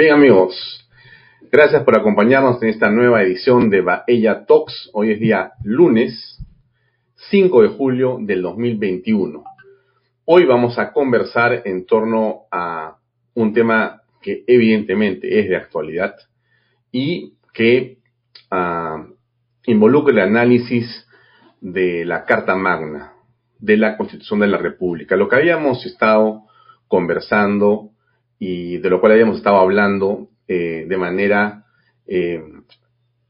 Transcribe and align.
Bien 0.00 0.14
amigos, 0.14 0.88
gracias 1.52 1.84
por 1.84 1.94
acompañarnos 1.94 2.62
en 2.62 2.70
esta 2.70 2.88
nueva 2.88 3.22
edición 3.22 3.68
de 3.68 3.82
Baella 3.82 4.46
Talks. 4.46 4.88
Hoy 4.94 5.10
es 5.10 5.20
día 5.20 5.52
lunes 5.62 6.38
5 7.28 7.60
de 7.60 7.68
julio 7.68 8.16
del 8.18 8.40
2021. 8.40 9.44
Hoy 10.24 10.46
vamos 10.46 10.78
a 10.78 10.94
conversar 10.94 11.64
en 11.66 11.84
torno 11.84 12.44
a 12.50 12.96
un 13.34 13.52
tema 13.52 14.00
que 14.22 14.42
evidentemente 14.46 15.38
es 15.38 15.50
de 15.50 15.56
actualidad 15.56 16.14
y 16.90 17.34
que 17.52 17.98
uh, 18.50 19.04
involucra 19.66 20.14
el 20.14 20.20
análisis 20.20 21.06
de 21.60 22.06
la 22.06 22.24
Carta 22.24 22.56
Magna, 22.56 23.12
de 23.58 23.76
la 23.76 23.98
Constitución 23.98 24.40
de 24.40 24.46
la 24.46 24.56
República. 24.56 25.14
Lo 25.14 25.28
que 25.28 25.36
habíamos 25.36 25.84
estado 25.84 26.44
conversando 26.88 27.90
y 28.42 28.78
de 28.78 28.90
lo 28.90 29.00
cual 29.00 29.12
habíamos 29.12 29.36
estado 29.36 29.58
hablando 29.58 30.30
eh, 30.48 30.86
de 30.88 30.96
manera, 30.96 31.66
eh, 32.06 32.42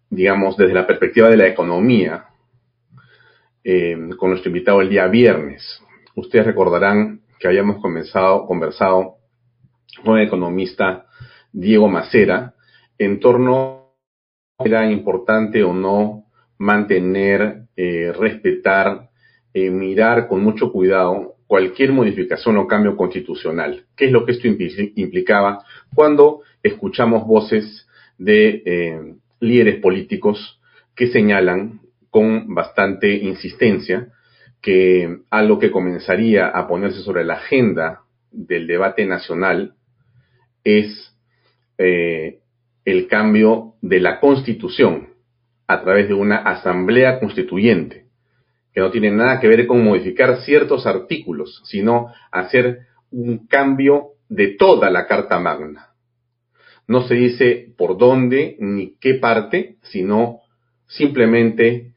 digamos, 0.09 0.57
desde 0.57 0.73
la 0.73 0.87
perspectiva 0.87 1.29
de 1.29 1.37
la 1.37 1.49
economía, 1.49 2.27
eh, 3.65 3.99
con 4.17 4.31
nuestro 4.31 4.51
invitado 4.51 4.81
el 4.81 4.89
día 4.89 5.09
viernes. 5.09 5.83
Ustedes 6.15 6.47
recordarán 6.47 7.23
que 7.41 7.49
habíamos 7.49 7.83
comenzado, 7.83 8.47
conversado 8.47 9.17
con 10.05 10.17
el 10.17 10.29
economista 10.29 11.07
Diego 11.53 11.89
Macera 11.89 12.55
en 12.97 13.19
torno 13.19 13.95
a 14.59 14.65
era 14.65 14.89
importante 14.91 15.65
o 15.65 15.73
no 15.73 16.27
mantener, 16.59 17.63
respetar, 17.75 19.09
mirar 19.55 20.29
con 20.29 20.45
mucho 20.45 20.71
cuidado 20.71 21.40
cualquier 21.51 21.91
modificación 21.91 22.59
o 22.59 22.69
cambio 22.69 22.95
constitucional. 22.95 23.83
¿Qué 23.97 24.05
es 24.05 24.13
lo 24.13 24.25
que 24.25 24.31
esto 24.31 24.47
implicaba 24.47 25.65
cuando 25.93 26.43
escuchamos 26.63 27.27
voces 27.27 27.89
de 28.19 28.63
eh, 28.65 29.15
líderes 29.41 29.81
políticos 29.81 30.61
que 30.95 31.09
señalan 31.09 31.81
con 32.09 32.55
bastante 32.55 33.13
insistencia 33.13 34.13
que 34.63 35.23
algo 35.29 35.59
que 35.59 35.73
comenzaría 35.73 36.47
a 36.47 36.69
ponerse 36.69 37.01
sobre 37.01 37.25
la 37.25 37.35
agenda 37.35 38.03
del 38.31 38.69
debate 38.69 39.05
nacional 39.05 39.75
es 40.63 41.17
eh, 41.79 42.39
el 42.85 43.09
cambio 43.09 43.75
de 43.83 43.99
la 43.99 44.21
constitución 44.21 45.09
a 45.67 45.83
través 45.83 46.07
de 46.07 46.15
una 46.15 46.37
asamblea 46.37 47.19
constituyente 47.19 48.10
que 48.73 48.81
no 48.81 48.91
tiene 48.91 49.11
nada 49.11 49.41
que 49.41 49.49
ver 49.49 49.67
con 49.67 49.85
modificar 49.85 50.43
ciertos 50.43 50.87
artículos, 50.87 51.63
sino 51.65 52.13
hacer 52.31 52.87
un 53.11 53.47
cambio 53.47 54.13
de 54.29 54.57
toda 54.57 54.91
la 54.91 55.07
Carta 55.07 55.39
Magna. 55.39 55.89
No 56.87 57.03
se 57.03 57.15
dice 57.15 57.73
por 57.77 57.99
dónde 57.99 58.57
ni 58.61 58.97
qué 59.01 59.15
parte, 59.15 59.77
sino 59.83 60.41
simplemente 60.87 61.95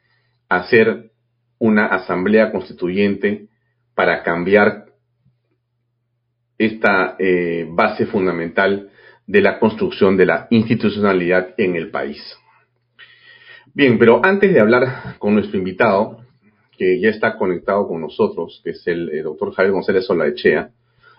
hacer 0.50 1.12
una 1.60 1.88
asamblea 1.88 2.52
constituyente 2.52 3.48
para 3.96 4.24
cambiar 4.24 4.86
esta 6.58 7.16
eh, 7.20 7.68
base 7.70 8.06
fundamental 8.06 8.90
de 9.26 9.42
la 9.42 9.60
construcción 9.60 10.18
de 10.18 10.26
la 10.26 10.48
institucionalidad 10.50 11.54
en 11.58 11.76
el 11.76 11.90
país. 11.90 12.22
Bien, 13.74 13.98
pero 13.98 14.22
antes 14.24 14.54
de 14.54 14.60
hablar 14.60 15.16
con 15.18 15.34
nuestro 15.34 15.58
invitado, 15.58 16.23
que 16.78 17.00
ya 17.00 17.10
está 17.10 17.38
conectado 17.38 17.88
con 17.88 18.02
nosotros, 18.02 18.62
que 18.64 18.72
es 18.72 18.88
el, 18.88 19.24
doctor 19.24 19.54
Javier 19.54 19.74
González 19.74 20.06
Solaechea, 20.06 20.72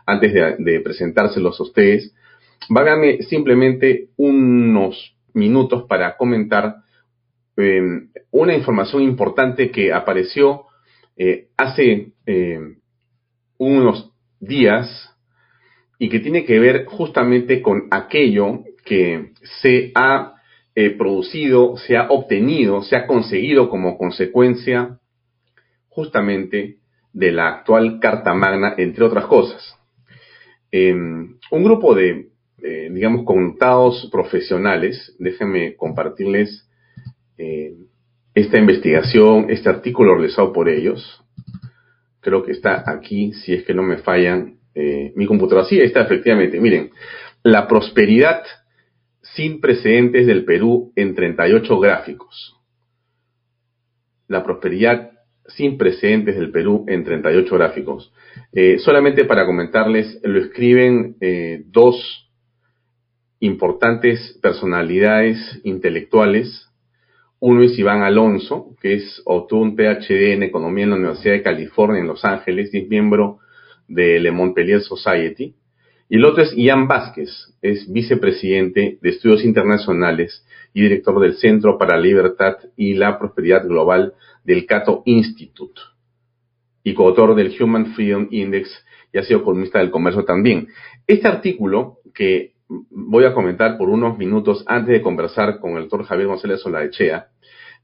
antes 0.07 0.33
de, 0.59 0.81
presentárselos 0.81 1.59
a 1.59 1.63
ustedes, 1.63 2.15
vágame 2.69 3.23
simplemente 3.23 4.09
unos 4.17 5.17
minutos 5.33 5.85
para 5.89 6.17
comentar 6.17 6.77
em, 7.57 8.11
una 8.31 8.55
información 8.55 9.03
importante 9.03 9.71
que 9.71 9.93
apareció 9.93 10.65
eh, 11.17 11.49
hace 11.57 12.13
em, 12.27 12.77
unos 13.59 14.13
días 14.41 15.11
y 15.99 16.09
que 16.09 16.21
tiene 16.21 16.45
que 16.45 16.59
ver 16.59 16.85
justamente 16.87 17.63
con 17.63 17.89
aquello 17.91 18.65
que 18.85 19.31
se 19.63 19.93
ha 19.95 20.35
eh, 20.75 20.91
producido, 20.91 21.77
se 21.77 21.97
ha 21.97 22.09
obtenido, 22.11 22.83
se 22.83 22.97
ha 22.97 23.07
conseguido 23.07 23.71
como 23.71 23.97
consecuencia 23.97 24.99
justamente 25.95 26.79
de 27.13 27.33
la 27.33 27.49
actual 27.49 28.01
Carta 28.01 28.35
Magna, 28.35 28.75
entre 28.77 29.05
otras 29.05 29.27
cosas. 29.27 29.79
Em, 30.73 31.37
un 31.53 31.65
grupo 31.65 31.95
de, 31.95 32.31
digamos, 32.91 33.25
contados 33.25 34.09
profesionales, 34.11 35.15
déjenme 35.19 35.77
compartirles 35.77 36.69
eh, 37.39 37.75
esta 38.35 38.59
investigación, 38.59 39.47
este 39.49 39.69
artículo 39.69 40.17
realizado 40.17 40.53
por 40.53 40.69
ellos. 40.69 41.23
Creo 42.21 42.43
que 42.43 42.53
está 42.53 42.83
aquí, 42.87 43.33
si 43.33 43.55
es 43.55 43.65
que 43.65 43.75
no 43.75 43.83
me 43.83 43.99
fallan 43.99 44.59
eh, 44.75 45.13
mi 45.15 45.27
computadora. 45.27 45.67
Sí, 45.67 45.81
está 45.81 46.03
efectivamente. 46.03 46.61
Miren, 46.61 46.91
la 47.45 47.69
prosperidad 47.69 48.43
sin 49.21 49.61
precedentes 49.61 50.27
del 50.27 50.45
Perú 50.45 50.93
en 50.97 51.15
38 51.15 51.79
gráficos. 51.79 52.57
La 54.27 54.43
prosperidad 54.43 55.13
sin 55.49 55.77
precedentes 55.77 56.37
del 56.37 56.51
Perú 56.51 56.85
en 56.89 57.05
38 57.05 57.55
gráficos. 57.55 58.13
Eh, 58.53 58.79
solamente 58.79 59.25
para 59.25 59.47
comentarles, 59.47 60.21
lo 60.23 60.41
escriben 60.41 61.17
eh, 61.21 61.63
dos 61.67 62.31
importantes 63.41 64.39
personalidades 64.43 65.61
intelectuales. 65.65 66.71
Uno 67.41 67.63
es 67.63 67.79
Iván 67.79 68.03
Alonso, 68.03 68.75
que 68.81 68.95
es 68.95 69.23
obtuvo 69.27 69.63
un 69.63 69.77
PhD 69.77 70.33
en 70.33 70.43
Economía 70.43 70.85
en 70.85 70.91
la 70.91 70.97
Universidad 70.97 71.35
de 71.35 71.43
California 71.43 72.01
en 72.01 72.07
Los 72.07 72.25
Ángeles 72.25 72.73
y 72.73 72.79
es 72.79 72.89
miembro 72.89 73.39
de 73.87 74.19
Le 74.19 74.31
Montpellier 74.31 74.81
Society. 74.81 75.55
Y 76.09 76.17
el 76.17 76.25
otro 76.25 76.43
es 76.43 76.55
Ian 76.57 76.87
Vázquez, 76.87 77.31
es 77.63 77.91
vicepresidente 77.91 78.99
de 79.01 79.09
Estudios 79.09 79.45
Internacionales 79.45 80.45
y 80.75 80.83
director 80.83 81.19
del 81.21 81.35
Centro 81.35 81.79
para 81.79 81.97
la 81.97 82.03
Libertad 82.03 82.57
y 82.77 82.95
la 82.95 83.19
Prosperidad 83.19 83.67
Global 83.67 84.15
del 84.45 84.67
Cato 84.67 85.03
Institute 85.07 85.81
y 86.83 86.93
coautor 86.93 87.35
del 87.35 87.55
Human 87.59 87.95
Freedom 87.95 88.29
Index 88.31 88.71
y 89.13 89.19
ha 89.19 89.23
sido 89.23 89.43
columnista 89.43 89.79
del 89.79 89.91
comercio 89.91 90.25
también. 90.25 90.69
Este 91.07 91.27
artículo 91.27 91.99
que 92.15 92.53
voy 92.69 93.25
a 93.25 93.33
comentar 93.33 93.79
por 93.79 93.89
unos 93.89 94.19
minutos 94.19 94.65
antes 94.67 94.93
de 94.93 95.03
conversar 95.03 95.61
con 95.61 95.77
el 95.77 95.83
doctor 95.83 96.05
Javier 96.05 96.29
González 96.29 96.61
Solaechea, 96.61 97.29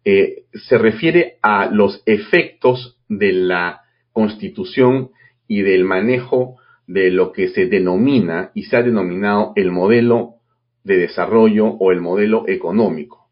eh, 0.05 0.45
se 0.53 0.79
refiere 0.79 1.39
a 1.43 1.67
los 1.67 2.03
efectos 2.07 2.99
de 3.09 3.33
la 3.33 3.83
constitución 4.13 5.11
y 5.47 5.63
del 5.63 5.85
manejo 5.85 6.57
de 6.91 7.13
lo 7.13 7.31
que 7.31 7.49
se 7.51 7.67
denomina 7.67 8.51
y 8.53 8.65
se 8.65 8.77
ha 8.77 8.83
denominado 8.83 9.53
el 9.55 9.71
modelo 9.71 10.35
de 10.83 10.97
desarrollo 10.97 11.69
o 11.69 11.93
el 11.93 12.01
modelo 12.01 12.49
económico. 12.49 13.29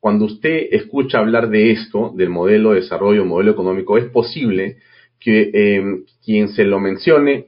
Cuando 0.00 0.24
usted 0.24 0.66
escucha 0.72 1.20
hablar 1.20 1.48
de 1.48 1.70
esto, 1.70 2.12
del 2.16 2.30
modelo 2.30 2.70
de 2.70 2.80
desarrollo, 2.80 3.24
modelo 3.24 3.52
económico, 3.52 3.96
es 3.96 4.06
posible 4.06 4.78
que 5.20 5.50
eh, 5.54 5.84
quien 6.24 6.48
se 6.48 6.64
lo 6.64 6.80
mencione, 6.80 7.46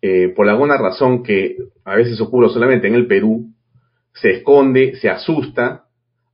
eh, 0.00 0.28
por 0.34 0.48
alguna 0.48 0.78
razón 0.78 1.22
que 1.22 1.56
a 1.84 1.96
veces 1.96 2.18
ocurre 2.22 2.48
solamente 2.48 2.88
en 2.88 2.94
el 2.94 3.06
Perú, 3.06 3.50
se 4.14 4.30
esconde, 4.30 4.96
se 4.96 5.10
asusta, 5.10 5.84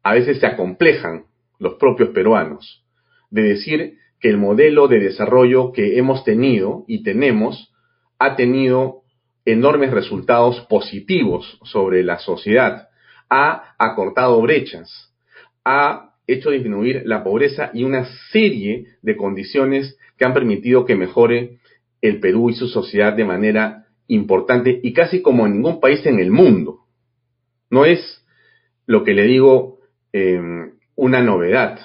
a 0.05 0.15
veces 0.15 0.39
se 0.39 0.47
acomplejan 0.47 1.25
los 1.59 1.75
propios 1.75 2.11
peruanos. 2.11 2.85
De 3.31 3.43
decir 3.43 3.95
que 4.21 4.29
el 4.29 4.39
modelo 4.39 4.87
de 4.87 5.01
desarrollo 5.01 5.73
que 5.73 5.99
hemos 5.99 6.23
tenido 6.23 6.85
y 6.87 7.03
tenemos 7.03 7.70
ha 8.21 8.37
tenido 8.37 9.01
enormes 9.47 9.91
resultados 9.91 10.61
positivos 10.69 11.59
sobre 11.65 12.05
la 12.05 12.19
sociedad, 12.19 12.89
ha 13.31 13.75
acortado 13.79 14.41
brechas, 14.43 15.13
ha 15.65 16.15
hecho 16.27 16.51
disminuir 16.51 17.03
la 17.07 17.25
pobreza 17.25 17.71
y 17.73 17.83
una 17.83 18.05
serie 18.31 18.85
de 19.03 19.17
condiciones 19.17 19.97
que 20.19 20.27
han 20.27 20.35
permitido 20.35 20.85
que 20.85 20.97
mejore 20.97 21.59
el 22.03 22.21
Perú 22.21 22.51
y 22.51 22.55
su 22.55 22.69
sociedad 22.69 23.15
de 23.15 23.25
manera 23.25 23.87
importante 24.07 24.79
y 24.83 24.93
casi 24.93 25.23
como 25.23 25.47
en 25.47 25.55
ningún 25.55 25.81
país 25.81 26.05
en 26.05 26.19
el 26.19 26.31
mundo. 26.31 26.81
No 27.71 27.87
es 27.87 28.25
lo 28.87 29.03
que 29.03 29.15
le 29.15 29.25
digo 29.25 29.79
em, 30.13 30.73
una 30.95 31.23
novedad. 31.23 31.79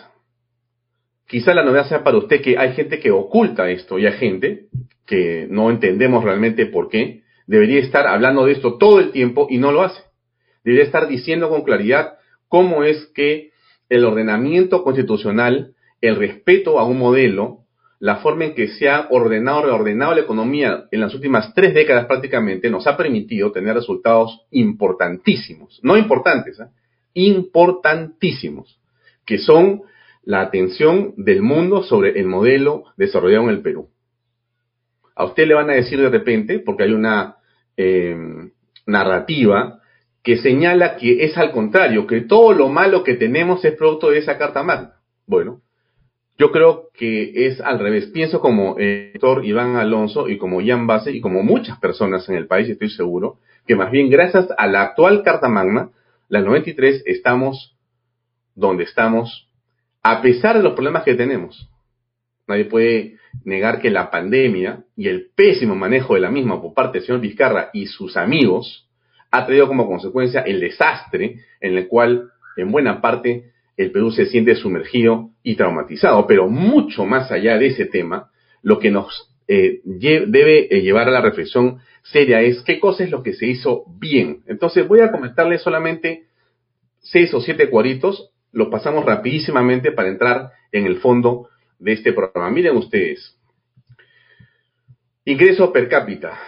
Quizá 1.27 1.54
la 1.54 1.63
novedad 1.63 1.88
sea 1.88 2.04
para 2.04 2.18
usted 2.18 2.42
que 2.42 2.57
hay 2.57 2.74
gente 2.74 3.00
que 3.00 3.12
oculta 3.12 3.69
esto 3.69 3.98
y 3.98 4.06
hay 4.06 4.13
gente 4.13 4.68
que 5.06 5.48
no 5.50 5.69
entendemos 5.69 6.24
realmente 6.24 6.66
por 6.68 6.89
qué. 6.89 7.24
Debería 7.48 7.80
estar 7.80 8.07
hablando 8.07 8.45
de 8.45 8.54
esto 8.54 8.77
todo 8.77 9.00
el 9.00 9.12
tiempo 9.12 9.48
y 9.50 9.57
no 9.57 9.72
lo 9.72 9.83
hace. 9.83 10.01
Debería 10.63 10.86
estar 10.86 11.07
diciendo 11.07 11.50
con 11.50 11.63
claridad 11.63 12.13
cómo 12.48 12.83
es 12.83 13.06
que 13.13 13.51
el 13.89 14.06
ordenamiento 14.06 14.83
constitucional, 14.83 15.74
el 16.01 16.16
respeto 16.16 16.80
a 16.80 16.86
un 16.86 16.98
modelo, 16.98 17.66
la 18.00 18.18
forma 18.18 18.45
en 18.45 18.56
que 18.56 18.68
se 18.68 18.89
ha 18.89 19.07
ordenado, 19.10 19.63
reordenado 19.63 20.16
la 20.16 20.22
economía 20.22 20.86
en 20.92 21.00
las 21.00 21.13
últimas 21.13 21.54
tres 21.54 21.74
décadas 21.74 22.06
prácticamente, 22.06 22.69
nos 22.69 22.86
ha 22.88 22.98
permitido 22.98 23.51
tener 23.51 23.74
resultados 23.74 24.42
importantísimos, 24.51 25.80
no 25.81 25.98
importantes, 25.98 26.60
¿eh? 26.60 26.68
importantísimos, 27.13 28.80
que 29.25 29.38
son 29.38 29.83
la 30.25 30.42
atención 30.42 31.13
del 31.18 31.42
mundo 31.42 31.83
sobre 31.83 32.19
el 32.19 32.25
modelo 32.25 32.86
desarrollado 32.98 33.45
en 33.45 33.50
el 33.51 33.62
Perú. 33.62 33.89
A 35.16 35.25
usted 35.25 35.48
le 35.48 35.54
van 35.54 35.69
a 35.69 35.74
decir 35.74 36.00
de 36.00 36.10
repente, 36.10 36.60
porque 36.60 36.83
hay 36.83 36.92
una 36.92 37.38
eh, 37.77 38.18
narrativa 38.86 39.80
que 40.24 40.38
señala 40.38 40.98
que 40.98 41.24
es 41.24 41.38
al 41.38 41.51
contrario, 41.51 42.07
que 42.07 42.22
todo 42.22 42.54
lo 42.54 42.68
malo 42.68 43.04
que 43.04 43.13
tenemos 43.13 43.63
es 43.63 43.75
producto 43.75 44.10
de 44.10 44.18
esa 44.18 44.38
Carta 44.38 44.63
Magna. 44.63 44.95
Bueno, 45.27 45.62
yo 46.38 46.51
creo 46.51 46.89
que 46.94 47.48
es 47.48 47.62
al 47.62 47.80
revés. 47.80 48.07
Pienso 48.07 48.42
como 48.42 48.77
el 48.77 49.12
doctor 49.13 49.45
Iván 49.45 49.75
Alonso 49.75 50.27
y 50.27 50.38
como 50.38 50.66
Jan 50.66 50.88
Base 50.88 51.12
y 51.12 51.22
como 51.22 51.44
muchas 51.44 51.80
personas 51.80 52.27
en 52.27 52.36
el 52.36 52.48
país, 52.48 52.68
estoy 52.68 52.89
seguro, 52.89 53.38
que 53.68 53.75
más 53.75 53.92
bien 53.92 54.10
gracias 54.10 54.48
a 54.57 54.68
la 54.68 54.81
actual 54.81 55.24
Carta 55.24 55.48
Magna, 55.48 55.92
la 56.27 56.42
93, 56.42 57.04
estamos 57.06 57.77
donde 58.56 58.83
estamos, 58.83 59.45
a 60.07 60.22
pesar 60.22 60.56
de 60.56 60.62
los 60.62 60.74
problemas 60.74 61.04
que 61.04 61.16
tenemos. 61.16 61.68
Nadie 62.48 62.66
puede 62.66 63.16
negar 63.44 63.81
que 63.81 63.90
la 63.90 64.12
pandemia 64.12 64.84
y 64.96 65.07
el 65.07 65.31
pésimo 65.36 65.75
manejo 65.75 66.13
de 66.13 66.19
la 66.19 66.30
misma 66.30 66.62
por 66.62 66.75
parte 66.75 67.00
del 67.00 67.07
señor 67.07 67.22
Vizcarra 67.22 67.72
y 67.74 67.88
sus 67.88 68.16
amigos 68.16 68.88
ha 69.31 69.48
traído 69.48 69.68
como 69.68 69.88
consecuencia 69.88 70.42
el 70.42 70.60
desastre 70.60 71.40
en 71.60 71.75
el 71.75 71.88
cual, 71.88 72.30
en 72.56 72.72
buena 72.72 73.02
parte, 73.02 73.46
el 73.78 73.90
Perú 73.90 74.12
se 74.12 74.28
siente 74.28 74.54
sumergido 74.54 75.31
y 75.42 75.56
traumatizado. 75.56 76.28
Pero 76.28 76.50
mucho 76.50 77.04
más 77.08 77.31
allá 77.31 77.58
de 77.58 77.66
ese 77.66 77.88
tema, 77.88 78.30
lo 78.62 78.78
que 78.78 78.92
nos 78.92 79.36
eh, 79.48 79.80
debe 79.86 80.68
eh, 80.69 80.84
llevar 80.84 81.08
a 81.08 81.12
la 81.13 81.22
reflexión 81.22 81.80
seria 82.04 82.42
es 82.42 82.62
qué 82.62 82.80
cosa 82.80 83.04
es 83.04 83.10
lo 83.10 83.24
que 83.24 83.34
se 83.34 83.48
hizo 83.48 83.86
bien. 84.00 84.44
Entonces 84.46 84.88
voy 84.88 85.00
a 85.00 85.12
comentarles 85.12 85.63
solamente 85.63 86.25
seis 87.00 87.34
o 87.34 87.42
siete 87.42 87.72
cuadritos, 87.72 88.30
los 88.56 88.69
pasamos 88.69 89.06
rapidísimamente 89.06 89.92
para 89.92 90.10
entrar 90.10 90.52
en 90.72 90.86
el 90.86 91.00
fondo 91.00 91.50
de 91.78 91.92
este 91.92 92.13
programa. 92.13 92.50
Miren 92.50 92.78
ustedes. 92.78 93.38
Ingreso 95.25 95.74
per 95.74 95.90
cápita, 95.90 96.40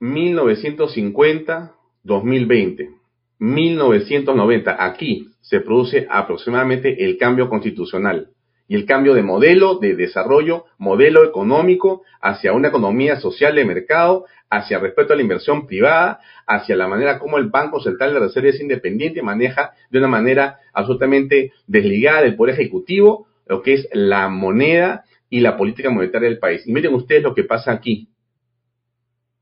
1950-2020. 0.00 2.90
1990, 3.38 4.84
aquí 4.84 5.30
se 5.40 5.60
produce 5.60 6.06
aproximadamente 6.08 7.04
el 7.04 7.16
cambio 7.16 7.48
constitucional 7.48 8.33
y 8.66 8.76
el 8.76 8.86
cambio 8.86 9.14
de 9.14 9.22
modelo 9.22 9.78
de 9.78 9.94
desarrollo, 9.94 10.64
modelo 10.78 11.24
económico 11.24 12.02
hacia 12.20 12.52
una 12.52 12.68
economía 12.68 13.16
social 13.16 13.54
de 13.54 13.64
mercado, 13.64 14.24
hacia 14.48 14.78
respeto 14.78 15.12
a 15.12 15.16
la 15.16 15.22
inversión 15.22 15.66
privada, 15.66 16.20
hacia 16.46 16.76
la 16.76 16.88
manera 16.88 17.18
como 17.18 17.38
el 17.38 17.48
Banco 17.48 17.80
Central 17.80 18.14
de 18.14 18.20
Reserva 18.20 18.48
es 18.48 18.60
independiente 18.60 19.22
maneja 19.22 19.72
de 19.90 19.98
una 19.98 20.08
manera 20.08 20.58
absolutamente 20.72 21.52
desligada 21.66 22.22
del 22.22 22.36
Poder 22.36 22.54
Ejecutivo 22.54 23.26
lo 23.46 23.62
que 23.62 23.74
es 23.74 23.88
la 23.92 24.28
moneda 24.28 25.04
y 25.28 25.40
la 25.40 25.56
política 25.56 25.90
monetaria 25.90 26.28
del 26.28 26.38
país. 26.38 26.66
Y 26.66 26.72
miren 26.72 26.94
ustedes 26.94 27.22
lo 27.22 27.34
que 27.34 27.44
pasa 27.44 27.72
aquí 27.72 28.08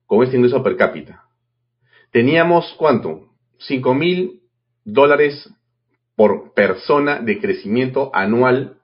con 0.06 0.22
este 0.24 0.36
ingreso 0.36 0.62
per 0.62 0.76
cápita. 0.76 1.24
Teníamos, 2.10 2.74
¿cuánto? 2.78 3.28
5 3.58 3.94
mil 3.94 4.40
dólares 4.84 5.48
por 6.16 6.52
persona 6.52 7.20
de 7.20 7.40
crecimiento 7.40 8.10
anual 8.12 8.78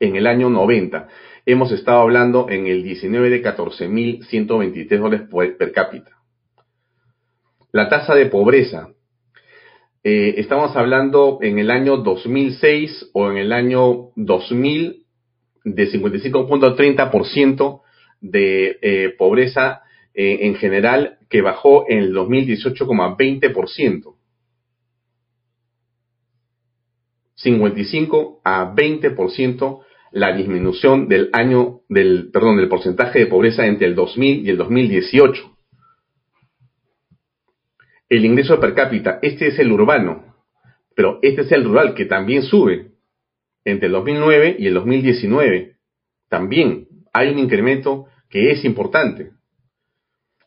en 0.00 0.16
el 0.16 0.26
año 0.26 0.50
90. 0.50 1.08
Hemos 1.44 1.72
estado 1.72 2.00
hablando 2.00 2.48
en 2.50 2.66
el 2.66 2.82
19 2.82 3.30
de 3.30 3.42
14.123 3.42 4.98
dólares 4.98 5.28
per 5.58 5.72
cápita. 5.72 6.10
La 7.72 7.88
tasa 7.88 8.14
de 8.14 8.26
pobreza. 8.26 8.88
Eh, 10.02 10.34
estamos 10.38 10.76
hablando 10.76 11.38
en 11.42 11.58
el 11.58 11.70
año 11.70 11.98
2006 11.98 13.10
o 13.12 13.30
en 13.30 13.38
el 13.38 13.52
año 13.52 14.10
2000 14.16 15.04
de 15.64 15.90
55.30% 15.90 17.82
de 18.20 18.78
eh, 18.80 19.14
pobreza 19.18 19.82
eh, 20.14 20.38
en 20.42 20.54
general 20.54 21.18
que 21.28 21.42
bajó 21.42 21.86
en 21.88 21.98
el 21.98 22.12
2018 22.12 22.86
como 22.86 23.16
20%. 23.16 24.14
55 27.34 28.40
a 28.44 28.74
20% 28.74 29.85
la 30.16 30.32
disminución 30.34 31.08
del 31.08 31.28
año 31.34 31.82
del 31.90 32.30
perdón 32.32 32.56
del 32.56 32.70
porcentaje 32.70 33.18
de 33.18 33.26
pobreza 33.26 33.66
entre 33.66 33.86
el 33.86 33.94
2000 33.94 34.46
y 34.46 34.48
el 34.48 34.56
2018. 34.56 35.42
El 38.08 38.24
ingreso 38.24 38.58
per 38.58 38.72
cápita, 38.72 39.18
este 39.20 39.48
es 39.48 39.58
el 39.58 39.70
urbano, 39.70 40.34
pero 40.94 41.18
este 41.20 41.42
es 41.42 41.52
el 41.52 41.64
rural 41.64 41.92
que 41.92 42.06
también 42.06 42.44
sube 42.44 42.92
entre 43.66 43.88
el 43.88 43.92
2009 43.92 44.56
y 44.58 44.66
el 44.68 44.72
2019. 44.72 45.76
También 46.30 46.88
hay 47.12 47.28
un 47.28 47.38
incremento 47.38 48.06
que 48.30 48.52
es 48.52 48.64
importante. 48.64 49.32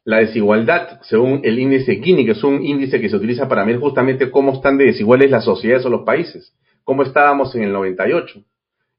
La 0.04 0.18
desigualdad, 0.18 1.00
según 1.04 1.42
el 1.44 1.60
índice 1.60 1.98
Gini, 1.98 2.25
que 2.25 2.31
es 2.31 2.44
un 2.44 2.63
índice 2.63 3.00
que 3.00 3.07
se 3.07 3.18
utiliza 3.18 3.48
para 3.48 3.66
medir 3.66 3.80
justamente 3.80 4.31
cómo 4.31 4.54
están 4.54 4.80
de 4.80 4.86
desiguales 4.86 5.30
las 5.30 5.45
sociedades 5.45 5.86
o 5.86 5.92
los 5.92 6.06
países, 6.06 6.56
cómo 6.83 7.04
estábamos 7.04 7.54
en 7.54 7.62
el 7.62 7.71
98 7.71 8.44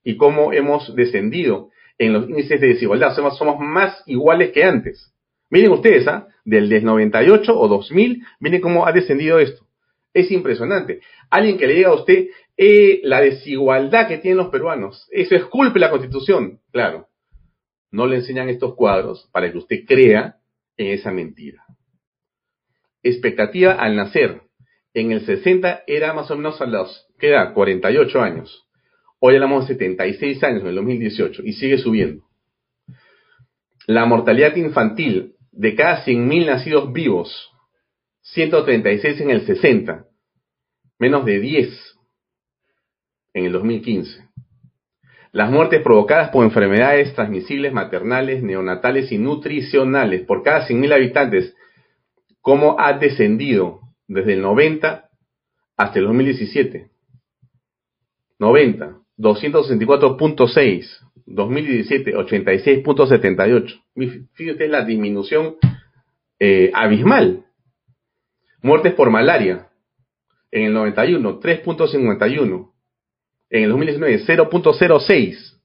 y 0.04 0.16
cómo 0.16 0.52
hemos 0.52 0.94
descendido 0.94 1.70
en 1.98 2.12
los 2.12 2.28
índices 2.28 2.60
de 2.60 2.68
desigualdad. 2.68 3.14
Somos, 3.14 3.58
más 3.58 4.02
iguales 4.06 4.52
que 4.52 4.64
antes. 4.64 5.12
Miren 5.50 5.72
ustedes, 5.72 6.06
¿ah? 6.08 6.28
del 6.44 6.84
98 6.84 7.58
o 7.58 7.68
2000, 7.68 8.22
miren 8.40 8.60
cómo 8.60 8.86
ha 8.86 8.92
descendido 8.92 9.38
esto. 9.38 9.66
Es 10.12 10.30
impresionante. 10.30 11.00
Alguien 11.28 11.58
que 11.58 11.66
le 11.66 11.74
diga 11.74 11.90
a 11.90 11.94
usted 11.94 12.28
eh, 12.56 13.00
la 13.04 13.20
desigualdad 13.20 14.08
que 14.08 14.18
tienen 14.18 14.38
los 14.38 14.48
peruanos, 14.48 15.06
eso 15.10 15.36
es 15.36 15.44
culpa 15.44 15.74
de 15.74 15.80
la 15.80 15.90
constitución. 15.90 16.60
Claro, 16.72 17.08
no 17.90 18.06
le 18.06 18.16
enseñan 18.16 18.48
estos 18.48 18.74
cuadros 18.74 19.28
para 19.32 19.50
que 19.50 19.58
usted 19.58 19.84
crea 19.86 20.36
en 20.76 20.88
esa 20.88 21.12
mentira. 21.12 21.64
Expectativa 23.02 23.72
al 23.72 23.96
nacer. 23.96 24.42
En 24.92 25.12
el 25.12 25.24
60 25.24 25.84
era 25.86 26.12
más 26.12 26.30
o 26.30 26.36
menos 26.36 26.60
a 26.60 26.66
los, 26.66 27.06
¿qué 27.18 27.28
edad? 27.28 27.54
48 27.54 28.20
años. 28.20 28.66
Hoy 29.22 29.34
hablamos 29.34 29.68
de 29.68 29.74
76 29.74 30.42
años 30.44 30.62
en 30.62 30.68
el 30.68 30.76
2018 30.76 31.42
y 31.44 31.52
sigue 31.52 31.76
subiendo. 31.76 32.24
La 33.86 34.06
mortalidad 34.06 34.56
infantil 34.56 35.34
de 35.52 35.74
cada 35.74 36.06
100.000 36.06 36.46
nacidos 36.46 36.90
vivos, 36.94 37.52
136 38.22 39.20
en 39.20 39.30
el 39.30 39.42
60, 39.42 40.06
menos 40.98 41.26
de 41.26 41.38
10 41.38 41.98
en 43.34 43.44
el 43.44 43.52
2015. 43.52 44.26
Las 45.32 45.50
muertes 45.50 45.82
provocadas 45.82 46.30
por 46.30 46.42
enfermedades 46.46 47.14
transmisibles 47.14 47.74
maternales, 47.74 48.42
neonatales 48.42 49.12
y 49.12 49.18
nutricionales 49.18 50.22
por 50.22 50.42
cada 50.42 50.66
100.000 50.66 50.94
habitantes, 50.94 51.54
¿cómo 52.40 52.80
ha 52.80 52.94
descendido 52.94 53.80
desde 54.08 54.32
el 54.32 54.40
90 54.40 55.10
hasta 55.76 55.98
el 55.98 56.06
2017? 56.06 56.90
90, 58.38 58.99
264.6, 59.20 60.86
2017, 61.26 62.14
86.78. 62.14 63.82
Fíjate 64.32 64.68
la 64.68 64.84
disminución 64.84 65.56
eh, 66.38 66.70
abismal. 66.74 67.44
Muertes 68.62 68.94
por 68.94 69.10
malaria, 69.10 69.68
en 70.50 70.64
el 70.64 70.72
91, 70.72 71.40
3.51 71.40 72.70
en 73.50 73.64
el 73.64 73.70
2019 73.70 74.24
0.06. 74.26 75.56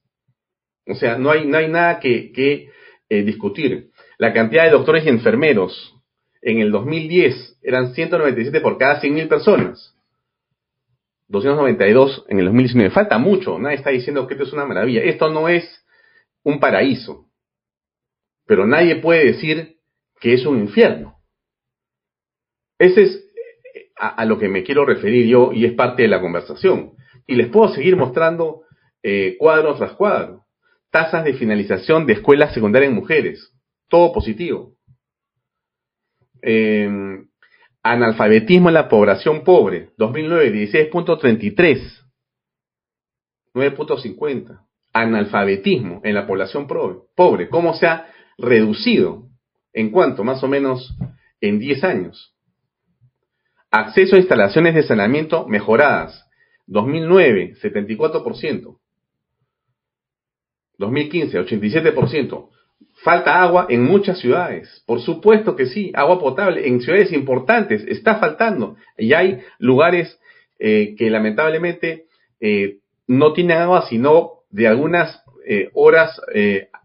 O 0.88 0.94
sea, 0.94 1.18
no 1.18 1.30
hay, 1.30 1.46
no 1.46 1.56
hay 1.58 1.68
nada 1.68 1.98
que, 1.98 2.70
eh, 3.08 3.22
discutir. 3.22 3.90
La 4.18 4.32
cantidad 4.32 4.64
de 4.64 4.70
doctores 4.70 5.04
y 5.04 5.08
enfermeros 5.08 5.94
en 6.42 6.60
el 6.60 6.70
2010 6.70 7.58
eran 7.62 7.94
197 7.94 8.60
por 8.60 8.78
cada 8.78 9.00
100.000 9.00 9.28
personas. 9.28 9.95
292 11.28 12.26
en 12.28 12.38
el 12.38 12.46
2019. 12.46 12.90
Falta 12.90 13.18
mucho. 13.18 13.58
Nadie 13.58 13.76
está 13.76 13.90
diciendo 13.90 14.26
que 14.26 14.34
esto 14.34 14.44
es 14.44 14.52
una 14.52 14.66
maravilla. 14.66 15.02
Esto 15.02 15.28
no 15.30 15.48
es 15.48 15.64
un 16.42 16.60
paraíso. 16.60 17.28
Pero 18.46 18.66
nadie 18.66 18.96
puede 18.96 19.26
decir 19.26 19.76
que 20.20 20.34
es 20.34 20.46
un 20.46 20.60
infierno. 20.60 21.16
Ese 22.78 23.02
es 23.02 23.10
eh, 23.74 23.90
a 23.96 24.24
lo 24.24 24.38
que 24.38 24.48
me 24.48 24.62
quiero 24.62 24.84
referir 24.84 25.26
yo 25.26 25.52
y 25.52 25.64
es 25.64 25.72
parte 25.72 26.02
de 26.02 26.08
la 26.08 26.20
conversación. 26.20 26.92
Y 27.26 27.34
les 27.34 27.48
puedo 27.48 27.68
seguir 27.74 27.96
mostrando 27.96 28.62
eh, 29.02 29.36
cuadro 29.38 29.74
tras 29.76 29.92
cuadro. 29.92 30.46
Tasas 30.90 31.24
de 31.24 31.34
finalización 31.34 32.06
de 32.06 32.14
escuelas 32.14 32.54
secundarias 32.54 32.90
en 32.90 32.96
mujeres. 32.96 33.52
Todo 33.88 34.12
positivo. 34.12 34.72
Em, 36.42 37.28
analfabetismo 37.90 38.68
en 38.68 38.74
la 38.74 38.88
población 38.88 39.44
pobre. 39.44 39.90
2009, 39.96 40.52
16.33. 40.52 42.02
9.50. 43.54 44.60
analfabetismo 44.92 46.00
en 46.04 46.14
la 46.14 46.26
población 46.26 46.66
pobre, 46.66 47.48
cómo 47.48 47.74
se 47.74 47.86
ha 47.86 48.06
reducido 48.38 49.28
en 49.72 49.90
cuanto, 49.90 50.24
más 50.24 50.42
o 50.42 50.48
menos 50.48 50.94
en 51.40 51.58
10 51.58 51.84
años. 51.84 52.34
Acceso 53.70 54.16
a 54.16 54.18
instalaciones 54.18 54.74
de 54.74 54.82
saneamiento 54.82 55.46
mejoradas. 55.48 56.26
2009, 56.66 57.54
74%. 57.62 58.78
2015, 60.78 61.40
87%. 61.40 62.48
Falta 63.06 63.40
agua 63.40 63.66
en 63.68 63.84
muchas 63.84 64.18
ciudades. 64.18 64.82
Por 64.84 65.00
supuesto 65.00 65.54
que 65.54 65.66
sí, 65.66 65.92
agua 65.94 66.18
potable 66.18 66.66
en 66.66 66.80
ciudades 66.80 67.12
importantes 67.12 67.84
está 67.86 68.16
faltando. 68.16 68.74
Y 68.98 69.12
hay 69.12 69.42
lugares 69.60 70.18
eh, 70.58 70.96
que 70.98 71.08
lamentablemente 71.08 72.06
eh, 72.40 72.78
no 73.06 73.32
tienen 73.32 73.58
agua 73.58 73.86
sino 73.88 74.40
de 74.50 74.66
algunas 74.66 75.22
eh, 75.46 75.70
horas 75.74 76.20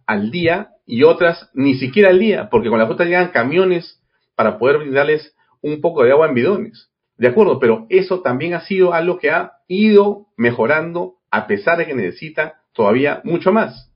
al 0.06 0.30
día 0.30 0.74
y 0.86 1.02
otras 1.02 1.50
ni 1.56 1.74
siquiera 1.80 2.10
al 2.10 2.20
día, 2.20 2.50
porque 2.52 2.70
con 2.70 2.78
la 2.78 2.86
fruta 2.86 3.06
llegan 3.06 3.30
camiones 3.30 4.00
para 4.36 4.60
poder 4.60 4.78
brindarles 4.78 5.36
un 5.64 5.82
poco 5.82 6.04
de 6.04 6.12
agua 6.12 6.28
en 6.28 6.36
bidones. 6.36 6.92
De 7.18 7.30
acuerdo, 7.30 7.58
pero 7.58 7.88
eso 7.90 8.22
también 8.22 8.54
ha 8.54 8.62
sido 8.62 8.94
algo 8.94 9.18
que 9.18 9.32
ha 9.32 9.54
ido 9.68 10.28
mejorando 10.38 11.16
a 11.32 11.48
pesar 11.48 11.80
de 11.80 11.88
que 11.88 11.96
necesita 11.96 12.62
todavía 12.74 13.22
mucho 13.24 13.52
más. 13.52 13.91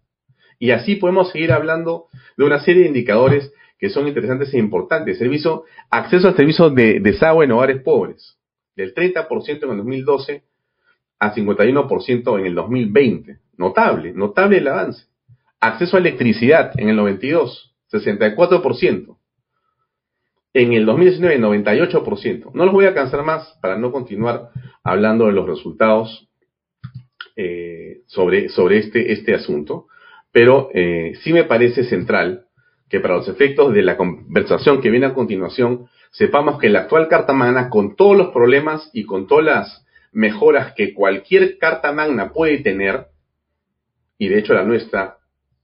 Y 0.60 0.72
así 0.72 0.96
podemos 0.96 1.32
seguir 1.32 1.52
hablando 1.52 2.08
de 2.38 2.46
una 2.46 2.60
serie 2.60 2.84
de 2.84 2.88
indicadores 2.90 3.52
que 3.78 3.90
son 3.90 4.08
interesantes 4.08 4.54
e 4.54 4.58
importantes. 4.58 5.18
Servicio, 5.18 5.64
acceso 5.90 6.28
al 6.28 6.36
servicio 6.36 6.70
de 6.70 7.00
desagüe 7.00 7.46
en 7.46 7.52
hogares 7.52 7.82
pobres, 7.82 8.38
del 8.76 8.94
30% 8.94 9.64
en 9.64 9.72
el 9.72 9.78
2012 9.78 10.44
a 11.20 11.34
51% 11.34 12.40
en 12.40 12.46
el 12.46 12.56
2020. 12.56 13.40
Notable, 13.58 14.14
notable 14.14 14.58
el 14.58 14.68
avance. 14.68 15.06
Acceso 15.60 15.98
a 15.98 16.00
electricidad 16.00 16.72
en 16.78 16.90
el 16.90 16.96
92, 16.96 17.76
64%. 17.92 19.18
En 20.54 20.74
el 20.74 20.86
2019, 20.86 21.40
98%. 21.40 22.52
No 22.54 22.66
los 22.66 22.74
voy 22.74 22.86
a 22.86 22.94
cansar 22.94 23.24
más 23.24 23.58
para 23.62 23.78
no 23.78 23.92
continuar 23.92 24.50
hablando 24.84 25.26
de 25.26 25.34
los 25.34 25.48
resultados 25.48 26.30
eh, 27.36 28.04
sobre, 28.06 28.48
sobre 28.50 28.78
este, 28.78 29.12
este 29.12 29.34
asunto, 29.34 29.88
pero 30.36 30.70
eh, 30.74 31.13
sí 31.24 31.32
me 31.32 31.46
parece 31.46 31.86
central 31.86 32.48
que 32.89 33.00
para 33.00 33.15
los 33.15 33.30
efectos 33.30 33.74
de 33.74 33.82
la 33.82 33.96
conversación 33.96 34.82
que 34.82 34.89
viene 34.89 35.06
a 35.06 35.13
continuación, 35.13 35.88
sepamos 36.12 36.60
que 36.60 36.68
la 36.68 36.80
actual 36.82 37.08
Carta 37.08 37.32
Magna, 37.32 37.70
con 37.70 37.96
todos 37.96 38.18
los 38.18 38.34
problemas 38.34 38.89
y 38.92 39.06
con 39.06 39.27
todas 39.27 39.46
las 39.46 39.86
mejoras 40.12 40.74
que 40.74 40.94
cualquier 40.94 41.58
Carta 41.58 41.94
Magna 41.94 42.34
puede 42.34 42.58
tener, 42.58 43.06
y 44.18 44.27
de 44.27 44.39
hecho 44.39 44.54
la 44.54 44.65
nuestra 44.65 45.20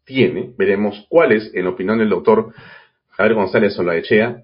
tiene, 0.05 0.53
veremos 0.57 1.05
cuáles, 1.09 1.53
en 1.53 1.67
opinión 1.67 1.97
del 1.97 2.07
doctor 2.07 2.53
Javier 3.09 3.35
González 3.35 3.73
Solaechea, 3.73 4.43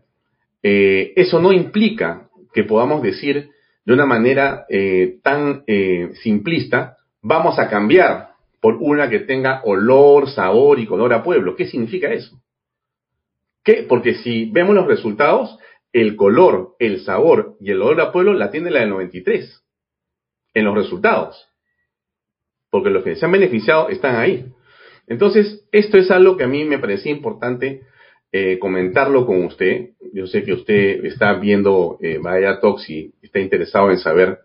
eh, 0.61 1.13
eso 1.15 1.39
no 1.39 1.53
implica 1.53 2.27
que 2.53 2.65
podamos 2.65 3.01
decir 3.01 3.51
de 3.85 3.93
una 3.93 4.05
manera 4.05 4.65
eh, 4.67 5.19
tan 5.23 5.63
eh, 5.67 6.09
simplista, 6.21 6.97
vamos 7.21 7.57
a 7.59 7.69
cambiar 7.69 8.26
por 8.67 8.75
una 8.81 9.09
que 9.09 9.19
tenga 9.19 9.61
olor, 9.63 10.29
sabor 10.29 10.77
y 10.77 10.85
color 10.85 11.13
a 11.13 11.23
pueblo. 11.23 11.55
¿Qué 11.55 11.67
significa 11.67 12.11
eso? 12.11 12.43
¿Qué? 13.63 13.85
Porque 13.87 14.15
si 14.15 14.51
vemos 14.51 14.75
los 14.75 14.87
resultados, 14.87 15.57
el 15.93 16.17
color, 16.17 16.75
el 16.77 16.99
sabor 16.99 17.55
y 17.61 17.71
el 17.71 17.81
olor 17.81 18.01
a 18.01 18.11
pueblo 18.11 18.33
la 18.33 18.51
tiene 18.51 18.69
la 18.69 18.81
del 18.81 18.89
93 18.89 19.63
en 20.53 20.65
los 20.65 20.75
resultados. 20.75 21.47
Porque 22.69 22.89
los 22.89 23.05
que 23.05 23.15
se 23.15 23.25
han 23.25 23.31
beneficiado 23.31 23.87
están 23.87 24.17
ahí. 24.17 24.51
Entonces, 25.07 25.65
esto 25.71 25.97
es 25.97 26.11
algo 26.11 26.35
que 26.35 26.43
a 26.43 26.47
mí 26.47 26.65
me 26.65 26.79
parecía 26.79 27.13
importante 27.13 27.83
eh, 28.33 28.59
comentarlo 28.59 29.25
con 29.25 29.45
usted. 29.45 29.91
Yo 30.11 30.27
sé 30.27 30.43
que 30.43 30.51
usted 30.51 31.05
está 31.05 31.35
viendo 31.35 31.99
eh, 32.01 32.19
Vaya 32.21 32.59
Talks 32.59 32.89
y 32.89 33.13
está 33.21 33.39
interesado 33.39 33.91
en 33.91 33.99
saber 33.99 34.39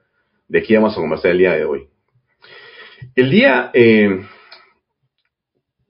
de 0.46 0.62
qué 0.62 0.76
vamos 0.76 0.96
a 0.96 1.00
conversar 1.00 1.32
el 1.32 1.38
día 1.38 1.54
de 1.54 1.64
hoy. 1.64 1.91
El 3.14 3.30
día 3.30 3.70
eh, 3.74 4.24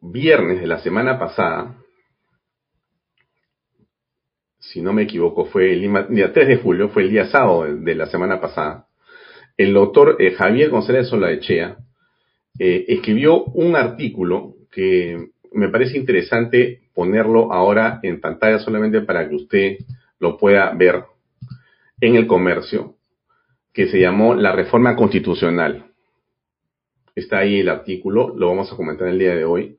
viernes 0.00 0.61
de 0.61 0.66
la 0.66 0.81
semana 0.81 1.19
pasada, 1.19 1.76
si 4.59 4.81
no 4.81 4.92
me 4.92 5.02
equivoco, 5.02 5.45
fue 5.45 5.73
el 5.73 5.83
día 6.09 6.33
3 6.33 6.49
de 6.49 6.57
julio, 6.57 6.88
fue 6.88 7.02
el 7.02 7.11
día 7.11 7.26
sábado 7.26 7.64
de, 7.76 7.95
la 7.95 8.07
semana 8.07 8.40
pasada, 8.40 8.87
el 9.57 9.75
doctor 9.75 10.16
eh, 10.19 10.33
Javier 10.33 10.71
González 10.71 11.09
Solaechea 11.09 11.76
eh, 12.59 12.87
escribió 12.88 13.45
un 13.45 13.76
artículo 13.76 14.54
que 14.71 15.28
me 15.52 15.69
parece 15.69 15.99
interesante 15.99 16.81
ponerlo 16.95 17.52
ahora 17.52 18.00
en 18.02 18.21
pantalla 18.21 18.59
solamente 18.59 19.02
para 19.02 19.28
que 19.28 19.37
usted 19.37 19.76
lo 20.19 20.38
pueda 20.38 20.73
ver 20.75 21.04
en 22.00 22.16
el 22.16 22.26
comercio, 22.26 22.97
que 23.73 23.87
se 23.88 24.00
llamó 24.00 24.35
La 24.35 24.52
Reforma 24.52 24.97
Constitucional. 24.97 25.91
Está 27.14 27.38
ahí 27.38 27.61
el 27.61 27.69
artículo, 27.69 28.35
lo 28.37 28.49
vamos 28.49 28.73
a 28.73 28.76
comentar 28.76 29.09
el 29.09 29.19
día 29.19 29.35
de 29.35 29.45
hoy. 29.45 29.76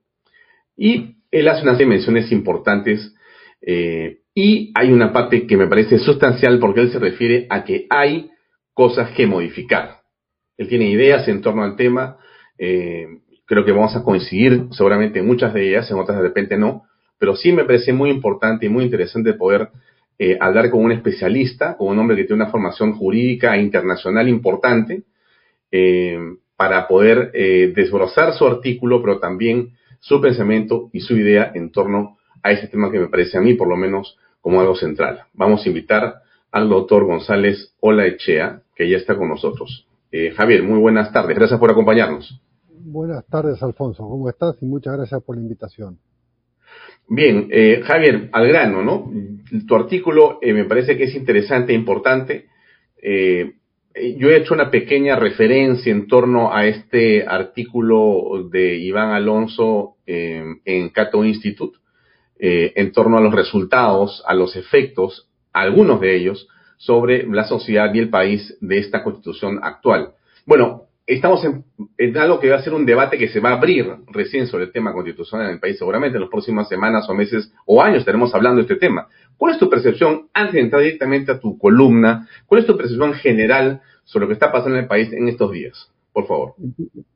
Y 0.78 1.18
él 1.32 1.48
hace 1.48 1.64
unas 1.64 1.78
dimensiones 1.78 2.32
importantes 2.32 3.16
eh, 3.62 4.20
y 4.36 4.72
hay 4.76 4.92
una 4.92 5.14
parte 5.14 5.48
que 5.48 5.58
me 5.58 5.68
parece 5.68 5.98
sustancial 6.00 6.60
porque 6.60 6.82
él 6.82 6.92
se 6.92 7.00
refiere 7.00 7.48
a 7.50 7.64
que 7.64 7.88
hay 7.90 8.32
cosas 8.74 9.12
que 9.12 9.28
modificar. 9.28 10.02
Él 10.58 10.68
tiene 10.68 10.90
ideas 10.90 11.28
en 11.28 11.42
torno 11.42 11.64
al 11.64 11.76
tema, 11.76 12.18
eh, 12.58 13.08
creo 13.46 13.66
que 13.66 13.72
vamos 13.72 13.96
a 13.96 14.04
coincidir 14.04 14.68
seguramente 14.72 15.20
en 15.20 15.28
muchas 15.28 15.54
de 15.54 15.70
ellas, 15.70 15.90
en 15.90 15.98
otras 15.98 16.18
de 16.18 16.24
repente 16.24 16.58
no, 16.58 16.84
pero 17.18 17.36
sí 17.36 17.52
me 17.52 17.66
parece 17.66 17.94
muy 17.94 18.10
importante 18.10 18.66
y 18.66 18.70
muy 18.70 18.84
interesante 18.84 19.34
poder 19.34 19.70
eh, 20.20 20.38
hablar 20.40 20.70
con 20.70 20.84
un 20.84 20.92
especialista, 20.92 21.78
con 21.78 21.90
un 21.90 22.00
hombre 22.00 22.16
que 22.16 22.26
tiene 22.26 22.44
una 22.44 22.52
formación 22.52 22.94
jurídica 22.94 23.58
internacional 23.58 24.30
importante, 24.30 25.04
para 26.64 26.88
poder 26.88 27.30
eh, 27.34 27.74
desbrozar 27.76 28.34
su 28.36 28.48
artículo, 28.48 29.02
pero 29.02 29.20
también 29.20 29.74
su 30.00 30.22
pensamiento 30.22 30.90
y 30.94 31.02
su 31.02 31.18
idea 31.18 31.52
en 31.54 31.74
torno 31.74 32.18
a 32.42 32.54
ese 32.54 32.70
tema 32.70 32.90
que 32.90 33.00
me 33.00 33.10
parece 33.10 33.38
a 33.38 33.42
mí, 33.42 33.54
por 33.54 33.68
lo 33.68 33.76
menos, 33.76 34.18
como 34.40 34.62
algo 34.62 34.74
central. 34.74 35.24
Vamos 35.34 35.66
a 35.66 35.68
invitar 35.68 36.22
al 36.54 36.70
doctor 36.70 37.04
González 37.04 37.76
Olaechea, 37.82 38.62
que 38.74 38.90
ya 38.90 38.96
está 38.96 39.18
con 39.18 39.28
nosotros. 39.28 39.86
Javier, 40.38 40.64
muy 40.64 40.80
buenas 40.80 41.12
tardes. 41.12 41.36
Gracias 41.36 41.60
por 41.60 41.70
acompañarnos. 41.70 42.40
Buenas 42.70 43.26
tardes, 43.26 43.62
Alfonso. 43.62 44.08
¿Cómo 44.08 44.30
estás? 44.30 44.56
Y 44.62 44.66
muchas 44.66 44.96
gracias 44.96 45.22
por 45.22 45.36
la 45.36 45.42
invitación. 45.42 46.00
Bien, 47.10 47.50
eh, 47.52 47.82
Javier, 47.84 48.30
al 48.32 48.48
grano, 48.48 48.84
¿no? 48.84 49.12
Tu 49.68 49.76
artículo 49.76 50.40
eh, 50.42 50.54
me 50.54 50.64
parece 50.64 50.96
que 50.96 51.04
es 51.04 51.16
interesante 51.16 51.74
e 51.74 51.76
importante. 51.76 52.46
Eh, 53.02 53.56
yo 54.18 54.30
he 54.30 54.38
hecho 54.38 54.54
una 54.54 54.72
pequeña 54.72 55.16
referencia 55.16 55.92
en 55.92 56.08
torno 56.08 56.54
a 56.54 56.66
este 56.66 57.26
artículo 57.28 58.48
de 58.50 58.76
Iván 58.76 59.12
Alonso 59.12 59.98
en 60.06 60.90
Cato 60.90 61.24
Institute, 61.24 61.78
en 62.40 62.92
torno 62.92 63.18
a 63.18 63.22
los 63.22 63.34
resultados, 63.34 64.24
a 64.26 64.34
los 64.34 64.56
efectos, 64.56 65.30
algunos 65.52 66.02
de 66.02 66.16
ellos, 66.16 66.48
sobre 66.78 67.26
la 67.28 67.46
sociedad 67.46 67.94
y 67.94 68.00
el 68.00 68.10
país 68.10 68.58
de 68.60 68.80
esta 68.80 69.04
constitución 69.04 69.60
actual. 69.62 70.14
Bueno, 70.46 70.88
estamos 71.06 71.44
en, 71.44 72.18
algo 72.18 72.40
que 72.40 72.50
va 72.50 72.58
a 72.58 72.64
ser 72.64 72.74
un 72.74 72.86
debate 72.86 73.18
que 73.18 73.28
se 73.28 73.40
va 73.40 73.52
a 73.52 73.58
abrir 73.58 73.86
recién 74.08 74.48
sobre 74.48 74.66
el 74.66 74.72
tema 74.72 74.94
constitucional 74.94 75.48
en 75.48 75.54
el 75.54 75.60
país. 75.60 75.78
Seguramente 75.78 76.18
en 76.18 76.22
las 76.22 76.30
próximas 76.30 76.68
semanas 76.70 77.10
o 77.10 77.14
meses 77.14 77.52
o 77.66 77.82
años 77.82 78.00
estaremos 78.00 78.34
hablando 78.34 78.58
de 78.58 78.64
este 78.64 78.76
tema. 78.76 79.08
¿Cuál 79.38 79.54
es 79.54 79.60
tu 79.60 79.70
percepción, 79.70 80.30
antes 80.34 80.54
de 80.54 80.62
entrar 80.62 80.82
directamente 80.82 81.32
a 81.32 81.40
tu 81.40 81.58
columna, 81.58 82.28
cuál 82.46 82.62
es 82.62 82.68
tu 82.68 82.78
percepción 82.78 83.14
general 83.14 83.82
sobre 84.04 84.26
lo 84.26 84.28
que 84.30 84.34
está 84.34 84.52
pasando 84.52 84.78
en 84.78 84.84
el 84.84 84.88
país 84.88 85.12
en 85.12 85.28
estos 85.28 85.52
días? 85.52 85.92
Por 86.14 86.28
favor. 86.28 86.54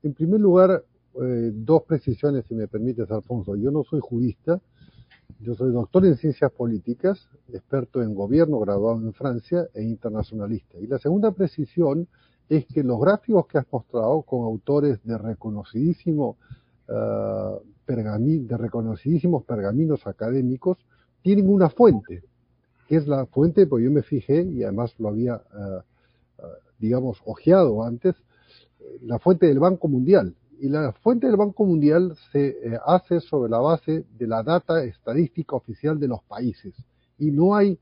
En 0.04 0.14
primer 0.14 0.40
lugar, 0.40 0.84
eh, 1.22 1.52
dos 1.54 1.84
precisiones, 1.84 2.46
si 2.48 2.56
me 2.56 2.68
permites, 2.68 3.10
Alfonso. 3.12 3.56
Yo 3.56 3.72
no 3.72 3.84
soy 3.84 4.00
jurista, 4.02 4.60
yo 5.40 5.54
soy 5.54 5.72
doctor 5.72 6.06
en 6.06 6.18
ciencias 6.18 6.52
políticas, 6.52 7.30
experto 7.54 8.02
en 8.02 8.16
gobierno, 8.16 8.60
graduado 8.60 9.00
en 9.00 9.14
Francia 9.14 9.68
e 9.74 9.84
internacionalista. 9.84 10.80
Y 10.80 10.88
la 10.88 10.98
segunda 10.98 11.32
precisión 11.32 12.08
es 12.50 12.66
que 12.68 12.84
los 12.84 13.00
gráficos 13.00 13.48
que 13.48 13.58
has 13.58 13.66
mostrado 13.72 14.22
con 14.22 14.46
autores 14.46 15.04
de 15.04 15.18
reconocidísimo 15.18 16.38
uh, 16.88 17.60
de 17.88 18.58
reconocidísimos 18.58 19.46
pergaminos 19.46 20.06
académicos 20.08 20.78
tienen 21.22 21.50
una 21.50 21.70
fuente, 21.70 22.24
que 22.88 22.98
es 22.98 23.08
la 23.08 23.26
fuente, 23.26 23.66
pues 23.66 23.84
yo 23.84 23.92
me 23.92 24.02
fijé 24.02 24.42
y 24.44 24.64
además 24.64 24.94
lo 24.98 25.10
había, 25.10 25.36
uh, 25.36 25.82
digamos, 26.80 27.22
ojeado 27.26 27.84
antes, 27.84 28.16
la 29.02 29.20
fuente 29.20 29.48
del 29.48 29.60
Banco 29.60 29.88
Mundial. 29.88 30.36
Y 30.60 30.70
la 30.70 30.92
fuente 30.92 31.28
del 31.28 31.36
Banco 31.36 31.66
Mundial 31.66 32.16
se 32.32 32.48
eh, 32.48 32.80
hace 32.86 33.20
sobre 33.20 33.50
la 33.50 33.60
base 33.60 34.06
de 34.18 34.28
la 34.28 34.42
data 34.42 34.84
estadística 34.84 35.56
oficial 35.56 36.00
de 36.00 36.08
los 36.08 36.24
países. 36.24 36.74
Y 37.20 37.32
no 37.32 37.56
hay 37.56 37.80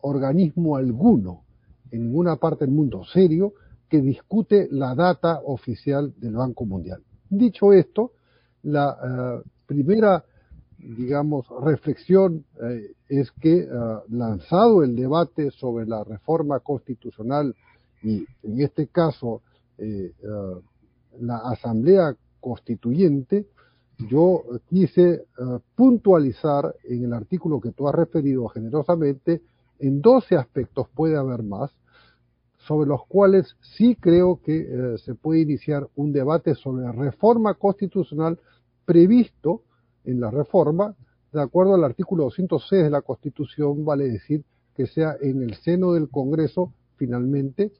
organismo 0.00 0.76
alguno 0.76 1.42
en 1.90 2.04
ninguna 2.04 2.36
parte 2.36 2.64
del 2.64 2.74
mundo 2.74 3.04
serio 3.04 3.54
que 3.90 4.00
discute 4.00 4.68
la 4.70 4.94
data 4.94 5.40
oficial 5.44 6.14
del 6.16 6.34
Banco 6.34 6.64
Mundial. 6.64 7.02
Dicho 7.28 7.72
esto, 7.72 8.12
la 8.62 9.42
primera, 9.66 10.24
digamos, 10.78 11.46
reflexión 11.62 12.44
es 13.08 13.30
que 13.32 13.68
lanzado 14.08 14.84
el 14.84 14.94
debate 14.94 15.50
sobre 15.50 15.86
la 15.86 16.04
reforma 16.04 16.60
constitucional 16.60 17.54
y 18.02 18.24
en 18.44 18.60
este 18.60 18.86
caso 18.86 19.42
la 21.20 21.38
Asamblea 21.38 22.16
Constituyente, 22.40 23.46
yo 24.08 24.42
quise 24.68 25.24
puntualizar 25.74 26.74
en 26.84 27.04
el 27.04 27.12
artículo 27.12 27.60
que 27.60 27.72
tú 27.72 27.88
has 27.88 27.94
referido 27.94 28.48
generosamente 28.48 29.42
en 29.78 30.00
12 30.00 30.36
aspectos, 30.36 30.88
puede 30.94 31.16
haber 31.16 31.42
más, 31.42 31.70
sobre 32.70 32.88
los 32.88 33.04
cuales 33.08 33.56
sí 33.62 33.96
creo 33.96 34.40
que 34.44 34.60
uh, 34.60 34.98
se 34.98 35.16
puede 35.16 35.40
iniciar 35.40 35.88
un 35.96 36.12
debate 36.12 36.54
sobre 36.54 36.92
reforma 36.92 37.54
constitucional 37.54 38.38
previsto 38.84 39.64
en 40.04 40.20
la 40.20 40.30
reforma, 40.30 40.94
de 41.32 41.42
acuerdo 41.42 41.74
al 41.74 41.82
artículo 41.82 42.22
206 42.24 42.84
de 42.84 42.90
la 42.90 43.02
Constitución, 43.02 43.84
vale 43.84 44.08
decir 44.08 44.44
que 44.76 44.86
sea 44.86 45.16
en 45.20 45.42
el 45.42 45.54
seno 45.54 45.94
del 45.94 46.08
Congreso 46.10 46.72
finalmente, 46.94 47.72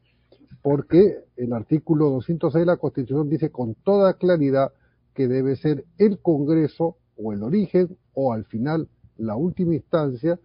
porque 0.61 1.19
el 1.37 1.53
artículo 1.53 2.11
206 2.11 2.63
de 2.63 2.67
la 2.67 2.77
Constitución 2.77 3.29
dice 3.29 3.53
con 3.53 3.77
toda 3.77 4.15
claridad 4.15 4.73
que 5.15 5.29
debe 5.29 5.55
ser 5.55 5.85
el 5.99 6.19
Congreso 6.19 6.97
o 7.17 7.33
el 7.33 7.45
origen 7.45 7.97
o 8.13 8.33
al 8.33 8.45
final 8.45 8.89
la 9.17 9.37
última 9.37 9.77
instancia 9.77 10.41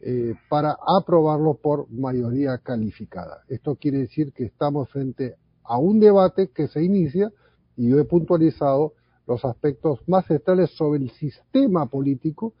eh, 0.00 0.34
para 0.48 0.76
aprobarlo 0.86 1.54
por 1.54 1.90
mayoría 1.90 2.58
calificada. 2.58 3.42
Esto 3.48 3.76
quiere 3.76 3.98
decir 3.98 4.32
que 4.32 4.44
estamos 4.44 4.90
frente 4.90 5.36
a 5.64 5.78
un 5.78 6.00
debate 6.00 6.48
que 6.48 6.68
se 6.68 6.82
inicia 6.82 7.32
y 7.76 7.88
yo 7.88 7.98
he 7.98 8.04
puntualizado 8.04 8.92
los 9.26 9.44
aspectos 9.44 10.00
más 10.06 10.26
centrales 10.26 10.70
sobre 10.70 11.00
el 11.00 11.10
sistema 11.10 11.86
político, 11.86 12.54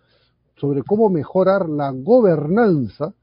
sobre 0.56 0.82
cómo 0.82 1.10
mejorar 1.10 1.68
la 1.68 1.90
gobernanza 1.90 3.14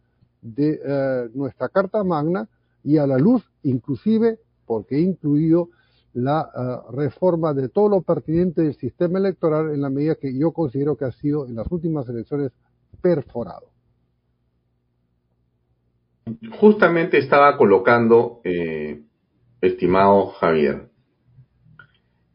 de 0.42 0.80
eh, 0.84 1.30
nuestra 1.34 1.70
Carta 1.70 2.04
Magna 2.04 2.48
y 2.84 2.98
a 2.98 3.08
la 3.08 3.18
luz 3.18 3.44
inclusive, 3.64 4.40
porque 4.66 4.98
he 4.98 5.02
incluido 5.02 5.70
la 6.14 6.48
uh, 6.88 6.92
reforma 6.92 7.54
de 7.54 7.70
todo 7.70 7.90
lo 7.90 8.02
pertinente 8.02 8.62
del 8.62 8.76
sistema 8.76 9.18
electoral 9.18 9.74
en 9.74 9.82
la 9.82 9.90
medida 9.90 10.16
que 10.16 10.38
yo 10.38 10.52
considero 10.52 10.96
que 10.96 11.06
ha 11.06 11.12
sido 11.12 11.48
en 11.48 11.56
las 11.56 11.66
últimas 11.72 12.08
elecciones 12.08 12.52
perforado. 13.02 13.73
Justamente 16.60 17.18
estaba 17.18 17.58
colocando, 17.58 18.40
eh, 18.44 19.02
estimado 19.62 20.28
Javier, 20.28 20.90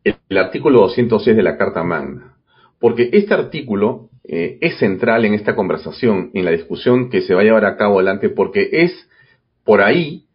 el, 0.05 0.39
artículo 0.39 0.81
206 0.81 1.37
de 1.37 1.43
la 1.43 1.57
Carta 1.57 1.83
Magna, 1.83 2.37
porque 2.79 3.11
este 3.13 3.35
artículo 3.35 4.11
eh, 4.25 4.59
es 4.61 4.79
central 4.79 5.25
en 5.25 5.35
esta 5.35 5.55
conversación, 5.55 6.31
en 6.35 6.45
la 6.45 6.51
discusión 6.51 7.11
que 7.11 7.23
se 7.23 7.35
va 7.35 7.41
a 7.41 7.45
llevar 7.45 7.65
a 7.65 7.77
cabo 7.77 7.97
adelante, 7.97 8.29
porque 8.29 8.69
es 8.73 9.09
por 9.65 9.83
ahí 9.83 10.27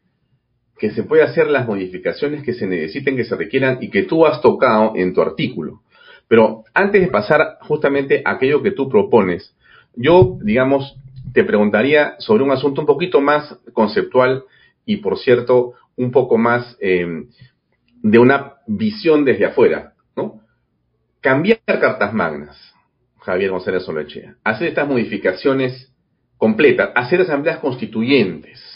que 0.78 0.92
se 0.92 1.04
puede 1.04 1.24
hacer 1.24 1.48
las 1.48 1.68
modificaciones 1.68 2.44
que 2.44 2.54
se 2.54 2.68
necesiten, 2.68 3.16
que 3.16 3.24
se 3.24 3.36
requieran 3.36 3.78
y 3.82 3.90
que 3.90 4.04
tú 4.04 4.26
has 4.26 4.42
tocado 4.42 4.94
en 4.96 5.14
tu 5.14 5.22
artículo. 5.22 5.82
Pero 6.28 6.64
antes 6.74 7.02
de 7.02 7.08
pasar 7.08 7.58
justamente 7.62 8.22
a 8.26 8.32
aquello 8.32 8.64
que 8.64 8.72
tú 8.72 8.90
propones, 8.90 9.56
yo, 9.96 10.38
digamos, 10.42 10.98
te 11.34 11.44
preguntaría 11.44 12.16
sobre 12.20 12.44
un 12.44 12.52
asunto 12.52 12.82
un 12.82 12.88
poquito 12.88 13.22
más 13.22 13.58
conceptual 13.74 14.44
y, 14.86 14.98
por 14.98 15.18
cierto, 15.18 15.74
un 15.96 16.12
poco 16.12 16.38
más 16.38 16.78
eh, 16.80 17.06
de 18.02 18.20
una 18.20 18.54
visión 18.68 19.26
desde 19.26 19.46
afuera, 19.46 19.94
¿no? 20.16 20.42
Cambiar 21.22 21.60
cartas 21.66 22.14
magnas, 22.14 22.58
Javier 23.22 23.52
González 23.52 23.84
Solechea, 23.84 24.36
hacer 24.44 24.68
estas 24.70 24.88
modificaciones 24.88 25.92
completas, 26.38 26.92
hacer 26.96 27.22
asambleas 27.22 27.60
constituyentes, 27.60 28.74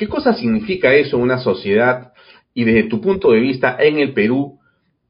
¿Qué 0.00 0.08
cosa 0.08 0.32
significa 0.32 0.94
eso 0.94 1.18
en 1.18 1.24
una 1.24 1.36
sociedad 1.40 2.14
y 2.54 2.64
desde 2.64 2.84
tu 2.84 3.02
punto 3.02 3.32
de 3.32 3.40
vista 3.40 3.76
en 3.78 3.98
el 3.98 4.14
Perú 4.14 4.58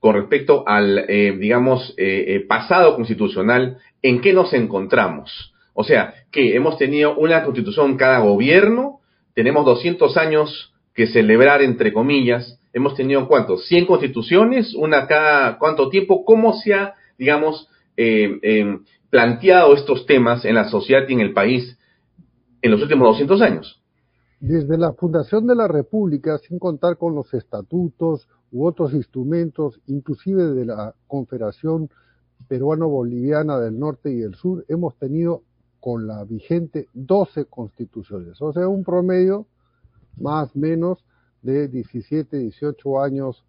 con 0.01 0.17
respecto 0.17 0.65
al, 0.67 1.05
eh, 1.09 1.37
digamos, 1.39 1.95
eh, 1.97 2.25
eh, 2.27 2.41
pasado 2.41 2.97
constitucional, 2.97 3.79
en 4.03 4.21
qué 4.21 4.33
nos 4.33 4.53
encontramos? 4.53 5.55
O 5.81 5.85
sea, 5.85 6.13
que 6.31 6.55
hemos 6.55 6.77
tenido 6.77 7.17
una 7.17 7.43
constitución 7.43 7.97
cada 7.97 8.19
gobierno, 8.19 9.01
tenemos 9.35 9.65
200 9.65 10.15
años 10.19 10.75
que 10.93 11.07
celebrar, 11.07 11.63
entre 11.63 11.91
comillas, 11.91 12.61
hemos 12.75 12.95
tenido 12.95 13.27
cuántos, 13.27 13.67
100 13.67 13.87
constituciones, 13.87 14.75
una 14.75 15.07
cada 15.07 15.59
cuánto 15.59 15.89
tiempo, 15.89 16.27
¿cómo 16.27 16.53
se 16.53 16.75
ha, 16.75 16.97
digamos, 17.17 17.67
planteado 19.09 19.73
estos 19.75 20.05
temas 20.05 20.45
en 20.45 20.55
la 20.55 20.69
sociedad 20.69 21.09
y 21.09 21.15
en 21.15 21.21
el 21.21 21.33
país 21.33 21.79
en 22.61 22.73
los 22.73 22.83
últimos 22.83 23.09
200 23.09 23.41
años? 23.41 23.83
Desde 24.39 24.77
la 24.77 24.93
fundación 24.93 25.47
de 25.47 25.55
la 25.55 25.67
República, 25.67 26.37
sin 26.47 26.59
contar 26.59 26.99
con 26.99 27.15
los 27.15 27.33
estatutos 27.33 28.29
u 28.53 28.67
otros 28.67 28.93
instrumentos, 28.93 29.81
inclusive 29.87 30.45
de 30.45 30.67
la 30.67 30.95
Confederación 31.07 31.89
Peruano-Boliviana 32.49 33.59
del 33.59 33.79
Norte 33.79 34.11
y 34.11 34.17
del 34.17 34.35
Sur, 34.35 34.67
hemos 34.69 34.95
tenido 34.99 35.43
con 35.81 36.07
la 36.07 36.25
vigente 36.25 36.89
12 36.93 37.47
constituciones, 37.47 38.41
o 38.41 38.53
sea, 38.53 38.69
un 38.69 38.85
promedio 38.85 39.47
más 40.19 40.55
o 40.55 40.59
menos 40.59 41.05
de 41.43 41.69
17, 41.69 42.37
18 42.37 43.03
años 43.03 43.45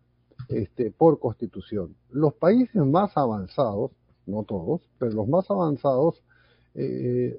este, 0.49 0.91
por 0.91 1.19
constitución. 1.19 1.95
Los 2.09 2.33
países 2.33 2.83
más 2.85 3.15
avanzados, 3.17 3.91
no 4.25 4.43
todos, 4.43 4.81
pero 4.97 5.11
los 5.11 5.27
más 5.27 5.49
avanzados, 5.51 6.23
eh, 6.73 7.37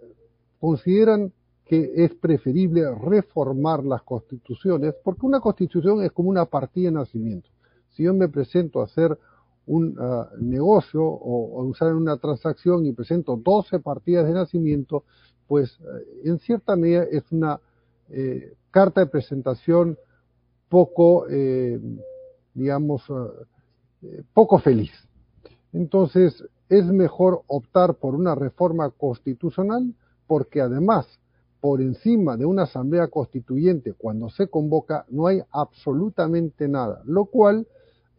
consideran 0.61 1.33
que 1.65 1.91
es 2.05 2.15
preferible 2.15 2.85
reformar 2.95 3.85
las 3.85 4.03
constituciones, 4.03 4.95
porque 5.03 5.25
una 5.25 5.41
constitución 5.41 6.03
es 6.03 6.13
como 6.13 6.29
una 6.29 6.45
partida 6.45 6.91
de 6.91 6.97
nacimiento. 6.97 7.49
Si 7.91 8.03
yo 8.05 8.13
me 8.15 8.29
presento 8.29 8.81
a 8.81 8.85
hacer 8.85 9.19
un 9.67 9.99
uh, 9.99 10.27
negocio 10.39 11.03
o, 11.05 11.61
a 11.61 11.65
usar 11.65 11.95
una 11.95 12.17
transacción 12.17 12.85
y 12.87 12.93
presento 12.93 13.37
12 13.37 13.81
partidas 13.81 14.27
de 14.27 14.33
nacimiento, 14.33 15.05
pues 15.47 15.79
uh, 15.81 16.29
en 16.29 16.39
cierta 16.39 16.77
medida 16.77 17.05
es 17.05 17.25
una 17.31 17.61
eh, 18.11 18.55
carta 18.71 19.01
de 19.01 19.07
presentación 19.07 19.97
poco, 20.69 21.27
eh, 21.29 21.81
digamos, 22.55 23.09
uh, 23.09 23.29
poco 24.35 24.59
feliz. 24.59 24.91
Entonces, 25.73 26.45
es 26.69 26.87
mejor 26.87 27.43
optar 27.47 27.95
por 27.95 28.15
una 28.15 28.35
reforma 28.35 28.91
constitucional 28.91 29.95
porque 30.27 30.61
además 30.61 31.07
por 31.61 31.81
encima 31.81 32.37
de 32.37 32.45
una 32.45 32.65
asamblea 32.65 33.09
constituyente 33.09 33.93
cuando 33.93 34.31
se 34.31 34.49
convoca 34.49 35.05
no 35.11 35.27
hay 35.27 35.43
absolutamente 35.53 36.67
nada, 36.67 37.03
lo 37.05 37.27
cual 37.27 37.67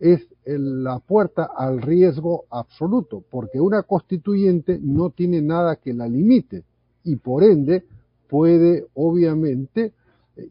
es 0.03 0.27
la 0.45 0.99
puerta 0.99 1.49
al 1.55 1.81
riesgo 1.81 2.43
absoluto, 2.49 3.23
porque 3.31 3.61
una 3.61 3.83
constituyente 3.83 4.77
no 4.81 5.11
tiene 5.11 5.41
nada 5.41 5.77
que 5.77 5.93
la 5.93 6.09
limite 6.09 6.65
y 7.05 7.15
por 7.15 7.41
ende 7.41 7.85
puede 8.27 8.85
obviamente 8.95 9.93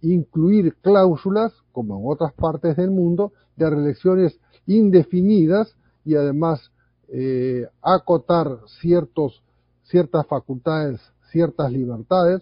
incluir 0.01 0.77
cláusulas, 0.81 1.53
como 1.71 1.99
en 1.99 2.05
otras 2.07 2.33
partes 2.33 2.77
del 2.77 2.93
mundo, 2.93 3.33
de 3.57 3.69
reelecciones 3.69 4.41
indefinidas 4.67 5.77
y 6.07 6.15
además 6.15 6.71
eh, 7.09 7.67
acotar 7.83 8.59
ciertos, 8.81 9.43
ciertas 9.83 10.27
facultades, 10.27 10.99
ciertas 11.31 11.71
libertades, 11.71 12.41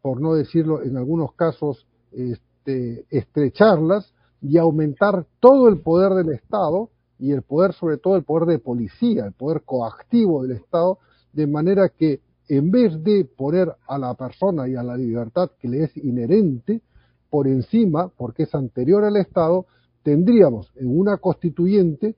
por 0.00 0.22
no 0.22 0.32
decirlo 0.32 0.82
en 0.82 0.96
algunos 0.96 1.34
casos, 1.34 1.86
este, 2.12 3.04
estrecharlas 3.10 4.13
y 4.44 4.58
aumentar 4.58 5.24
todo 5.40 5.68
el 5.68 5.80
poder 5.80 6.12
del 6.12 6.34
Estado 6.34 6.90
y 7.18 7.32
el 7.32 7.42
poder, 7.42 7.72
sobre 7.72 7.96
todo 7.96 8.16
el 8.16 8.24
poder 8.24 8.46
de 8.46 8.58
policía, 8.58 9.24
el 9.24 9.32
poder 9.32 9.62
coactivo 9.62 10.42
del 10.42 10.58
Estado, 10.58 10.98
de 11.32 11.46
manera 11.46 11.88
que 11.88 12.20
en 12.48 12.70
vez 12.70 13.02
de 13.02 13.24
poner 13.24 13.72
a 13.88 13.98
la 13.98 14.12
persona 14.14 14.68
y 14.68 14.74
a 14.74 14.82
la 14.82 14.98
libertad 14.98 15.50
que 15.58 15.68
le 15.68 15.84
es 15.84 15.96
inherente 15.96 16.82
por 17.30 17.48
encima, 17.48 18.08
porque 18.08 18.42
es 18.42 18.54
anterior 18.54 19.02
al 19.04 19.16
Estado, 19.16 19.64
tendríamos 20.02 20.70
en 20.76 20.98
una 20.98 21.16
constituyente 21.16 22.14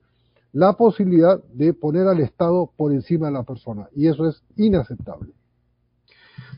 la 0.51 0.73
posibilidad 0.73 1.41
de 1.53 1.73
poner 1.73 2.07
al 2.07 2.19
Estado 2.19 2.69
por 2.75 2.91
encima 2.91 3.27
de 3.27 3.33
la 3.33 3.43
persona. 3.43 3.87
Y 3.95 4.07
eso 4.07 4.27
es 4.27 4.43
inaceptable. 4.57 5.31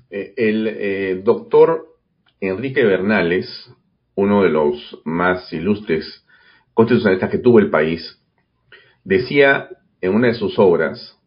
Eh, 0.10 0.34
el 0.36 0.67
eh, 0.67 1.21
doctor 1.23 1.86
Enrique 2.41 2.84
Bernales, 2.84 3.45
uno 4.19 4.43
de 4.43 4.49
los 4.49 4.99
más 5.05 5.51
ilustres 5.53 6.25
constitucionalistas 6.73 7.29
que 7.29 7.39
tuvo 7.39 7.60
el 7.60 7.69
país, 7.69 8.21
decía 9.03 9.69
en 10.01 10.13
una 10.13 10.27
de 10.27 10.34
sus 10.34 10.58
obras, 10.60 11.17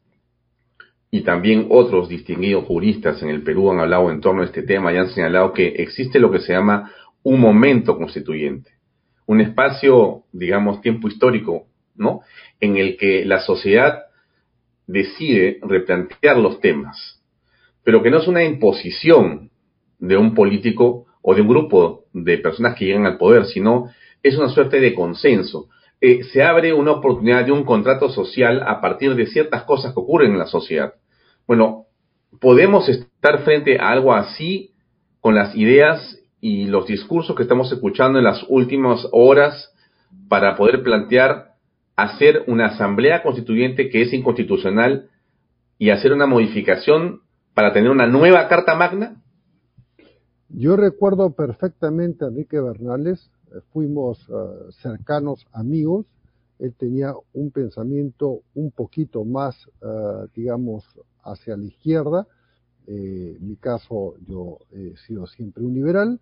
y 1.10 1.22
también 1.22 1.66
otros 1.68 2.08
distinguidos 2.08 2.64
juristas 2.64 3.22
en 3.22 3.28
el 3.28 3.42
Perú 3.42 3.70
han 3.70 3.80
hablado 3.80 4.10
en 4.10 4.20
torno 4.20 4.42
a 4.42 4.46
este 4.46 4.62
tema 4.62 4.92
y 4.92 4.96
han 4.96 5.10
señalado 5.10 5.52
que 5.52 5.66
existe 5.68 6.18
lo 6.18 6.30
que 6.30 6.40
se 6.40 6.54
llama 6.54 6.90
un 7.22 7.38
momento 7.38 7.98
constituyente, 7.98 8.70
un 9.26 9.42
espacio, 9.42 10.22
digamos, 10.32 10.80
tiempo 10.80 11.08
histórico 11.08 11.66
¿no? 11.94 12.20
En 12.60 12.76
el 12.76 12.96
que 12.96 13.24
la 13.24 13.40
sociedad 13.40 14.04
decide 14.86 15.58
replantear 15.62 16.36
los 16.36 16.60
temas, 16.60 17.22
pero 17.84 18.02
que 18.02 18.10
no 18.10 18.18
es 18.18 18.28
una 18.28 18.44
imposición 18.44 19.50
de 19.98 20.16
un 20.16 20.34
político 20.34 21.06
o 21.22 21.34
de 21.34 21.42
un 21.42 21.48
grupo 21.48 22.01
de 22.12 22.38
personas 22.38 22.74
que 22.76 22.86
llegan 22.86 23.06
al 23.06 23.18
poder, 23.18 23.46
sino 23.46 23.90
es 24.22 24.36
una 24.36 24.48
suerte 24.48 24.80
de 24.80 24.94
consenso. 24.94 25.68
Eh, 26.00 26.24
se 26.24 26.42
abre 26.42 26.72
una 26.72 26.92
oportunidad 26.92 27.44
de 27.44 27.52
un 27.52 27.64
contrato 27.64 28.08
social 28.08 28.62
a 28.66 28.80
partir 28.80 29.14
de 29.14 29.26
ciertas 29.26 29.62
cosas 29.64 29.92
que 29.92 30.00
ocurren 30.00 30.32
en 30.32 30.38
la 30.38 30.46
sociedad. 30.46 30.94
Bueno, 31.46 31.86
podemos 32.40 32.88
estar 32.88 33.42
frente 33.44 33.78
a 33.78 33.90
algo 33.90 34.12
así 34.12 34.72
con 35.20 35.34
las 35.34 35.54
ideas 35.56 36.18
y 36.40 36.66
los 36.66 36.86
discursos 36.86 37.36
que 37.36 37.44
estamos 37.44 37.70
escuchando 37.70 38.18
en 38.18 38.24
las 38.24 38.44
últimas 38.48 39.06
horas 39.12 39.72
para 40.28 40.56
poder 40.56 40.82
plantear 40.82 41.52
hacer 41.96 42.44
una 42.46 42.66
asamblea 42.66 43.22
constituyente 43.22 43.88
que 43.90 44.02
es 44.02 44.12
inconstitucional 44.12 45.08
y 45.78 45.90
hacer 45.90 46.12
una 46.12 46.26
modificación 46.26 47.20
para 47.54 47.72
tener 47.72 47.90
una 47.90 48.06
nueva 48.06 48.48
Carta 48.48 48.74
Magna? 48.74 49.21
Yo 50.54 50.76
recuerdo 50.76 51.30
perfectamente 51.30 52.24
a 52.24 52.28
Enrique 52.28 52.60
Bernales, 52.60 53.30
eh, 53.50 53.60
fuimos 53.72 54.18
eh, 54.28 54.32
cercanos 54.82 55.46
amigos, 55.52 56.06
él 56.58 56.74
tenía 56.74 57.14
un 57.32 57.50
pensamiento 57.50 58.42
un 58.54 58.70
poquito 58.70 59.24
más, 59.24 59.56
eh, 59.80 60.26
digamos, 60.36 60.84
hacia 61.24 61.56
la 61.56 61.64
izquierda, 61.64 62.26
en 62.84 63.48
mi 63.48 63.54
caso 63.56 64.16
yo 64.26 64.58
he 64.72 64.96
sido 65.06 65.26
siempre 65.28 65.62
un 65.62 65.72
liberal, 65.72 66.20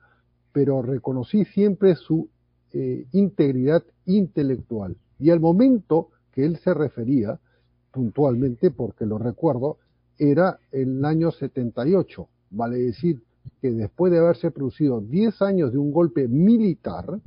pero 0.53 0.83
reconocí 0.83 1.45
siempre 1.47 1.95
su 1.95 2.29
eh, 2.73 3.07
integridad 3.13 3.83
intelectual. 4.07 4.97
Y 5.19 5.31
al 5.31 5.41
momento 5.41 6.11
que 6.33 6.45
él 6.45 6.59
se 6.59 6.75
refería, 6.75 7.41
puntualmente, 7.91 8.71
porque 8.71 9.07
lo 9.07 9.19
recuerdo, 9.19 9.79
era 10.19 10.59
el 10.71 11.05
año 11.05 11.31
78, 11.33 12.29
vale 12.51 12.79
decir 12.79 13.23
que 13.61 13.71
después 13.71 14.13
de 14.13 14.19
haberse 14.19 14.51
producido 14.51 15.01
10 15.01 15.43
años 15.43 15.73
de 15.73 15.79
un 15.79 15.93
golpe 15.93 16.29
militar, 16.29 17.21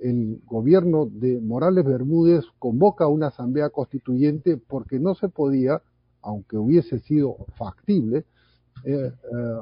el 0.00 0.40
gobierno 0.46 1.06
de 1.06 1.40
Morales 1.40 1.84
Bermúdez 1.84 2.44
convoca 2.58 3.06
una 3.06 3.28
asamblea 3.28 3.70
constituyente 3.70 4.56
porque 4.56 4.98
no 4.98 5.14
se 5.14 5.28
podía, 5.28 5.80
aunque 6.20 6.56
hubiese 6.56 6.98
sido 6.98 7.36
factible, 7.56 8.24
eh, 8.84 8.96
eh, 8.96 9.12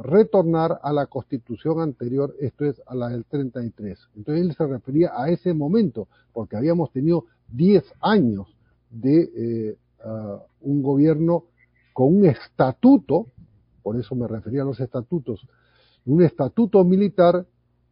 retornar 0.02 0.80
a 0.82 0.94
la 0.94 1.06
constitución 1.06 1.80
anterior, 1.80 2.34
esto 2.40 2.64
es 2.64 2.80
a 2.86 2.94
la 2.94 3.08
del 3.10 3.26
33. 3.26 3.98
Entonces 4.16 4.46
él 4.46 4.54
se 4.54 4.66
refería 4.66 5.10
a 5.14 5.28
ese 5.28 5.52
momento, 5.52 6.08
porque 6.32 6.56
habíamos 6.56 6.90
tenido 6.90 7.26
10 7.52 7.84
años 8.00 8.56
de 8.88 9.30
eh, 9.36 9.78
un 10.62 10.82
gobierno 10.82 11.44
con 11.92 12.16
un 12.16 12.24
estatuto, 12.24 13.26
por 13.82 14.00
eso 14.00 14.14
me 14.14 14.26
refería 14.26 14.62
a 14.62 14.64
los 14.64 14.80
estatutos, 14.80 15.46
un 16.06 16.22
estatuto 16.22 16.84
militar 16.84 17.46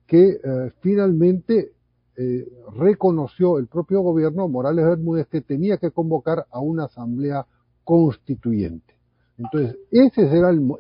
que 0.07 0.39
finalmente 0.81 1.73
reconoció 2.77 3.59
el 3.59 3.67
propio 3.67 4.01
gobierno, 4.01 4.49
Morales 4.49 4.85
Bermúdez, 4.85 5.27
que 5.29 5.41
tenía 5.41 5.77
que 5.77 5.91
convocar 5.91 6.47
a 6.51 6.61
una 6.61 6.85
asamblea 6.85 7.47
constituyente. 7.85 8.95
Entonces, 9.37 9.77
ese, 9.91 10.29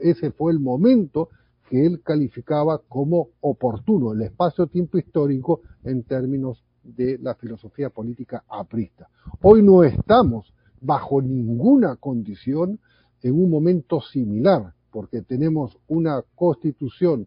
ese 0.01 0.31
fue 0.33 0.53
el 0.53 0.59
momento 0.59 1.29
que 1.69 1.87
él 1.87 2.01
calificaba 2.03 2.79
como 2.89 3.29
oportuno, 3.41 4.13
el 4.13 4.23
espacio-tiempo 4.23 4.99
histórico 4.99 5.61
en 5.85 6.03
términos 6.03 6.65
de 6.83 7.19
la 7.19 7.35
filosofía 7.35 7.91
política 7.91 8.45
aprista. 8.49 9.09
Hoy 9.43 9.63
no 9.63 9.85
estamos 9.85 10.53
bajo 10.81 11.21
ninguna 11.21 11.97
condición 11.97 12.81
en 13.23 13.35
un 13.35 13.51
momento 13.51 14.01
similar, 14.01 14.73
porque 14.91 15.23
tenemos 15.23 15.79
una 15.89 16.23
constitución 16.35 17.27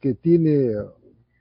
que 0.00 0.14
tiene 0.14 0.72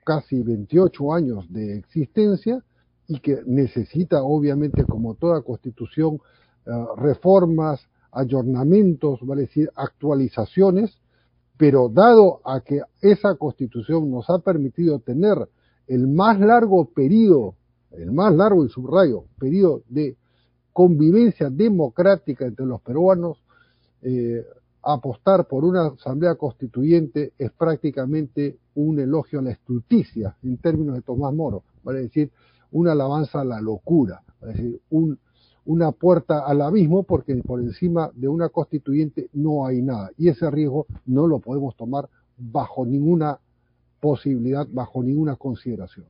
casi 0.06 0.42
28 0.42 1.14
años 1.14 1.52
de 1.52 1.78
existencia 1.78 2.64
y 3.08 3.20
que 3.20 3.42
necesita, 3.46 4.24
obviamente, 4.24 4.84
como 4.86 5.16
toda 5.16 5.42
constitución, 5.42 6.20
eh, 6.66 6.72
reformas, 6.98 7.88
ayornamientos, 8.12 9.20
vale 9.22 9.44
decir, 9.44 9.70
actualizaciones, 9.76 10.98
pero 11.58 11.90
dado 11.90 12.42
a 12.46 12.62
que 12.62 12.82
esa 13.02 13.36
constitución 13.36 14.12
nos 14.12 14.30
ha 14.30 14.40
permitido 14.40 15.00
tener 15.00 15.38
el 15.88 16.08
más 16.08 16.40
largo 16.40 16.86
periodo, 16.86 17.56
el 17.92 18.12
más 18.12 18.34
largo 18.36 18.66
y 18.66 18.70
subrayo, 18.70 19.26
periodo 19.40 19.82
de 19.90 20.18
convivencia 20.74 21.50
democrática 21.50 22.46
entre 22.46 22.66
los 22.66 22.82
peruanos, 22.82 23.42
eh, 24.02 24.46
apostar 24.84 25.48
por 25.48 25.64
una 25.66 25.88
asamblea 25.88 26.36
constituyente 26.36 27.34
es 27.38 27.52
prácticamente 27.52 28.58
un 28.76 29.00
elogio 29.00 29.40
a 29.40 29.44
la 29.44 29.52
estulticia 29.52 30.36
en 30.44 30.58
términos 30.58 30.96
de 30.96 31.02
Tomás 31.02 31.34
Moro, 31.34 31.64
vale 31.84 32.02
decir, 32.02 32.32
una 32.72 32.92
alabanza 32.92 33.42
a 33.42 33.46
la 33.46 33.62
locura, 33.62 34.22
es 34.42 34.48
decir, 34.48 34.80
un 34.90 35.20
una 35.68 35.92
puerta 35.92 36.46
al 36.48 36.62
abismo 36.62 37.04
porque 37.04 37.36
por 37.36 37.60
encima 37.60 38.10
de 38.16 38.30
una 38.30 38.50
constituyente 38.50 39.28
no 39.34 39.66
hay 39.66 39.82
nada. 39.82 40.12
Y 40.18 40.30
ese 40.30 40.50
riesgo 40.50 40.88
no 41.06 41.28
lo 41.28 41.40
podemos 41.40 41.76
tomar 41.76 42.08
bajo 42.38 42.86
ninguna 42.86 43.38
posibilidad, 44.00 44.66
bajo 44.72 45.04
ninguna 45.04 45.36
consideración. 45.36 46.06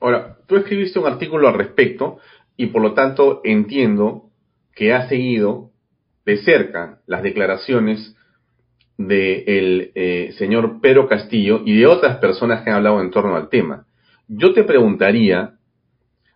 Ahora, 0.00 0.38
tú 0.46 0.56
escribiste 0.56 0.98
un 0.98 1.06
artículo 1.06 1.46
al 1.46 1.54
respecto 1.54 2.18
y 2.56 2.66
por 2.66 2.82
lo 2.82 2.92
tanto 2.92 3.40
entiendo 3.44 4.30
que 4.74 4.92
has 4.92 5.08
seguido 5.08 5.70
de 6.26 6.36
cerca 6.38 6.98
las 7.06 7.22
declaraciones 7.22 8.14
del 8.98 9.92
eh, 9.94 10.34
señor 10.36 10.80
Pedro 10.80 11.08
Castillo 11.08 11.62
y 11.64 11.78
de 11.78 11.86
otras 11.86 12.18
personas 12.18 12.62
que 12.62 12.70
han 12.70 12.76
hablado 12.76 13.00
en 13.00 13.10
torno 13.10 13.36
al 13.36 13.48
tema. 13.48 13.86
Yo 14.26 14.52
te 14.52 14.64
preguntaría 14.64 15.54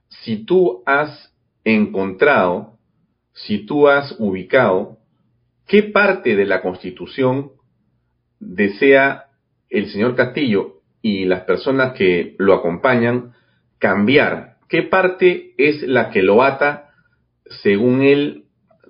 si 0.08 0.44
tú 0.44 0.82
has 0.86 1.34
encontrado, 1.64 2.78
si 3.32 3.66
tú 3.66 3.88
has 3.88 4.14
ubicado, 4.18 4.98
qué 5.66 5.82
parte 5.82 6.36
de 6.36 6.46
la 6.46 6.62
Constitución 6.62 7.52
desea 8.38 9.26
el 9.68 9.90
señor 9.90 10.14
Castillo 10.14 10.80
y 11.02 11.24
las 11.24 11.42
personas 11.42 11.94
que 11.94 12.36
lo 12.38 12.54
acompañan 12.54 13.32
cambiar, 13.78 14.56
qué 14.68 14.82
parte 14.82 15.54
es 15.56 15.82
la 15.82 16.10
que 16.10 16.22
lo 16.22 16.42
ata, 16.42 16.90
según 17.62 18.02
él, 18.02 18.39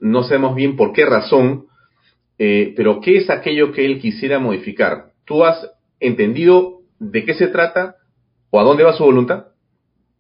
no 0.00 0.22
sabemos 0.22 0.54
bien 0.54 0.76
por 0.76 0.92
qué 0.92 1.04
razón, 1.04 1.66
eh, 2.38 2.72
pero 2.76 3.00
qué 3.00 3.18
es 3.18 3.30
aquello 3.30 3.72
que 3.72 3.84
él 3.84 4.00
quisiera 4.00 4.38
modificar. 4.38 5.12
¿Tú 5.24 5.44
has 5.44 5.70
entendido 5.98 6.80
de 6.98 7.24
qué 7.24 7.34
se 7.34 7.48
trata 7.48 7.96
o 8.50 8.60
a 8.60 8.64
dónde 8.64 8.84
va 8.84 8.92
su 8.92 9.04
voluntad? 9.04 9.46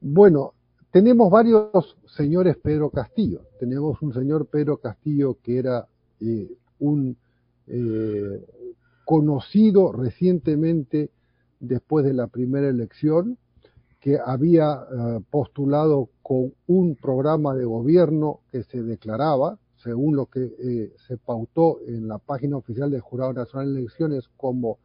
Bueno, 0.00 0.52
tenemos 0.90 1.30
varios 1.30 1.96
señores 2.16 2.56
Pedro 2.56 2.90
Castillo. 2.90 3.42
Tenemos 3.58 4.00
un 4.02 4.12
señor 4.12 4.46
Pedro 4.46 4.78
Castillo 4.78 5.38
que 5.42 5.58
era 5.58 5.86
eh, 6.20 6.48
un 6.78 7.16
eh, 7.66 8.44
conocido 9.04 9.92
recientemente 9.92 11.10
después 11.60 12.04
de 12.04 12.14
la 12.14 12.26
primera 12.26 12.68
elección, 12.68 13.38
que 14.00 14.18
había 14.24 14.72
eh, 14.72 15.20
postulado 15.30 16.08
con 16.22 16.54
un 16.66 16.96
programa 16.96 17.54
de 17.54 17.64
gobierno 17.64 18.40
que 18.50 18.62
se 18.64 18.82
declaraba, 18.82 19.58
según 19.82 20.16
lo 20.16 20.26
que 20.26 20.92
se 21.06 21.16
pautó 21.16 21.80
en 21.86 22.08
la 22.08 22.18
página 22.18 22.56
oficial 22.56 22.90
del 22.90 23.00
Jurado 23.00 23.32
Nacional 23.32 23.74
de 23.74 23.80
Elecciones, 23.80 24.28
como 24.36 24.78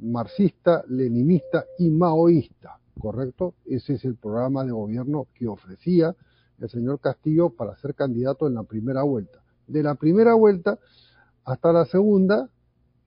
marxista, 0.00 0.82
leninista 0.88 1.64
y 1.78 1.90
maoísta 1.90 2.78
¿correcto? 2.98 3.54
Ese 3.66 3.94
es 3.94 4.04
el 4.04 4.16
programa 4.16 4.64
de 4.64 4.72
gobierno 4.72 5.26
que 5.34 5.46
ofrecía 5.46 6.14
el 6.58 6.68
señor 6.68 7.00
Castillo 7.00 7.50
para 7.50 7.76
ser 7.76 7.94
candidato 7.94 8.46
en 8.46 8.54
la 8.54 8.62
primera 8.62 9.02
vuelta. 9.02 9.42
De 9.66 9.82
la 9.82 9.94
primera 9.94 10.34
vuelta 10.34 10.78
hasta 11.44 11.72
la 11.72 11.84
segunda, 11.84 12.48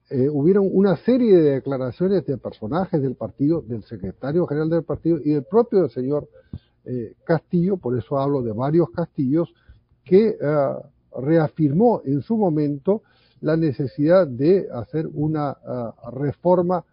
eh, 0.08 0.28
hubieron 0.28 0.68
una 0.72 0.96
serie 0.96 1.36
de 1.36 1.50
declaraciones 1.52 2.24
de 2.26 2.38
personajes 2.38 3.02
del 3.02 3.14
partido, 3.14 3.62
del 3.62 3.84
secretario 3.84 4.46
general 4.46 4.70
del 4.70 4.82
partido 4.82 5.18
y 5.22 5.30
del 5.30 5.44
propio 5.44 5.88
señor 5.88 6.28
eh, 6.84 7.14
Castillo, 7.24 7.76
por 7.76 7.98
eso 7.98 8.18
hablo 8.18 8.42
de 8.42 8.52
varios 8.52 8.90
Castillos, 8.90 9.52
que 10.10 10.30
eh, 10.30 10.36
reafirmó 11.16 12.02
en 12.04 12.20
su 12.20 12.36
momento 12.36 13.02
la 13.40 13.56
necesidad 13.56 14.26
de 14.26 14.68
hacer 14.70 15.06
una 15.14 15.56
reforma 16.12 16.84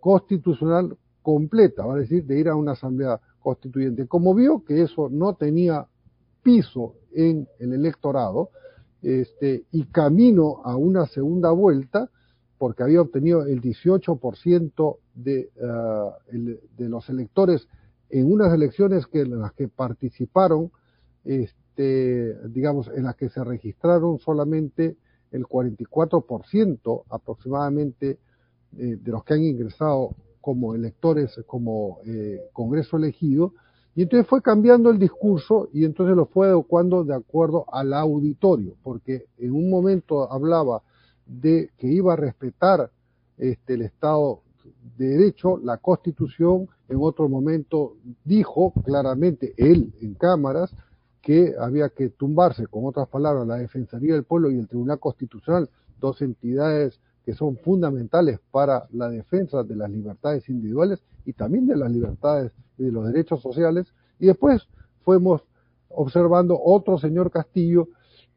constitucional 0.00 0.96
completa, 1.20 1.84
va 1.84 1.94
a 1.94 1.98
decir, 1.98 2.24
de 2.24 2.38
ir 2.38 2.48
a 2.48 2.54
una 2.54 2.72
asamblea 2.72 3.20
constituyente. 3.40 4.06
Como 4.06 4.34
vio 4.34 4.64
que 4.64 4.82
eso 4.82 5.10
no 5.10 5.34
tenía 5.34 5.86
piso 6.42 6.94
en 7.12 7.46
el 7.58 7.74
electorado, 7.74 8.50
este, 9.02 9.64
y 9.72 9.84
camino 9.86 10.62
a 10.64 10.76
una 10.76 11.06
segunda 11.06 11.50
vuelta, 11.50 12.08
porque 12.56 12.84
había 12.84 13.02
obtenido 13.02 13.44
el 13.44 13.60
18% 13.60 14.96
de, 15.14 15.50
uh, 15.60 16.38
de 16.78 16.88
los 16.88 17.10
electores 17.10 17.68
en 18.08 18.32
unas 18.32 18.54
elecciones 18.54 19.06
que 19.06 19.22
en 19.22 19.40
las 19.40 19.52
que 19.52 19.68
participaron, 19.68 20.70
este, 21.24 21.63
digamos, 21.76 22.88
en 22.94 23.04
las 23.04 23.16
que 23.16 23.28
se 23.28 23.42
registraron 23.42 24.18
solamente 24.18 24.96
el 25.32 25.44
44% 25.44 27.02
aproximadamente 27.10 28.18
eh, 28.78 28.98
de 29.00 29.10
los 29.10 29.24
que 29.24 29.34
han 29.34 29.42
ingresado 29.42 30.14
como 30.40 30.74
electores, 30.74 31.40
como 31.46 31.98
eh, 32.06 32.40
Congreso 32.52 32.96
elegido, 32.96 33.52
y 33.96 34.02
entonces 34.02 34.28
fue 34.28 34.42
cambiando 34.42 34.90
el 34.90 34.98
discurso 34.98 35.68
y 35.72 35.84
entonces 35.84 36.16
lo 36.16 36.26
fue 36.26 36.48
adecuando 36.48 37.04
de 37.04 37.14
acuerdo 37.14 37.64
al 37.72 37.92
auditorio, 37.92 38.74
porque 38.82 39.26
en 39.38 39.52
un 39.52 39.70
momento 39.70 40.30
hablaba 40.30 40.82
de 41.26 41.70
que 41.78 41.86
iba 41.86 42.12
a 42.12 42.16
respetar 42.16 42.90
este, 43.38 43.74
el 43.74 43.82
Estado 43.82 44.40
de 44.96 45.08
Derecho, 45.08 45.58
la 45.58 45.78
Constitución, 45.78 46.68
en 46.88 46.98
otro 47.00 47.28
momento 47.28 47.96
dijo 48.24 48.72
claramente 48.84 49.54
él 49.56 49.92
en 50.00 50.14
cámaras 50.14 50.74
que 51.24 51.54
había 51.58 51.88
que 51.88 52.10
tumbarse, 52.10 52.66
con 52.66 52.84
otras 52.84 53.08
palabras, 53.08 53.46
la 53.46 53.56
Defensoría 53.56 54.12
del 54.12 54.24
Pueblo 54.24 54.50
y 54.50 54.58
el 54.58 54.68
Tribunal 54.68 55.00
Constitucional, 55.00 55.70
dos 55.98 56.20
entidades 56.20 57.00
que 57.24 57.32
son 57.32 57.56
fundamentales 57.56 58.40
para 58.50 58.86
la 58.92 59.08
defensa 59.08 59.62
de 59.62 59.74
las 59.74 59.90
libertades 59.90 60.46
individuales 60.50 61.02
y 61.24 61.32
también 61.32 61.66
de 61.66 61.76
las 61.76 61.90
libertades 61.90 62.52
y 62.76 62.84
de 62.84 62.92
los 62.92 63.06
derechos 63.06 63.40
sociales. 63.40 63.86
Y 64.18 64.26
después 64.26 64.68
fuimos 65.02 65.42
observando 65.88 66.60
otro 66.62 66.98
señor 66.98 67.30
Castillo 67.30 67.88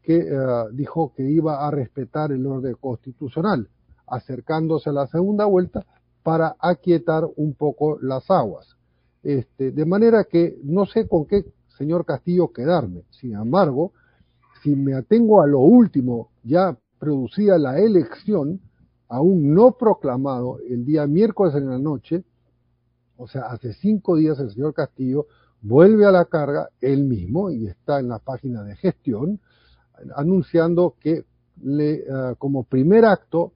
que 0.02 0.20
eh, 0.20 0.38
dijo 0.72 1.12
que 1.14 1.30
iba 1.30 1.68
a 1.68 1.72
respetar 1.72 2.32
el 2.32 2.46
orden 2.48 2.76
constitucional, 2.80 3.68
acercándose 4.06 4.92
a 4.92 4.94
la 4.94 5.08
segunda 5.08 5.44
vuelta 5.44 5.86
para 6.24 6.56
aquietar 6.60 7.28
un 7.36 7.54
poco 7.54 8.00
las 8.02 8.32
aguas. 8.32 8.78
Este, 9.24 9.72
de 9.72 9.86
manera 9.86 10.24
que 10.24 10.58
no 10.64 10.86
sé 10.86 11.06
con 11.06 11.26
qué 11.26 11.44
señor 11.78 12.06
Castillo 12.06 12.52
quedarme. 12.52 13.04
Sin 13.12 13.34
embargo, 13.34 13.94
si 14.64 14.76
me 14.76 14.94
atengo 14.94 15.42
a 15.42 15.48
lo 15.48 15.60
último, 15.60 16.30
ya 16.44 16.78
producía 17.00 17.58
la 17.58 17.80
elección, 17.80 18.60
aún 19.08 19.54
no 19.54 19.74
proclamado, 19.78 20.60
el 20.68 20.86
día 20.86 21.08
miércoles 21.08 21.56
en 21.56 21.70
la 21.70 21.78
noche, 21.78 22.24
o 23.18 23.28
sea, 23.28 23.44
hace 23.44 23.74
cinco 23.74 24.16
días 24.16 24.40
el 24.40 24.52
señor 24.52 24.74
Castillo 24.74 25.28
vuelve 25.62 26.06
a 26.06 26.12
la 26.12 26.26
carga 26.26 26.70
él 26.82 27.04
mismo 27.04 27.50
y 27.50 27.68
está 27.68 28.00
en 28.00 28.10
la 28.10 28.20
página 28.20 28.64
de 28.64 28.76
gestión 28.76 29.40
anunciando 30.16 30.96
que 31.00 31.26
le, 31.64 31.96
eh, 31.96 32.36
como 32.38 32.64
primer 32.64 33.06
acto 33.06 33.54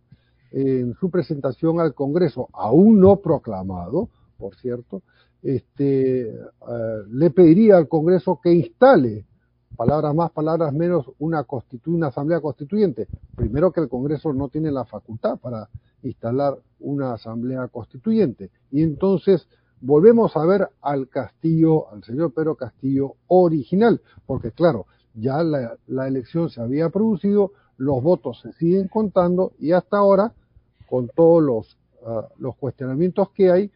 en 0.52 0.96
su 0.96 1.10
presentación 1.10 1.80
al 1.80 1.94
Congreso, 1.94 2.50
aún 2.54 3.00
no 3.00 3.18
proclamado, 3.18 4.10
por 4.38 4.56
cierto, 4.56 5.02
este, 5.44 6.30
eh, 6.30 7.04
le 7.10 7.30
pediría 7.32 7.78
al 7.78 7.88
Congreso 7.88 8.40
que 8.42 8.54
instale, 8.54 9.26
palabras 9.76 10.14
más, 10.14 10.32
palabras 10.32 10.74
menos, 10.74 11.12
una, 11.20 11.46
una 11.88 12.08
asamblea 12.08 12.40
constituyente. 12.40 13.08
Primero 13.36 13.72
que 13.72 13.82
el 13.82 13.90
Congreso 13.90 14.34
no 14.34 14.50
tiene 14.50 14.72
la 14.72 14.86
facultad 14.86 15.38
para 15.40 15.70
instalar 16.04 16.58
una 16.80 17.14
asamblea 17.14 17.68
constituyente. 17.68 18.52
Y 18.72 18.84
entonces 18.84 19.48
volvemos 19.82 20.36
a 20.38 20.46
ver 20.46 20.70
al 20.82 21.10
Castillo, 21.10 21.92
al 21.92 22.04
señor 22.04 22.34
Pedro 22.34 22.56
Castillo 22.56 23.16
original, 23.28 24.02
porque 24.26 24.52
claro, 24.52 24.86
ya 25.14 25.44
la, 25.44 26.08
elección 26.08 26.50
se 26.50 26.62
había 26.62 26.90
producido, 26.90 27.52
los 27.78 28.02
votos 28.02 28.40
se 28.42 28.54
siguen 28.54 28.88
contando 28.88 29.54
y 29.60 29.72
hasta 29.72 29.98
ahora, 29.98 30.34
con 30.88 31.10
todos 31.10 31.42
los, 31.42 31.78
ah, 32.06 32.28
los 32.38 32.56
cuestionamientos 32.56 33.30
que 33.32 33.52
hay, 33.52 33.72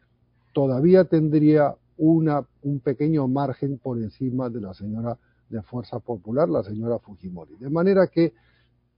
todavía 0.55 1.03
tendría 1.03 1.75
una, 1.97 2.47
un 2.63 2.79
pequeño 2.79 3.27
margen 3.27 3.77
por 3.77 3.97
encima 3.97 4.49
de 4.49 4.61
la 4.61 4.73
señora 4.73 5.17
de 5.49 5.61
Fuerza 5.61 5.99
Popular, 5.99 6.47
la 6.47 6.63
señora 6.63 6.97
Fujimori. 6.97 7.57
De 7.59 7.69
manera 7.69 8.07
que 8.07 8.31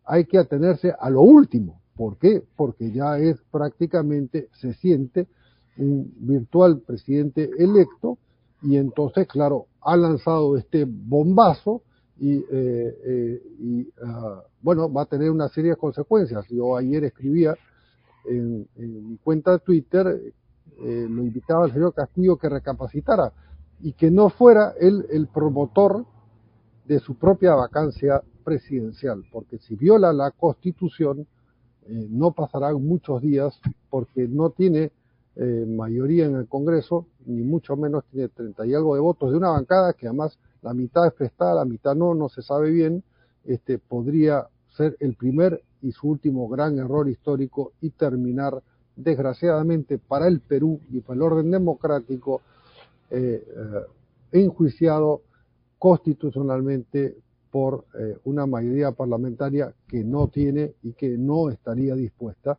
hay 0.06 0.26
que 0.26 0.38
atenerse 0.38 0.94
a 0.98 1.10
lo 1.10 1.22
último. 1.22 1.82
¿Por 1.96 2.18
qué? 2.18 2.44
Porque 2.56 2.92
ya 2.92 3.18
es 3.18 3.42
prácticamente, 3.50 4.50
se 4.54 4.76
siente 4.76 5.26
un 5.78 6.14
virtual 6.20 6.80
presidente 6.82 7.50
electo 7.58 8.20
y 8.62 8.78
entonces, 8.78 9.28
claro, 9.28 9.66
ha 9.82 9.98
lanzado 9.98 10.58
este 10.58 10.86
bombazo 10.88 11.82
y, 12.20 12.36
eh, 12.36 12.46
eh, 12.52 13.42
y 13.60 13.88
ah, 14.04 14.44
bueno, 14.62 14.94
va 14.94 15.02
a 15.02 15.06
tener 15.06 15.32
una 15.32 15.50
serie 15.50 15.72
de 15.72 15.78
consecuencias. 15.78 16.46
Yo 16.50 16.78
ayer 16.78 17.04
escribía 17.04 17.56
en, 18.30 18.68
mi 18.76 19.18
cuenta 19.18 19.54
de 19.54 19.60
Twitter, 19.60 20.22
eh, 20.80 21.08
lo 21.10 21.24
invitaba 21.24 21.66
al 21.66 21.74
señor 21.74 21.94
Castillo 21.94 22.38
que 22.38 22.50
recapacitara 22.50 23.34
y 23.82 23.94
que 23.94 24.12
no 24.12 24.30
fuera 24.30 24.74
él 24.80 25.06
el 25.12 25.28
promotor 25.28 26.06
de 26.86 27.00
su 27.00 27.16
propia 27.16 27.56
vacancia 27.56 28.22
presidencial, 28.44 29.24
porque 29.32 29.58
si 29.58 29.76
viola 29.76 30.14
la 30.14 30.32
Constitución, 30.32 31.28
no 31.90 32.32
pasarán 32.32 32.84
muchos 32.86 33.22
días 33.22 33.60
porque 33.90 34.28
no 34.28 34.50
tiene 34.50 34.92
mayoría 35.36 36.26
en 36.26 36.36
el 36.36 36.48
Congreso, 36.48 37.06
ni 37.26 37.44
mucho 37.44 37.76
menos 37.76 38.04
tiene 38.12 38.30
30 38.30 38.66
y 38.66 38.74
algo 38.74 38.96
de 38.96 39.02
votos 39.02 39.32
de 39.32 39.38
una 39.38 39.50
bancada 39.50 39.94
que 39.94 40.08
además 40.08 40.40
la 40.62 40.74
mitad 40.74 41.06
es 41.08 41.14
prestada, 41.14 41.56
la 41.56 41.66
mitad 41.66 41.96
no, 41.96 42.14
no 42.14 42.30
se 42.30 42.42
sabe 42.42 42.72
bien, 42.72 43.04
este, 43.46 43.78
podría 43.80 44.48
ser 44.76 44.98
el 45.00 45.16
primer 45.16 45.64
y 45.82 45.92
su 45.92 46.10
último 46.10 46.48
gran 46.48 46.78
error 46.78 47.08
histórico 47.08 47.74
y 47.82 47.92
terminar, 47.92 48.62
desgraciadamente, 48.98 50.00
para 50.00 50.28
el 50.28 50.42
Perú 50.42 50.82
y 50.92 51.00
para 51.00 51.16
el 51.16 51.22
orden 51.22 51.52
democrático, 51.52 52.42
eh, 53.10 53.44
eh, 53.48 54.42
enjuiciado 54.44 55.22
constitucionalmente 55.80 57.16
por 57.52 57.86
eh, 57.98 58.18
una 58.26 58.46
mayoría 58.46 58.92
parlamentaria 58.92 59.74
que 59.88 60.04
no 60.04 60.28
tiene 60.28 60.74
y 60.84 60.94
que 60.94 61.18
no 61.18 61.50
estaría 61.50 61.96
dispuesta, 61.96 62.58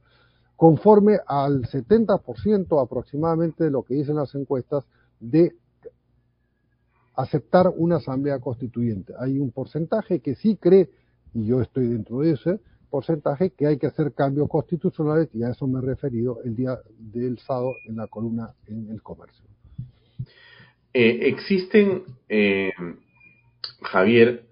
conforme 0.57 1.19
al 1.27 1.63
70% 1.63 2.83
aproximadamente 2.83 3.65
de 3.65 3.71
lo 3.71 3.83
que 3.83 3.95
dicen 3.95 4.17
las 4.17 4.35
encuestas, 4.35 4.85
de 5.21 5.55
aceptar 7.17 7.69
una 7.77 7.97
asamblea 7.97 8.39
constituyente. 8.39 9.13
Hay 9.19 9.39
un 9.39 9.51
porcentaje 9.51 10.21
que 10.21 10.37
sí 10.37 10.57
cree, 10.57 10.89
y 11.35 11.45
yo 11.47 11.61
estoy 11.61 11.89
dentro 11.89 12.21
de 12.21 12.33
ese 12.33 12.61
porcentaje, 12.89 13.51
que 13.51 13.67
hay 13.67 13.79
que 13.79 13.87
hacer 13.87 14.13
cambios 14.13 14.49
constitucionales, 14.49 15.29
y 15.35 15.43
a 15.43 15.51
eso 15.51 15.67
me 15.67 15.79
he 15.79 15.83
referido 15.83 16.39
el 16.45 16.57
día 16.57 16.79
del 16.99 17.39
sábado 17.39 17.73
en 17.87 17.97
la 17.97 18.07
columna 18.07 18.55
en 18.67 18.91
el 18.91 19.03
comercio. 19.03 19.45
Eh, 20.95 21.29
existen, 21.29 22.03
eh, 22.29 22.73
Javier, 23.83 24.45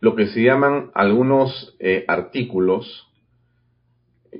lo 0.00 0.16
que 0.16 0.26
se 0.28 0.42
llaman 0.42 0.90
algunos 0.94 1.76
eh, 1.78 2.04
artículos 2.08 3.06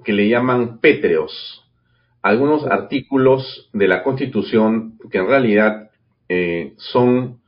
que 0.04 0.12
le 0.12 0.28
llaman 0.28 0.78
pétreos, 0.78 1.64
algunos 2.22 2.64
artículos 2.66 3.70
de 3.72 3.88
la 3.88 4.02
Constitución 4.02 4.98
que 5.10 5.18
en 5.18 5.26
realidad 5.26 5.90
son 6.76 7.40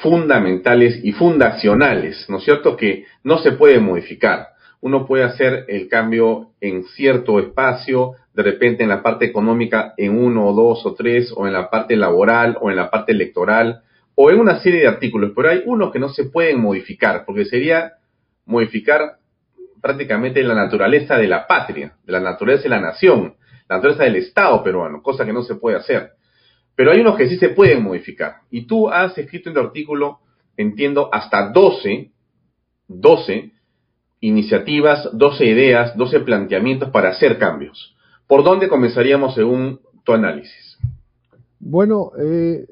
fundamentales 0.00 1.04
y 1.04 1.12
fundacionales, 1.12 2.24
¿no 2.30 2.38
es 2.38 2.44
cierto?, 2.44 2.76
que 2.76 3.04
no 3.24 3.38
se 3.38 3.52
puede 3.52 3.78
modificar. 3.78 4.51
Uno 4.82 5.06
puede 5.06 5.22
hacer 5.22 5.64
el 5.68 5.88
cambio 5.88 6.50
en 6.60 6.82
cierto 6.82 7.38
espacio, 7.38 8.16
de 8.34 8.42
repente 8.42 8.82
en 8.82 8.88
la 8.88 9.00
parte 9.00 9.24
económica 9.24 9.94
en 9.96 10.18
uno 10.18 10.48
o 10.48 10.52
dos 10.52 10.84
o 10.84 10.94
tres, 10.94 11.32
o 11.36 11.46
en 11.46 11.52
la 11.52 11.70
parte 11.70 11.94
laboral, 11.96 12.58
o 12.60 12.68
en 12.68 12.76
la 12.76 12.90
parte 12.90 13.12
electoral, 13.12 13.82
o 14.16 14.30
en 14.32 14.40
una 14.40 14.58
serie 14.58 14.80
de 14.80 14.88
artículos, 14.88 15.32
pero 15.36 15.50
hay 15.50 15.62
unos 15.66 15.92
que 15.92 16.00
no 16.00 16.08
se 16.08 16.24
pueden 16.24 16.60
modificar, 16.60 17.24
porque 17.24 17.44
sería 17.44 17.92
modificar 18.44 19.18
prácticamente 19.80 20.42
la 20.42 20.54
naturaleza 20.54 21.16
de 21.16 21.28
la 21.28 21.46
patria, 21.46 21.94
de 22.04 22.12
la 22.12 22.20
naturaleza 22.20 22.64
de 22.64 22.68
la 22.70 22.80
nación, 22.80 23.36
la 23.68 23.76
naturaleza 23.76 24.02
del 24.02 24.16
Estado 24.16 24.64
peruano, 24.64 25.00
cosa 25.00 25.24
que 25.24 25.32
no 25.32 25.44
se 25.44 25.54
puede 25.54 25.76
hacer. 25.76 26.10
Pero 26.74 26.90
hay 26.90 27.00
unos 27.00 27.16
que 27.16 27.28
sí 27.28 27.36
se 27.36 27.50
pueden 27.50 27.84
modificar. 27.84 28.38
Y 28.50 28.66
tú 28.66 28.90
has 28.90 29.16
escrito 29.16 29.48
en 29.48 29.54
tu 29.54 29.60
artículo, 29.60 30.18
entiendo, 30.56 31.08
hasta 31.12 31.50
12, 31.50 32.10
12 32.88 33.52
iniciativas, 34.22 35.10
12 35.12 35.44
ideas, 35.44 35.96
12 35.96 36.20
planteamientos 36.20 36.90
para 36.90 37.10
hacer 37.10 37.38
cambios. 37.38 37.94
¿Por 38.26 38.44
dónde 38.44 38.68
comenzaríamos 38.68 39.34
según 39.34 39.80
tu 40.04 40.12
análisis? 40.12 40.78
Bueno, 41.58 42.12
eh, 42.18 42.66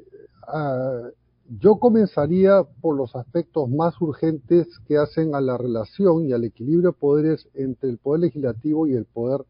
ah, 0.46 1.08
yo 1.60 1.76
comenzaría 1.76 2.62
por 2.80 2.96
los 2.96 3.16
aspectos 3.16 3.68
más 3.68 4.00
urgentes 4.00 4.68
que 4.86 4.96
hacen 4.96 5.34
a 5.34 5.40
la 5.40 5.58
relación 5.58 6.24
y 6.24 6.32
al 6.32 6.44
equilibrio 6.44 6.92
de 6.92 6.96
poderes 6.96 7.48
entre 7.54 7.90
el 7.90 7.98
poder 7.98 8.20
legislativo 8.20 8.86
y 8.86 8.94
el 8.94 9.04
poder 9.04 9.40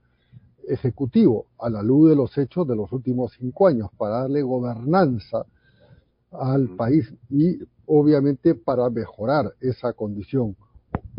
ejecutivo 0.66 1.46
a 1.58 1.68
la 1.68 1.82
luz 1.82 2.08
de 2.08 2.16
los 2.16 2.36
hechos 2.38 2.66
de 2.66 2.76
los 2.76 2.90
últimos 2.92 3.32
cinco 3.38 3.66
años 3.66 3.90
para 3.98 4.20
darle 4.20 4.40
gobernanza 4.40 5.44
al 6.32 6.70
país 6.76 7.12
y 7.28 7.58
obviamente 7.84 8.54
para 8.54 8.88
mejorar 8.88 9.52
esa 9.60 9.92
condición. 9.92 10.56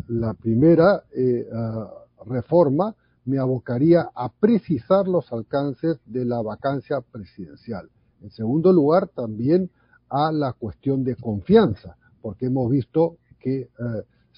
La 0.08 0.34
primera 0.34 1.04
eh, 1.16 1.48
ah, 1.54 1.90
reforma 2.26 2.96
me 3.26 3.38
abocaría 3.38 4.10
a 4.16 4.30
precisar 4.30 5.08
los 5.08 5.32
alcances 5.32 6.00
de 6.06 6.26
la 6.26 6.42
vacancia 6.42 7.02
presidencial. 7.02 7.90
En 8.22 8.32
segundo 8.32 8.74
lugar, 8.74 9.08
también 9.10 9.70
a 10.10 10.32
la 10.32 10.54
cuestión 10.54 11.04
de 11.04 11.16
confianza, 11.16 11.96
porque 12.22 12.48
hemos 12.48 12.70
visto 12.70 13.18
que 13.40 13.70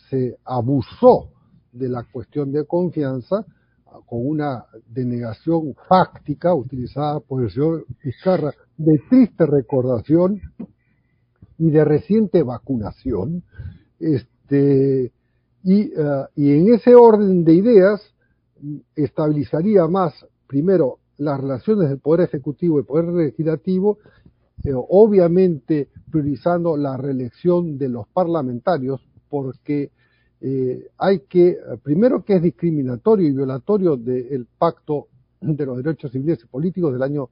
se 0.10 0.38
abusó 0.46 1.32
de 1.72 1.90
la 1.90 2.04
cuestión 2.04 2.52
de 2.52 2.66
confianza 2.66 3.46
con 4.06 4.28
una 4.28 4.66
denegación 4.88 5.76
fáctica 5.88 6.54
utilizada 6.54 7.20
por 7.20 7.44
el 7.44 7.52
señor 7.52 7.86
Vizcarra 8.04 8.54
de 8.78 9.00
triste 9.10 9.46
recordación 9.46 10.42
y 11.58 11.70
de 11.70 11.86
reciente 11.86 12.44
vacunación. 12.44 13.44
Este, 14.00 15.12
y, 15.64 15.94
uh, 15.98 16.26
y 16.36 16.52
en 16.52 16.74
ese 16.74 16.96
orden 16.96 17.44
de 17.44 17.54
ideas 17.54 18.02
estabilizaría 18.96 19.88
más, 19.88 20.26
primero, 20.48 21.00
las 21.18 21.40
relaciones 21.40 21.90
del 21.90 22.00
Poder 22.00 22.22
Ejecutivo 22.22 22.80
y 22.80 22.84
Poder 22.84 23.06
Legislativo, 23.06 24.00
eh, 24.64 24.72
obviamente 24.74 25.90
priorizando 26.10 26.78
la 26.78 26.98
reelección 26.98 27.78
de 27.78 27.90
los 27.90 28.08
parlamentarios, 28.08 29.02
porque 29.30 29.92
eh, 30.42 30.88
hay 30.98 31.22
que, 31.22 31.58
primero 31.82 32.24
que 32.24 32.36
es 32.36 32.42
discriminatorio 32.42 33.28
y 33.28 33.34
violatorio 33.34 33.96
del 33.98 34.48
Pacto 34.58 35.08
de 35.42 35.66
los 35.66 35.78
Derechos 35.78 36.12
Civiles 36.12 36.40
y 36.44 36.48
Políticos 36.48 36.94
del 36.94 37.04
año 37.04 37.30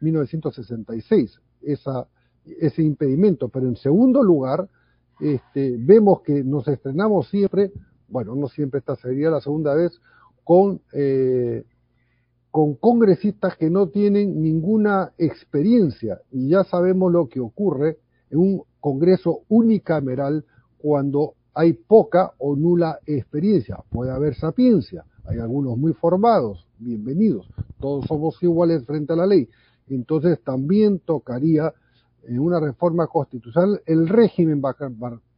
1966, 0.00 1.40
esa, 1.62 2.06
ese 2.44 2.82
impedimento, 2.82 3.48
pero 3.48 3.66
en 3.66 3.76
segundo 3.76 4.22
lugar, 4.22 4.68
este, 5.20 5.76
vemos 5.78 6.22
que 6.22 6.42
nos 6.44 6.66
estrenamos 6.68 7.28
siempre, 7.28 7.72
bueno, 8.08 8.34
no 8.34 8.48
siempre, 8.48 8.78
esta 8.78 8.96
sería 8.96 9.30
la 9.30 9.40
segunda 9.40 9.74
vez, 9.74 10.00
con, 10.44 10.80
eh, 10.92 11.64
con 12.50 12.74
congresistas 12.74 13.56
que 13.56 13.70
no 13.70 13.88
tienen 13.88 14.40
ninguna 14.42 15.12
experiencia 15.18 16.20
y 16.30 16.48
ya 16.48 16.64
sabemos 16.64 17.10
lo 17.12 17.28
que 17.28 17.40
ocurre 17.40 17.98
en 18.30 18.38
un 18.38 18.62
Congreso 18.80 19.40
unicameral 19.48 20.44
cuando 20.76 21.36
hay 21.54 21.72
poca 21.72 22.32
o 22.36 22.54
nula 22.54 22.98
experiencia. 23.06 23.78
Puede 23.90 24.10
haber 24.10 24.34
sapiencia, 24.34 25.06
hay 25.24 25.38
algunos 25.38 25.78
muy 25.78 25.94
formados, 25.94 26.66
bienvenidos, 26.78 27.48
todos 27.80 28.04
somos 28.04 28.42
iguales 28.42 28.84
frente 28.84 29.14
a 29.14 29.16
la 29.16 29.26
ley. 29.26 29.48
Entonces 29.88 30.38
también 30.44 30.98
tocaría 30.98 31.72
en 32.28 32.40
una 32.40 32.60
reforma 32.60 33.06
constitucional 33.06 33.80
el 33.86 34.08
régimen 34.08 34.62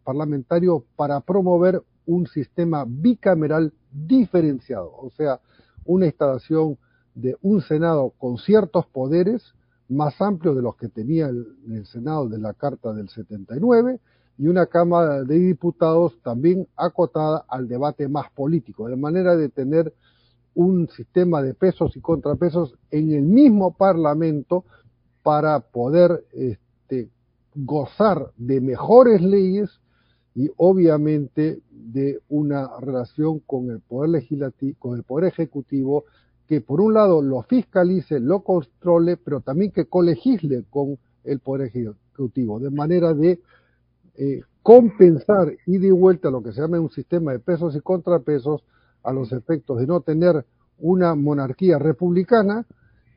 parlamentario 0.05 0.85
para 0.97 1.21
promover 1.21 1.83
un 2.07 2.27
sistema 2.27 2.85
bicameral 2.87 3.73
diferenciado, 3.91 4.93
o 4.97 5.11
sea, 5.11 5.41
una 5.85 6.07
instalación 6.07 6.79
de 7.15 7.37
un 7.43 7.63
Senado 7.63 8.13
con 8.19 8.39
ciertos 8.39 8.87
poderes 8.87 9.55
más 9.89 10.21
amplios 10.21 10.57
de 10.57 10.63
los 10.63 10.77
que 10.77 10.89
tenía 10.89 11.29
el, 11.29 11.87
Senado 11.87 12.29
de 12.29 12.39
la 12.39 12.53
Carta 12.55 12.93
del 12.93 13.09
79 13.09 14.01
y 14.39 14.49
una 14.49 14.67
Cámara 14.67 15.23
de 15.23 15.39
Diputados 15.39 16.19
también 16.23 16.69
acotada 16.77 17.45
al 17.49 17.69
debate 17.69 18.09
más 18.09 18.31
político, 18.33 18.89
de 18.89 18.97
manera 18.97 19.37
de 19.37 19.49
tener 19.49 19.95
un 20.55 20.89
sistema 20.89 21.43
de 21.43 21.55
pesos 21.55 21.97
y 21.97 22.01
contrapesos 22.01 22.75
en 22.91 23.13
el 23.13 23.23
mismo 23.23 23.75
Parlamento 23.75 24.65
para 25.23 25.61
poder 25.61 26.25
este, 26.87 27.11
gozar 27.55 28.31
de 28.37 28.61
mejores 28.61 29.21
leyes 29.21 29.81
y 30.35 30.51
obviamente 30.57 31.61
de 31.71 32.21
una 32.29 32.69
relación 32.79 33.41
con 33.41 33.71
el 33.71 33.81
poder 33.81 34.11
legislativo, 34.11 34.77
con 34.79 34.97
el 34.97 35.03
poder 35.03 35.33
ejecutivo 35.33 36.05
que 36.47 36.61
por 36.61 36.81
un 36.81 36.95
lado 36.95 37.23
lo 37.23 37.43
fiscalice, 37.43 38.21
lo 38.21 38.41
controle, 38.41 39.17
pero 39.17 39.41
también 39.41 39.73
que 39.73 39.87
colegisle 39.87 40.65
con 40.71 40.99
el 41.25 41.41
poder 41.41 41.69
ejecutivo, 41.69 42.61
de 42.61 42.71
manera 42.71 43.15
de 43.15 43.41
eh, 44.17 44.43
compensar 44.63 45.57
y 45.67 45.79
de 45.79 45.91
vuelta 45.91 46.31
lo 46.31 46.43
que 46.43 46.53
se 46.53 46.61
llama 46.61 46.79
un 46.79 46.91
sistema 46.91 47.33
de 47.33 47.41
pesos 47.41 47.75
y 47.75 47.81
contrapesos 47.81 48.63
a 49.03 49.13
los 49.13 49.33
efectos 49.33 49.79
de 49.79 49.87
no 49.87 50.03
tener 50.03 50.45
una 50.79 51.15
monarquía 51.15 51.79
republicana 51.79 52.65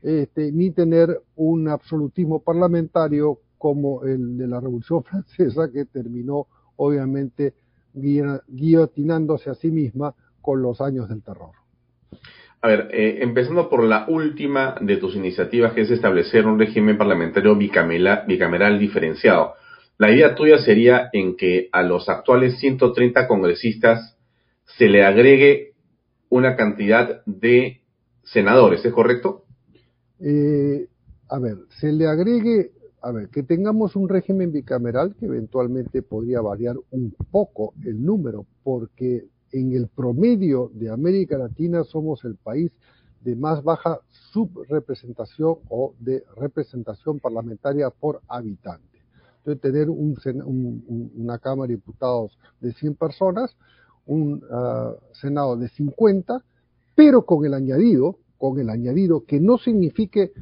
este, 0.02 0.50
ni 0.50 0.70
tener 0.70 1.20
un 1.36 1.68
absolutismo 1.68 2.40
parlamentario 2.40 3.38
como 3.60 4.04
el 4.04 4.38
de 4.38 4.48
la 4.48 4.58
Revolución 4.58 5.04
Francesa 5.04 5.70
que 5.70 5.84
terminó 5.84 6.46
obviamente 6.76 7.52
guillotinándose 7.92 9.50
a 9.50 9.54
sí 9.54 9.70
misma 9.70 10.14
con 10.40 10.62
los 10.62 10.80
años 10.80 11.10
del 11.10 11.22
terror. 11.22 11.50
A 12.62 12.68
ver, 12.68 12.88
eh, 12.92 13.18
empezando 13.20 13.68
por 13.68 13.84
la 13.84 14.06
última 14.08 14.76
de 14.80 14.96
tus 14.96 15.14
iniciativas, 15.14 15.74
que 15.74 15.82
es 15.82 15.90
establecer 15.90 16.46
un 16.46 16.58
régimen 16.58 16.96
parlamentario 16.96 17.54
bicameral, 17.54 18.24
bicameral 18.26 18.78
diferenciado. 18.78 19.54
La 19.98 20.10
idea 20.10 20.34
tuya 20.34 20.58
sería 20.58 21.10
en 21.12 21.36
que 21.36 21.68
a 21.72 21.82
los 21.82 22.08
actuales 22.08 22.58
130 22.60 23.28
congresistas 23.28 24.16
se 24.78 24.88
le 24.88 25.04
agregue 25.04 25.72
una 26.30 26.56
cantidad 26.56 27.22
de 27.26 27.82
senadores, 28.22 28.82
¿es 28.84 28.92
correcto? 28.92 29.44
Eh, 30.20 30.86
a 31.28 31.38
ver, 31.38 31.56
se 31.80 31.92
le 31.92 32.06
agregue, 32.06 32.70
a 33.02 33.12
ver, 33.12 33.28
que 33.28 33.42
tengamos 33.42 33.96
un 33.96 34.08
régimen 34.08 34.52
bicameral 34.52 35.14
que 35.16 35.26
eventualmente 35.26 36.02
podría 36.02 36.40
variar 36.40 36.76
un 36.90 37.14
poco 37.30 37.74
el 37.84 38.04
número, 38.04 38.46
porque 38.62 39.26
en 39.52 39.72
el 39.72 39.88
promedio 39.88 40.70
de 40.74 40.90
América 40.90 41.38
Latina 41.38 41.84
somos 41.84 42.24
el 42.24 42.36
país 42.36 42.72
de 43.22 43.36
más 43.36 43.62
baja 43.62 44.00
subrepresentación 44.32 45.56
o 45.68 45.94
de 45.98 46.24
representación 46.36 47.18
parlamentaria 47.20 47.90
por 47.90 48.20
habitante. 48.28 48.86
De 49.44 49.56
tener 49.56 49.88
un, 49.88 50.16
una 51.16 51.38
Cámara 51.38 51.68
de 51.68 51.76
Diputados 51.76 52.38
de 52.60 52.72
100 52.72 52.94
personas, 52.94 53.56
un 54.06 54.42
uh, 54.44 54.96
Senado 55.14 55.56
de 55.56 55.68
50, 55.68 56.44
pero 56.94 57.24
con 57.24 57.44
el 57.44 57.54
añadido, 57.54 58.18
con 58.38 58.58
el 58.58 58.70
añadido 58.70 59.24
que 59.24 59.40
no 59.40 59.58
signifique 59.58 60.32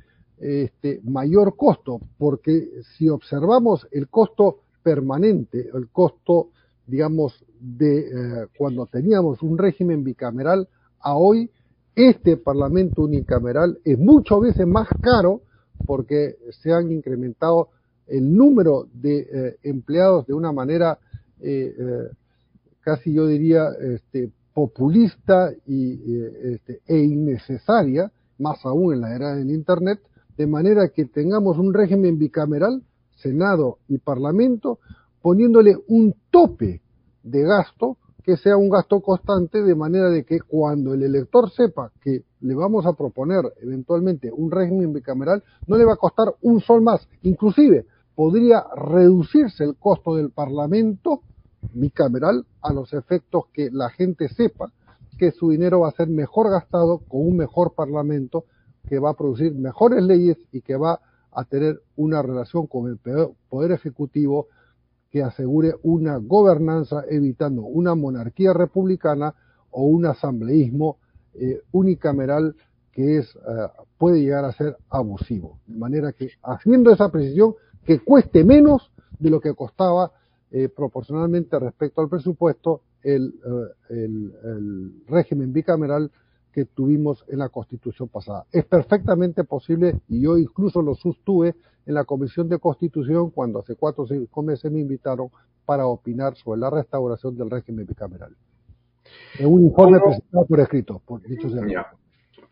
este, 0.40 1.01
mayor 1.05 1.57
costo, 1.57 2.01
porque 2.18 2.68
si 2.96 3.09
observamos 3.09 3.87
el 3.90 4.09
costo 4.09 4.61
permanente, 4.83 5.68
el 5.74 5.88
costo, 5.90 6.51
digamos, 6.87 7.44
de 7.61 7.98
eh, 8.01 8.46
cuando 8.57 8.87
teníamos 8.87 9.42
un 9.42 9.59
régimen 9.59 10.05
bicameral, 10.05 10.68
a 11.01 11.16
hoy 11.16 11.51
este 11.94 12.37
Parlamento 12.37 13.03
unicameral 13.03 13.79
es 13.85 13.98
muchas 13.98 14.40
veces 14.40 14.66
más 14.66 14.88
caro 15.01 15.42
porque 15.87 16.37
se 16.62 16.72
han 16.72 16.90
incrementado 16.90 17.68
el 18.07 18.35
número 18.37 18.88
de 18.92 19.18
eh, 19.18 19.57
empleados 19.62 20.27
de 20.27 20.35
una 20.35 20.53
manera 20.53 20.98
eh, 21.40 21.74
casi 22.81 23.12
yo 23.12 23.27
diría 23.27 23.68
este, 23.81 24.31
populista 24.55 25.53
y, 25.66 26.01
este, 26.55 26.81
e 26.87 26.98
innecesaria, 26.98 28.11
más 28.38 28.64
aún 28.64 28.94
en 28.94 29.01
la 29.03 29.14
era 29.14 29.35
del 29.35 29.51
Internet, 29.51 30.01
de 30.38 30.46
manera 30.46 30.88
que 30.90 31.05
tengamos 31.05 31.59
un 31.59 31.74
régimen 31.74 32.16
bicameral, 32.16 32.83
Senado 33.16 33.79
y 33.88 33.98
Parlamento, 33.98 34.79
poniéndole 35.20 35.77
un 35.88 36.14
tope 36.31 36.81
de 37.24 37.42
gasto 37.42 37.98
que 38.22 38.37
sea 38.37 38.57
un 38.57 38.68
gasto 38.68 39.01
constante, 39.01 39.62
de 39.62 39.74
manera 39.74 40.11
de 40.11 40.24
que 40.24 40.38
cuando 40.40 40.94
el 40.94 41.03
elector 41.03 41.51
sepa 41.51 41.90
que 42.01 42.22
le 42.40 42.55
vamos 42.55 42.87
a 42.87 42.92
proponer 42.92 43.53
eventualmente 43.61 44.31
un 44.31 44.51
régimen 44.51 44.92
bicameral, 44.92 45.42
no 45.66 45.77
le 45.77 45.85
va 45.85 45.94
a 45.94 45.96
costar 45.96 46.35
un 46.42 46.61
sol 46.61 46.83
más. 46.83 47.08
Inclusive, 47.23 47.87
podría 48.15 48.65
reducirse 48.77 49.65
el 49.65 49.75
costo 49.77 50.15
del 50.15 50.31
Parlamento 50.31 51.23
bicameral 51.73 52.46
a 52.63 52.73
los 52.73 52.92
efectos 52.92 53.46
que 53.52 53.71
la 53.73 53.90
gente 53.90 54.29
sepa 54.29 54.71
que 55.19 55.33
su 55.33 55.50
dinero 55.50 55.81
va 55.81 55.88
a 55.88 55.92
ser 55.92 56.08
mejor 56.08 56.48
gastado 56.50 56.98
con 57.08 57.27
un 57.27 57.37
mejor 57.37 57.75
Parlamento 57.75 58.44
que 58.87 58.98
va 58.98 59.10
a 59.10 59.14
producir 59.14 59.54
mejores 59.54 60.02
leyes 60.02 60.38
y 60.52 60.60
que 60.60 60.76
va 60.76 61.00
a 61.33 61.44
tener 61.44 61.81
una 61.96 62.22
relación 62.22 62.66
con 62.66 62.88
el 62.88 62.98
Poder 63.48 63.72
Ejecutivo 63.72 64.46
que 65.10 65.22
asegure 65.22 65.74
una 65.83 66.16
gobernanza 66.16 67.04
evitando 67.08 67.62
una 67.62 67.94
monarquía 67.94 68.52
republicana 68.52 69.35
o 69.70 69.85
un 69.85 70.06
asambleísmo 70.06 70.98
eh, 71.35 71.60
unicameral 71.72 72.54
que 72.92 73.18
es, 73.18 73.37
eh, 73.37 73.68
puede 73.96 74.20
llegar 74.20 74.44
a 74.44 74.52
ser 74.52 74.76
abusivo. 74.90 75.60
De 75.66 75.79
manera 75.79 76.12
que 76.12 76.31
haciendo 76.42 76.90
esa 76.90 77.10
precisión 77.10 77.54
que 77.85 78.00
cueste 78.00 78.44
menos 78.44 78.90
de 79.18 79.31
lo 79.31 79.40
que 79.40 79.54
costaba 79.54 80.12
eh, 80.50 80.68
proporcionalmente 80.68 81.58
respecto 81.58 82.00
al 82.00 82.08
presupuesto 82.08 82.83
el, 83.02 83.35
régimen 85.06 85.52
bicameral 85.52 86.10
que 86.59 86.65
tuvimos 86.65 87.25
en 87.29 87.38
la 87.38 87.50
constitución 87.50 88.09
pasada. 88.09 88.44
Es 88.50 88.65
perfectamente 88.65 89.44
posible 89.44 89.94
y 90.09 90.23
yo 90.23 90.37
incluso 90.37 90.83
lo 90.83 90.96
sostuve 90.96 91.54
en 91.87 91.94
la 91.94 92.02
comisión 92.02 92.48
de 92.48 92.59
constitución 92.59 93.31
cuando 93.31 93.61
hace 93.61 93.77
cuatro 93.77 94.02
o 94.02 94.06
cinco 94.09 94.42
meses 94.42 94.73
me 94.73 94.81
invitaron 94.81 95.29
para 95.65 95.87
opinar 95.87 96.35
sobre 96.35 96.59
la 96.59 96.69
restauración 96.69 97.37
del 97.37 97.48
régimen 97.48 97.87
bicameral. 97.87 98.35
En 99.38 99.46
un 99.46 99.67
informe 99.67 100.00
presentado 100.00 100.46
por 100.46 100.59
escrito, 100.59 101.00
por 101.06 101.23
dicho 101.23 101.48
sea. 101.48 101.92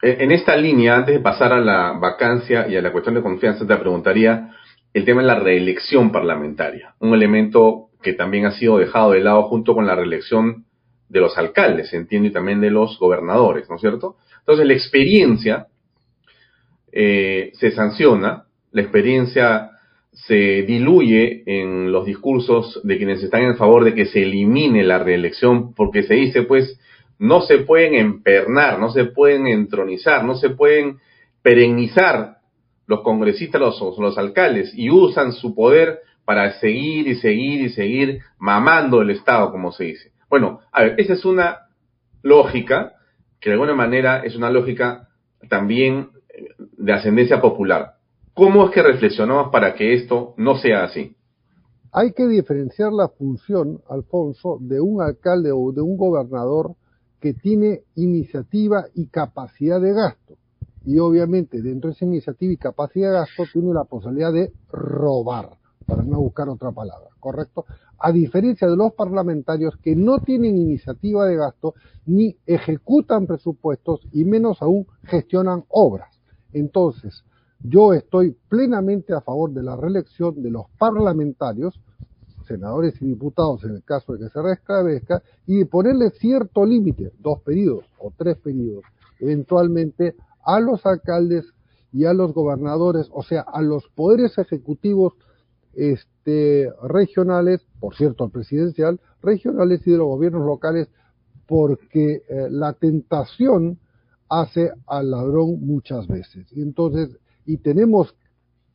En 0.02 0.30
esta 0.30 0.54
línea, 0.56 0.94
antes 0.94 1.16
de 1.16 1.20
pasar 1.20 1.52
a 1.52 1.60
la 1.60 1.98
vacancia 1.98 2.68
y 2.68 2.76
a 2.76 2.82
la 2.82 2.92
cuestión 2.92 3.16
de 3.16 3.22
confianza, 3.22 3.66
te 3.66 3.76
preguntaría 3.76 4.52
el 4.94 5.04
tema 5.04 5.22
de 5.22 5.26
la 5.26 5.40
reelección 5.40 6.12
parlamentaria, 6.12 6.94
un 7.00 7.12
elemento 7.12 7.88
que 8.02 8.12
también 8.12 8.46
ha 8.46 8.52
sido 8.52 8.78
dejado 8.78 9.10
de 9.10 9.20
lado 9.20 9.42
junto 9.48 9.74
con 9.74 9.84
la 9.84 9.96
reelección 9.96 10.65
de 11.08 11.20
los 11.20 11.36
alcaldes, 11.38 11.92
entiendo, 11.92 12.28
y 12.28 12.32
también 12.32 12.60
de 12.60 12.70
los 12.70 12.98
gobernadores, 12.98 13.68
¿no 13.68 13.76
es 13.76 13.80
cierto? 13.80 14.16
Entonces 14.40 14.66
la 14.66 14.72
experiencia 14.74 15.66
eh, 16.92 17.52
se 17.54 17.70
sanciona, 17.72 18.44
la 18.72 18.82
experiencia 18.82 19.70
se 20.12 20.62
diluye 20.62 21.42
en 21.46 21.92
los 21.92 22.06
discursos 22.06 22.80
de 22.82 22.96
quienes 22.96 23.22
están 23.22 23.42
en 23.42 23.56
favor 23.56 23.84
de 23.84 23.94
que 23.94 24.06
se 24.06 24.22
elimine 24.22 24.82
la 24.82 24.98
reelección, 24.98 25.74
porque 25.74 26.04
se 26.04 26.14
dice, 26.14 26.42
pues, 26.42 26.80
no 27.18 27.42
se 27.42 27.58
pueden 27.58 27.94
empernar, 27.94 28.78
no 28.78 28.90
se 28.90 29.04
pueden 29.04 29.46
entronizar, 29.46 30.24
no 30.24 30.36
se 30.36 30.50
pueden 30.50 30.98
perennizar 31.42 32.38
los 32.86 33.02
congresistas, 33.02 33.60
los, 33.60 33.98
los 33.98 34.16
alcaldes, 34.16 34.72
y 34.74 34.90
usan 34.90 35.32
su 35.32 35.54
poder 35.54 36.00
para 36.24 36.52
seguir 36.60 37.08
y 37.08 37.16
seguir 37.16 37.60
y 37.60 37.68
seguir 37.70 38.20
mamando 38.38 39.02
el 39.02 39.10
Estado, 39.10 39.50
como 39.50 39.70
se 39.70 39.84
dice. 39.84 40.15
Bueno, 40.28 40.60
a 40.72 40.82
ver, 40.82 40.94
esa 40.98 41.12
es 41.12 41.24
una 41.24 41.68
lógica 42.22 42.94
que 43.40 43.50
de 43.50 43.54
alguna 43.54 43.74
manera 43.74 44.24
es 44.24 44.34
una 44.36 44.50
lógica 44.50 45.08
también 45.48 46.10
de 46.76 46.92
ascendencia 46.92 47.40
popular. 47.40 47.94
¿Cómo 48.34 48.66
es 48.66 48.70
que 48.72 48.82
reflexionamos 48.82 49.50
para 49.50 49.74
que 49.74 49.94
esto 49.94 50.34
no 50.36 50.56
sea 50.56 50.84
así? 50.84 51.16
Hay 51.92 52.12
que 52.12 52.26
diferenciar 52.26 52.92
la 52.92 53.08
función, 53.08 53.80
Alfonso, 53.88 54.58
de 54.60 54.80
un 54.80 55.00
alcalde 55.00 55.50
o 55.52 55.72
de 55.72 55.80
un 55.80 55.96
gobernador 55.96 56.74
que 57.20 57.32
tiene 57.32 57.84
iniciativa 57.94 58.84
y 58.94 59.06
capacidad 59.06 59.80
de 59.80 59.94
gasto. 59.94 60.34
Y 60.84 60.98
obviamente 60.98 61.62
dentro 61.62 61.88
de 61.88 61.94
esa 61.94 62.04
iniciativa 62.04 62.52
y 62.52 62.56
capacidad 62.58 63.08
de 63.08 63.18
gasto 63.20 63.44
tiene 63.52 63.72
la 63.72 63.84
posibilidad 63.84 64.32
de 64.32 64.52
robar, 64.70 65.50
para 65.86 66.02
no 66.02 66.20
buscar 66.20 66.48
otra 66.48 66.72
palabra, 66.72 67.08
¿correcto? 67.18 67.64
A 67.98 68.12
diferencia 68.12 68.68
de 68.68 68.76
los 68.76 68.92
parlamentarios 68.92 69.76
que 69.78 69.96
no 69.96 70.18
tienen 70.18 70.58
iniciativa 70.58 71.24
de 71.26 71.36
gasto 71.36 71.74
ni 72.04 72.36
ejecutan 72.46 73.26
presupuestos 73.26 74.00
y 74.12 74.24
menos 74.24 74.60
aún 74.60 74.86
gestionan 75.04 75.64
obras. 75.68 76.10
Entonces, 76.52 77.24
yo 77.60 77.94
estoy 77.94 78.36
plenamente 78.48 79.14
a 79.14 79.22
favor 79.22 79.50
de 79.52 79.62
la 79.62 79.76
reelección 79.76 80.42
de 80.42 80.50
los 80.50 80.66
parlamentarios, 80.78 81.80
senadores 82.46 83.00
y 83.00 83.06
diputados 83.06 83.64
en 83.64 83.76
el 83.76 83.82
caso 83.82 84.12
de 84.12 84.20
que 84.20 84.28
se 84.30 84.42
restablezca, 84.42 85.22
y 85.46 85.58
de 85.58 85.66
ponerle 85.66 86.10
cierto 86.10 86.64
límite, 86.64 87.12
dos 87.18 87.40
periodos 87.40 87.86
o 87.98 88.12
tres 88.16 88.36
periodos, 88.36 88.84
eventualmente 89.18 90.14
a 90.44 90.60
los 90.60 90.84
alcaldes 90.86 91.46
y 91.92 92.04
a 92.04 92.12
los 92.12 92.34
gobernadores, 92.34 93.08
o 93.12 93.22
sea, 93.22 93.40
a 93.40 93.62
los 93.62 93.88
poderes 93.88 94.36
ejecutivos 94.38 95.14
este, 95.76 96.72
regionales, 96.82 97.64
por 97.78 97.94
cierto, 97.94 98.24
al 98.24 98.30
presidencial, 98.30 98.98
regionales 99.22 99.86
y 99.86 99.92
de 99.92 99.98
los 99.98 100.06
gobiernos 100.06 100.46
locales, 100.46 100.88
porque 101.46 102.22
eh, 102.28 102.48
la 102.50 102.72
tentación 102.72 103.78
hace 104.28 104.70
al 104.86 105.10
ladrón 105.10 105.64
muchas 105.64 106.08
veces. 106.08 106.46
Y 106.52 106.62
entonces, 106.62 107.16
y 107.44 107.58
tenemos 107.58 108.16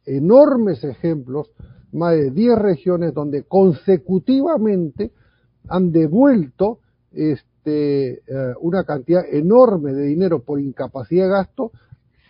enormes 0.06 0.84
ejemplos, 0.84 1.52
más 1.92 2.14
de 2.14 2.32
10 2.32 2.58
regiones 2.58 3.14
donde 3.14 3.44
consecutivamente 3.44 5.12
han 5.68 5.92
devuelto 5.92 6.80
este, 7.12 8.14
eh, 8.14 8.54
una 8.62 8.86
cantidad 8.86 9.24
enorme 9.30 9.94
de 9.94 10.04
dinero 10.04 10.40
por 10.40 10.62
incapacidad 10.62 11.26
de 11.26 11.32
gasto 11.32 11.72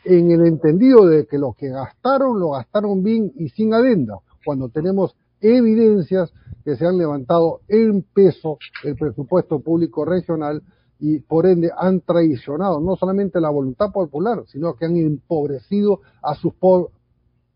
en 0.03 0.31
el 0.31 0.47
entendido 0.47 1.05
de 1.05 1.27
que 1.27 1.37
lo 1.37 1.53
que 1.53 1.69
gastaron 1.69 2.39
lo 2.39 2.51
gastaron 2.51 3.03
bien 3.03 3.31
y 3.35 3.49
sin 3.49 3.73
adenda, 3.73 4.15
cuando 4.43 4.69
tenemos 4.69 5.15
evidencias 5.39 6.31
que 6.63 6.75
se 6.75 6.85
han 6.85 6.97
levantado 6.97 7.61
en 7.67 8.03
peso 8.03 8.57
el 8.83 8.95
presupuesto 8.95 9.59
público 9.59 10.05
regional 10.05 10.61
y 10.99 11.19
por 11.19 11.47
ende 11.47 11.71
han 11.75 12.01
traicionado 12.01 12.79
no 12.79 12.95
solamente 12.95 13.41
la 13.41 13.49
voluntad 13.49 13.91
popular, 13.91 14.43
sino 14.47 14.75
que 14.75 14.85
han 14.85 14.95
empobrecido 14.97 16.01
a 16.21 16.35
sus 16.35 16.53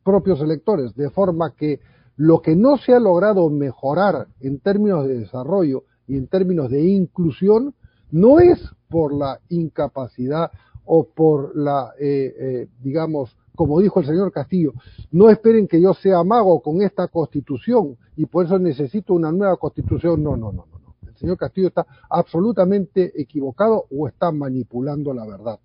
propios 0.03 0.41
electores, 0.41 0.95
de 0.95 1.11
forma 1.11 1.53
que 1.55 1.79
lo 2.17 2.41
que 2.41 2.55
no 2.55 2.77
se 2.77 2.93
ha 2.93 2.99
logrado 2.99 3.49
mejorar 3.49 4.27
en 4.39 4.59
términos 4.59 5.07
de 5.07 5.19
desarrollo 5.19 5.83
y 6.07 6.17
en 6.17 6.27
términos 6.27 6.71
de 6.71 6.87
inclusión 6.87 7.75
no 8.09 8.39
es 8.39 8.59
por 8.89 9.13
la 9.13 9.39
incapacidad 9.49 10.51
o 10.85 11.07
por 11.07 11.55
la, 11.55 11.93
eh, 11.99 12.33
eh, 12.39 12.67
digamos, 12.81 13.35
como 13.55 13.79
dijo 13.79 13.99
el 13.99 14.05
señor 14.05 14.31
Castillo, 14.31 14.73
no 15.11 15.29
esperen 15.29 15.67
que 15.67 15.81
yo 15.81 15.93
sea 15.93 16.23
mago 16.23 16.61
con 16.61 16.81
esta 16.81 17.07
constitución 17.07 17.97
y 18.15 18.25
por 18.25 18.45
eso 18.45 18.59
necesito 18.59 19.13
una 19.13 19.31
nueva 19.31 19.57
constitución. 19.57 20.21
No, 20.23 20.37
no, 20.37 20.51
no, 20.51 20.65
no 20.67 20.75
el 21.07 21.15
señor 21.15 21.37
Castillo 21.37 21.69
está 21.69 21.85
absolutamente 22.09 23.11
equivocado 23.19 23.85
o 23.89 24.07
está 24.07 24.31
manipulando 24.31 25.13
la 25.13 25.25
verdad. 25.25 25.59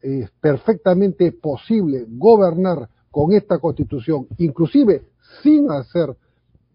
Es 0.00 0.30
perfectamente 0.40 1.30
posible 1.32 2.06
gobernar 2.08 2.88
con 3.10 3.32
esta 3.32 3.58
constitución, 3.58 4.26
inclusive 4.38 5.04
sin 5.42 5.70
hacer, 5.70 6.16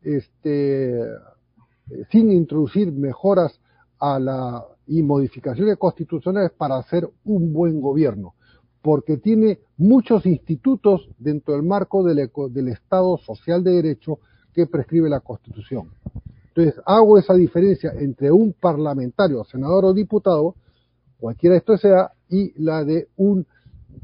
este, 0.01 1.03
sin 2.11 2.31
introducir 2.31 2.91
mejoras 2.91 3.59
a 3.99 4.19
la 4.19 4.65
y 4.89 5.03
modificaciones 5.03 5.77
constitucionales 5.77 6.51
para 6.51 6.77
hacer 6.77 7.07
un 7.23 7.53
buen 7.53 7.79
gobierno, 7.79 8.33
porque 8.81 9.17
tiene 9.17 9.59
muchos 9.77 10.25
institutos 10.25 11.09
dentro 11.17 11.53
del 11.53 11.63
marco 11.63 12.03
del, 12.03 12.29
del 12.51 12.67
Estado 12.69 13.17
social 13.17 13.63
de 13.63 13.71
derecho 13.71 14.19
que 14.53 14.67
prescribe 14.67 15.09
la 15.09 15.19
Constitución. 15.19 15.89
Entonces, 16.49 16.81
hago 16.85 17.17
esa 17.17 17.33
diferencia 17.33 17.91
entre 17.97 18.31
un 18.31 18.53
parlamentario, 18.53 19.43
senador 19.43 19.85
o 19.85 19.93
diputado, 19.93 20.55
cualquiera 21.19 21.53
de 21.53 21.59
estos 21.59 21.81
sea, 21.81 22.11
y 22.29 22.53
la 22.61 22.83
de 22.83 23.07
un 23.17 23.45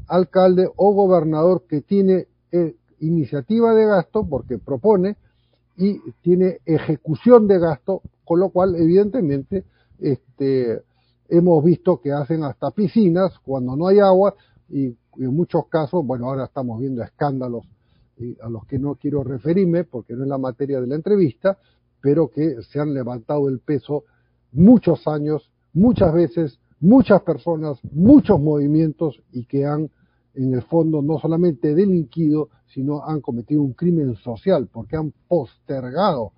alcalde 0.08 0.68
o 0.76 0.92
gobernador 0.92 1.64
que 1.68 1.80
tiene 1.80 2.26
eh, 2.52 2.76
iniciativa 3.00 3.74
de 3.74 3.86
gasto 3.86 4.26
porque 4.26 4.58
propone 4.58 5.16
y 5.76 5.98
tiene 6.22 6.58
ejecución 6.64 7.46
de 7.46 7.58
gasto, 7.58 8.02
con 8.24 8.40
lo 8.40 8.50
cual, 8.50 8.74
evidentemente, 8.76 9.64
este, 9.98 10.82
hemos 11.28 11.64
visto 11.64 12.00
que 12.00 12.12
hacen 12.12 12.44
hasta 12.44 12.70
piscinas 12.70 13.38
cuando 13.40 13.76
no 13.76 13.88
hay 13.88 13.98
agua 13.98 14.34
y 14.68 14.96
en 15.18 15.34
muchos 15.34 15.66
casos, 15.68 16.04
bueno, 16.04 16.26
ahora 16.26 16.44
estamos 16.44 16.80
viendo 16.80 17.02
escándalos 17.02 17.64
a 18.40 18.48
los 18.48 18.64
que 18.66 18.78
no 18.78 18.94
quiero 18.94 19.22
referirme 19.22 19.84
porque 19.84 20.14
no 20.14 20.22
es 20.24 20.28
la 20.28 20.38
materia 20.38 20.80
de 20.80 20.86
la 20.86 20.94
entrevista, 20.94 21.58
pero 22.00 22.28
que 22.28 22.62
se 22.62 22.80
han 22.80 22.94
levantado 22.94 23.48
el 23.48 23.60
peso 23.60 24.04
muchos 24.52 25.06
años, 25.06 25.50
muchas 25.72 26.12
veces, 26.14 26.58
muchas 26.80 27.22
personas, 27.22 27.78
muchos 27.92 28.40
movimientos 28.40 29.22
y 29.32 29.44
que 29.44 29.66
han, 29.66 29.90
en 30.34 30.54
el 30.54 30.62
fondo, 30.62 31.02
no 31.02 31.18
solamente 31.18 31.74
delinquido, 31.74 32.48
sino 32.66 33.04
han 33.04 33.20
cometido 33.20 33.62
un 33.62 33.72
crimen 33.72 34.16
social, 34.16 34.68
porque 34.72 34.96
han 34.96 35.12
postergado 35.28 36.32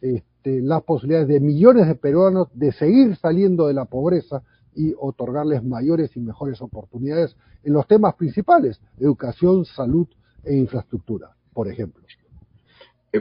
este, 0.00 0.60
las 0.60 0.82
posibilidades 0.82 1.28
de 1.28 1.40
millones 1.40 1.86
de 1.86 1.94
peruanos 1.94 2.48
de 2.54 2.72
seguir 2.72 3.16
saliendo 3.16 3.66
de 3.66 3.74
la 3.74 3.86
pobreza 3.86 4.42
y 4.76 4.94
otorgarles 4.98 5.64
mayores 5.64 6.16
y 6.16 6.20
mejores 6.20 6.62
oportunidades 6.62 7.34
en 7.64 7.72
los 7.72 7.86
temas 7.86 8.14
principales, 8.14 8.80
educación, 8.98 9.64
salud 9.64 10.06
e 10.44 10.54
infraestructura, 10.54 11.30
por 11.52 11.68
ejemplo 11.68 12.06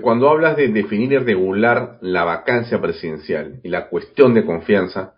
cuando 0.01 0.29
hablas 0.29 0.57
de 0.57 0.67
definir 0.69 1.11
y 1.13 1.17
regular 1.17 1.97
la 2.01 2.23
vacancia 2.23 2.81
presidencial 2.81 3.59
y 3.63 3.69
la 3.69 3.89
cuestión 3.89 4.33
de 4.33 4.45
confianza, 4.45 5.13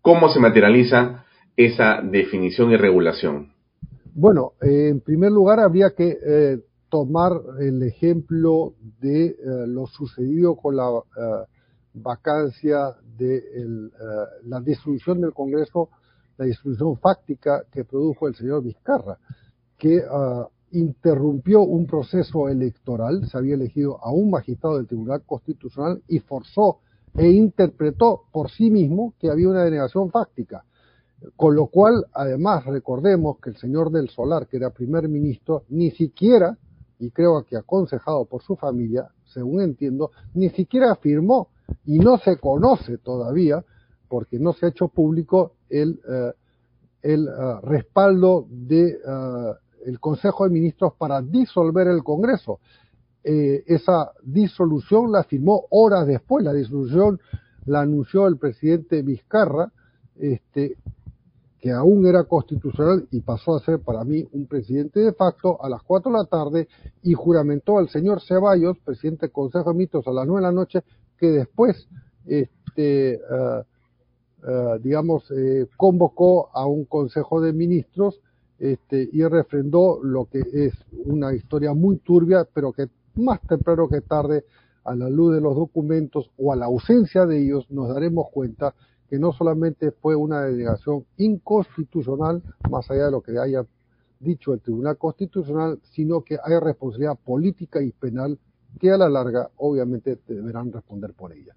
¿cómo 0.00 0.28
se 0.28 0.40
materializa 0.40 1.24
esa 1.56 2.00
definición 2.02 2.70
y 2.72 2.76
regulación? 2.76 3.52
Bueno, 4.14 4.52
eh, 4.62 4.88
en 4.88 5.00
primer 5.00 5.32
lugar 5.32 5.60
habría 5.60 5.90
que 5.94 6.18
eh, 6.26 6.58
tomar 6.88 7.32
el 7.60 7.82
ejemplo 7.82 8.74
de 9.00 9.26
eh, 9.26 9.36
lo 9.66 9.86
sucedido 9.86 10.56
con 10.56 10.76
la 10.76 10.88
vacancia 11.96 12.94
de 13.16 13.42
la 14.44 14.60
destrucción 14.60 15.20
del 15.20 15.32
Congreso, 15.32 15.88
la 16.36 16.44
destrucción 16.44 16.96
fáctica 16.98 17.64
que 17.70 17.84
produjo 17.84 18.28
el 18.28 18.34
señor 18.34 18.62
Vizcarra, 18.62 19.18
que 19.78 20.02
ah, 20.08 20.46
interrumpió 20.72 21.62
un 21.62 21.86
proceso 21.86 22.48
electoral, 22.48 23.26
se 23.28 23.38
había 23.38 23.54
elegido 23.54 23.98
a 24.04 24.10
un 24.10 24.30
magistrado 24.30 24.76
del 24.76 24.86
Tribunal 24.86 25.22
Constitucional 25.24 26.02
y 26.08 26.18
forzó 26.18 26.80
e 27.14 27.30
interpretó 27.30 28.24
por 28.30 28.50
sí 28.50 28.70
mismo 28.70 29.14
que 29.18 29.30
había 29.30 29.48
una 29.48 29.64
denegación 29.64 30.10
fáctica. 30.10 30.64
Con 31.34 31.56
lo 31.56 31.66
cual, 31.68 32.04
además, 32.12 32.66
recordemos 32.66 33.38
que 33.38 33.50
el 33.50 33.56
señor 33.56 33.90
del 33.90 34.10
Solar, 34.10 34.46
que 34.46 34.58
era 34.58 34.68
primer 34.70 35.08
ministro, 35.08 35.64
ni 35.70 35.90
siquiera, 35.90 36.58
y 36.98 37.10
creo 37.10 37.42
que 37.44 37.56
aconsejado 37.56 38.26
por 38.26 38.42
su 38.42 38.54
familia, 38.56 39.08
según 39.24 39.62
entiendo, 39.62 40.10
ni 40.34 40.50
siquiera 40.50 40.92
afirmó 40.92 41.48
y 41.84 41.98
no 41.98 42.18
se 42.18 42.38
conoce 42.38 42.98
todavía, 42.98 43.64
porque 44.08 44.38
no 44.38 44.52
se 44.52 44.66
ha 44.66 44.68
hecho 44.68 44.88
público 44.88 45.52
el, 45.68 46.00
eh, 46.08 46.32
el 47.02 47.28
uh, 47.28 47.60
respaldo 47.66 48.46
de 48.48 48.96
uh, 49.04 49.54
el 49.86 50.00
Consejo 50.00 50.44
de 50.44 50.50
Ministros 50.50 50.94
para 50.98 51.22
disolver 51.22 51.86
el 51.88 52.02
Congreso. 52.02 52.58
eh, 53.28 53.64
esa 53.66 54.12
disolución 54.22 55.10
la 55.10 55.24
firmó 55.24 55.66
horas 55.70 56.06
después. 56.06 56.44
La 56.44 56.52
disolución 56.52 57.20
la 57.64 57.80
anunció 57.80 58.28
el 58.28 58.36
presidente 58.36 59.02
Vizcarra, 59.02 59.72
este, 60.16 60.76
que 61.58 61.72
aún 61.72 62.06
era 62.06 62.22
constitucional 62.24 63.08
y 63.10 63.20
pasó 63.22 63.56
a 63.56 63.60
ser 63.60 63.80
para 63.80 64.04
mí 64.04 64.24
un 64.30 64.46
presidente 64.46 65.00
de 65.00 65.12
facto 65.12 65.60
a 65.60 65.68
las 65.68 65.82
4 65.82 66.12
de 66.12 66.18
la 66.18 66.24
tarde 66.26 66.68
y 67.02 67.14
juramentó 67.14 67.78
al 67.78 67.88
señor 67.88 68.20
Ceballos, 68.20 68.78
presidente 68.78 69.26
del 69.26 69.32
Consejo 69.32 69.70
de 69.70 69.76
Ministros, 69.76 70.06
a 70.06 70.12
las 70.12 70.26
9 70.26 70.40
de 70.40 70.46
la 70.46 70.52
noche, 70.52 70.84
que 71.18 71.28
después, 71.28 71.88
este, 72.26 73.14
eh, 73.14 73.20
eh, 74.48 74.78
digamos, 74.82 75.30
eh, 75.30 75.66
convocó 75.76 76.50
a 76.52 76.66
un 76.66 76.84
Consejo 76.84 77.40
de 77.40 77.52
Ministros 77.52 78.20
este, 78.58 79.08
y 79.12 79.24
refrendó 79.24 80.02
lo 80.02 80.26
que 80.26 80.40
es 80.52 80.74
una 81.04 81.34
historia 81.34 81.74
muy 81.74 81.98
turbia, 81.98 82.46
pero 82.52 82.72
que 82.72 82.88
más 83.16 83.40
temprano 83.42 83.88
que 83.88 84.00
tarde, 84.00 84.44
a 84.84 84.94
la 84.94 85.10
luz 85.10 85.34
de 85.34 85.40
los 85.40 85.56
documentos 85.56 86.30
o 86.38 86.52
a 86.52 86.56
la 86.56 86.66
ausencia 86.66 87.26
de 87.26 87.42
ellos, 87.42 87.68
nos 87.70 87.88
daremos 87.88 88.28
cuenta 88.30 88.72
que 89.10 89.18
no 89.18 89.32
solamente 89.32 89.90
fue 89.90 90.14
una 90.14 90.42
delegación 90.42 91.04
inconstitucional, 91.16 92.42
más 92.70 92.88
allá 92.90 93.06
de 93.06 93.10
lo 93.10 93.20
que 93.20 93.38
haya 93.38 93.66
dicho 94.20 94.52
el 94.52 94.60
Tribunal 94.60 94.96
Constitucional, 94.96 95.80
sino 95.82 96.22
que 96.22 96.38
hay 96.42 96.58
responsabilidad 96.60 97.18
política 97.18 97.82
y 97.82 97.90
penal 97.92 98.38
que 98.78 98.90
a 98.90 98.96
la 98.96 99.08
larga 99.08 99.48
obviamente 99.56 100.18
deberán 100.26 100.72
responder 100.72 101.12
por 101.14 101.32
ella. 101.32 101.54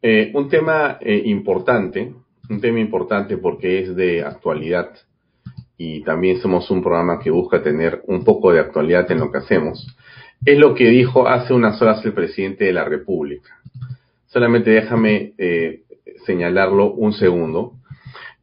Eh, 0.00 0.32
un 0.34 0.48
tema 0.48 0.98
eh, 1.00 1.22
importante, 1.26 2.12
un 2.50 2.60
tema 2.60 2.80
importante 2.80 3.36
porque 3.36 3.80
es 3.80 3.94
de 3.94 4.22
actualidad 4.22 4.90
y 5.78 6.02
también 6.02 6.40
somos 6.40 6.70
un 6.70 6.82
programa 6.82 7.20
que 7.20 7.30
busca 7.30 7.62
tener 7.62 8.02
un 8.06 8.24
poco 8.24 8.52
de 8.52 8.60
actualidad 8.60 9.10
en 9.10 9.20
lo 9.20 9.30
que 9.30 9.38
hacemos, 9.38 9.86
es 10.44 10.58
lo 10.58 10.74
que 10.74 10.88
dijo 10.88 11.28
hace 11.28 11.54
unas 11.54 11.80
horas 11.80 12.04
el 12.04 12.14
presidente 12.14 12.64
de 12.64 12.72
la 12.72 12.84
República. 12.84 13.60
Solamente 14.26 14.70
déjame 14.70 15.34
eh, 15.38 15.82
señalarlo 16.26 16.92
un 16.94 17.12
segundo. 17.12 17.74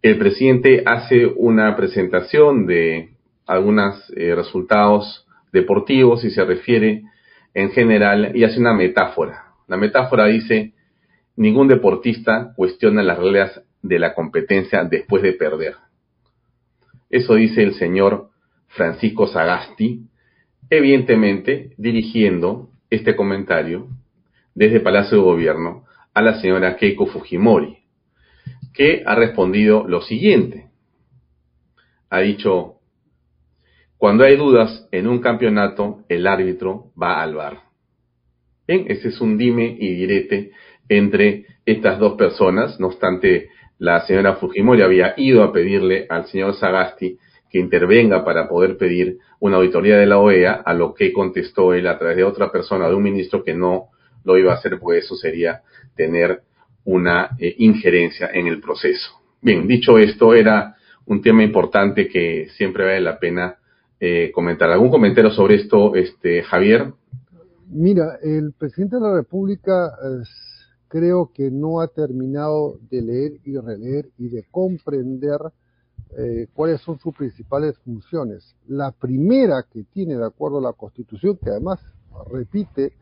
El 0.02 0.18
presidente 0.18 0.84
hace 0.86 1.26
una 1.26 1.76
presentación 1.76 2.68
de 2.68 3.10
algunos 3.46 4.08
resultados 4.16 5.28
deportivos 5.52 6.24
y 6.24 6.30
se 6.30 6.46
refiere 6.46 7.04
en 7.54 7.72
general 7.72 8.32
y 8.36 8.44
hace 8.44 8.60
una 8.60 8.74
metáfora. 8.74 9.54
La 9.68 9.78
metáfora 9.78 10.26
dice, 10.26 10.74
ningún 11.36 11.68
deportista 11.68 12.54
cuestiona 12.56 13.04
las 13.04 13.18
reglas 13.18 13.62
de 13.82 14.00
la 14.00 14.14
competencia 14.14 14.84
después 14.84 15.24
de 15.24 15.34
perder. 15.34 15.76
Eso 17.10 17.36
dice 17.36 17.64
el 17.64 17.74
señor 17.76 18.30
Francisco 18.68 19.28
Sagasti, 19.28 20.08
evidentemente 20.70 21.74
dirigiendo 21.78 22.70
este 22.90 23.16
comentario 23.16 23.88
desde 24.54 24.80
Palacio 24.80 25.18
de 25.18 25.24
Gobierno 25.24 25.86
a 26.14 26.22
la 26.22 26.40
señora 26.42 26.76
Keiko 26.76 27.08
Fujimori, 27.08 27.78
que 28.74 29.04
ha 29.06 29.16
respondido 29.16 29.88
lo 29.88 30.02
siguiente. 30.02 30.70
Ha 32.10 32.20
dicho, 32.20 32.79
cuando 34.00 34.24
hay 34.24 34.38
dudas 34.38 34.88
en 34.94 35.08
un 35.08 35.20
campeonato, 35.20 36.06
el 36.08 36.26
árbitro 36.26 36.86
va 37.00 37.22
al 37.22 37.36
bar. 37.36 37.64
Bien, 38.66 38.86
ese 38.88 39.10
es 39.10 39.20
un 39.20 39.38
dime 39.38 39.76
y 39.78 39.94
direte 39.94 40.52
entre 40.88 41.46
estas 41.66 42.00
dos 42.00 42.14
personas. 42.14 42.80
No 42.80 42.88
obstante, 42.88 43.50
la 43.78 44.00
señora 44.08 44.38
Fujimori 44.38 44.84
había 44.84 45.16
ido 45.18 45.44
a 45.44 45.52
pedirle 45.52 46.06
al 46.08 46.28
señor 46.28 46.56
Sagasti 46.56 47.18
que 47.50 47.60
intervenga 47.60 48.24
para 48.24 48.48
poder 48.48 48.78
pedir 48.78 49.18
una 49.42 49.58
auditoría 49.58 49.98
de 49.98 50.06
la 50.06 50.18
OEA, 50.18 50.54
a 50.54 50.74
lo 50.74 50.94
que 50.94 51.12
contestó 51.12 51.74
él 51.74 51.86
a 51.86 52.00
través 52.00 52.16
de 52.16 52.24
otra 52.24 52.50
persona, 52.54 52.88
de 52.88 52.96
un 52.96 53.04
ministro 53.04 53.44
que 53.44 53.54
no 53.54 53.88
lo 54.24 54.38
iba 54.38 54.54
a 54.54 54.56
hacer, 54.56 54.80
pues 54.80 55.04
eso 55.04 55.16
sería 55.16 55.62
tener 55.98 56.44
una 56.86 57.32
eh, 57.38 57.54
injerencia 57.58 58.30
en 58.34 58.48
el 58.48 58.62
proceso. 58.62 59.12
Bien, 59.42 59.68
dicho 59.68 59.98
esto, 59.98 60.34
era 60.34 60.78
un 61.06 61.22
tema 61.22 61.44
importante 61.44 62.08
que 62.08 62.48
siempre 62.56 62.86
vale 62.86 63.02
la 63.02 63.20
pena 63.20 63.59
eh, 64.00 64.32
comentar. 64.34 64.70
¿Algún 64.70 64.90
comentario 64.90 65.32
sobre 65.32 65.56
esto, 65.56 65.96
este 65.96 66.44
Javier? 66.44 66.94
Mira, 67.70 68.18
el 68.24 68.54
presidente 68.54 68.96
de 68.96 69.02
la 69.02 69.14
República 69.14 69.92
creo 70.88 71.32
que 71.34 71.52
no 71.52 71.82
ha 71.82 71.88
terminado 71.88 72.80
de 72.90 73.02
leer 73.02 73.34
y 73.46 73.58
releer 73.58 74.10
y 74.18 74.30
de 74.30 74.44
comprender 74.50 75.40
eh, 76.18 76.48
cuáles 76.54 76.82
son 76.82 76.98
sus 77.00 77.16
principales 77.16 77.78
funciones. 77.80 78.56
La 78.68 78.92
primera 78.92 79.66
que 79.72 79.84
tiene, 79.84 80.16
de 80.16 80.26
acuerdo 80.26 80.58
a 80.58 80.62
la 80.62 80.74
Constitución, 80.74 81.38
que 81.44 81.52
además 81.52 81.80
repite 82.32 82.94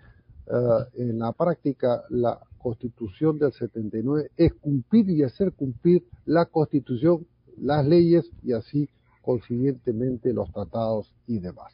en 0.96 1.20
la 1.20 1.34
práctica 1.34 2.04
la 2.10 2.40
Constitución 2.58 3.38
del 3.38 3.54
79 3.54 4.32
es 4.36 4.54
cumplir 4.56 5.10
y 5.10 5.24
hacer 5.24 5.54
cumplir 5.54 6.04
la 6.26 6.46
Constitución, 6.46 7.26
las 7.58 7.86
leyes 7.86 8.30
y 8.44 8.54
así 8.54 8.90
consiguientemente 9.28 10.32
los 10.32 10.50
tratados 10.54 11.14
y 11.28 11.40
demás. 11.40 11.74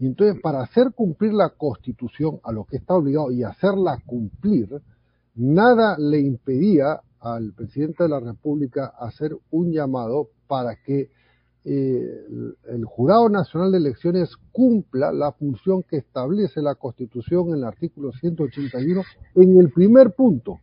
Y 0.00 0.06
entonces, 0.06 0.42
para 0.42 0.60
hacer 0.60 0.90
cumplir 0.92 1.32
la 1.32 1.50
Constitución 1.50 2.40
a 2.42 2.50
lo 2.50 2.64
que 2.64 2.78
está 2.78 2.94
obligado 2.94 3.30
y 3.30 3.44
hacerla 3.44 4.02
cumplir, 4.04 4.68
nada 5.36 5.96
le 5.96 6.18
impedía 6.18 7.00
al 7.20 7.52
presidente 7.52 8.02
de 8.02 8.08
la 8.08 8.18
República 8.18 8.86
hacer 8.98 9.36
un 9.52 9.70
llamado 9.70 10.30
para 10.48 10.74
que 10.74 11.10
eh, 11.64 12.24
el 12.70 12.84
Jurado 12.84 13.28
Nacional 13.28 13.70
de 13.70 13.78
Elecciones 13.78 14.36
cumpla 14.50 15.12
la 15.12 15.30
función 15.30 15.84
que 15.84 15.98
establece 15.98 16.60
la 16.60 16.74
Constitución 16.74 17.50
en 17.50 17.58
el 17.58 17.64
artículo 17.64 18.10
181 18.10 19.00
en 19.36 19.60
el 19.60 19.70
primer 19.70 20.10
punto. 20.10 20.58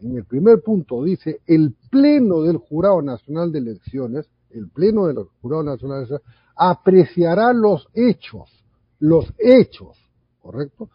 En 0.00 0.16
el 0.16 0.24
primer 0.24 0.62
punto 0.62 1.04
dice, 1.04 1.42
el 1.46 1.74
Pleno 1.90 2.40
del 2.40 2.56
Jurado 2.56 3.02
Nacional 3.02 3.52
de 3.52 3.58
Elecciones, 3.58 4.30
el 4.54 4.68
Pleno 4.68 5.06
del 5.06 5.24
Jurado 5.40 5.62
Nacional 5.62 6.06
apreciará 6.56 7.52
los 7.52 7.88
hechos, 7.94 8.50
los 8.98 9.32
hechos, 9.38 9.96
¿correcto? 10.40 10.90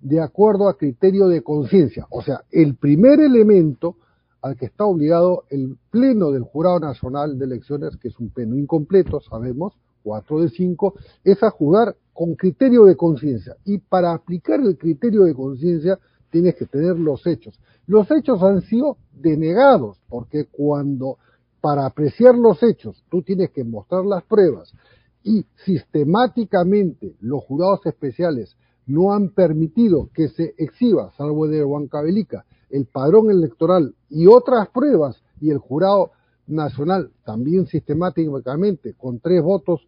De 0.00 0.20
acuerdo 0.20 0.68
a 0.68 0.76
criterio 0.76 1.28
de 1.28 1.42
conciencia. 1.42 2.06
O 2.10 2.22
sea, 2.22 2.42
el 2.50 2.76
primer 2.76 3.20
elemento 3.20 3.96
al 4.42 4.56
que 4.56 4.66
está 4.66 4.84
obligado 4.84 5.44
el 5.50 5.76
Pleno 5.90 6.32
del 6.32 6.42
Jurado 6.42 6.80
Nacional 6.80 7.38
de 7.38 7.44
Elecciones, 7.44 7.96
que 7.96 8.08
es 8.08 8.18
un 8.18 8.30
pleno 8.30 8.56
incompleto, 8.56 9.20
sabemos, 9.20 9.74
cuatro 10.02 10.40
de 10.40 10.48
cinco, 10.48 10.94
es 11.22 11.42
a 11.44 11.50
jugar 11.50 11.96
con 12.12 12.34
criterio 12.34 12.84
de 12.84 12.96
conciencia. 12.96 13.56
Y 13.64 13.78
para 13.78 14.12
aplicar 14.12 14.60
el 14.60 14.76
criterio 14.76 15.22
de 15.22 15.34
conciencia 15.34 15.98
tienes 16.30 16.56
que 16.56 16.66
tener 16.66 16.98
los 16.98 17.24
hechos. 17.26 17.60
Los 17.86 18.10
hechos 18.10 18.42
han 18.42 18.62
sido 18.62 18.96
denegados, 19.12 20.00
porque 20.08 20.46
cuando 20.46 21.18
para 21.62 21.86
apreciar 21.86 22.34
los 22.34 22.60
hechos 22.62 23.02
tú 23.08 23.22
tienes 23.22 23.50
que 23.50 23.64
mostrar 23.64 24.04
las 24.04 24.24
pruebas. 24.24 24.74
Y 25.22 25.46
sistemáticamente 25.64 27.14
los 27.20 27.44
jurados 27.44 27.86
especiales 27.86 28.56
no 28.86 29.14
han 29.14 29.28
permitido 29.28 30.10
que 30.12 30.28
se 30.28 30.54
exhiba, 30.58 31.12
salvo 31.16 31.46
de 31.46 31.64
Huancavelica, 31.64 32.44
el 32.68 32.86
padrón 32.86 33.30
electoral 33.30 33.94
y 34.10 34.26
otras 34.26 34.68
pruebas, 34.70 35.22
y 35.40 35.50
el 35.50 35.58
jurado 35.58 36.10
nacional 36.48 37.10
también 37.24 37.66
sistemáticamente, 37.66 38.94
con 38.94 39.20
tres 39.20 39.40
votos 39.40 39.86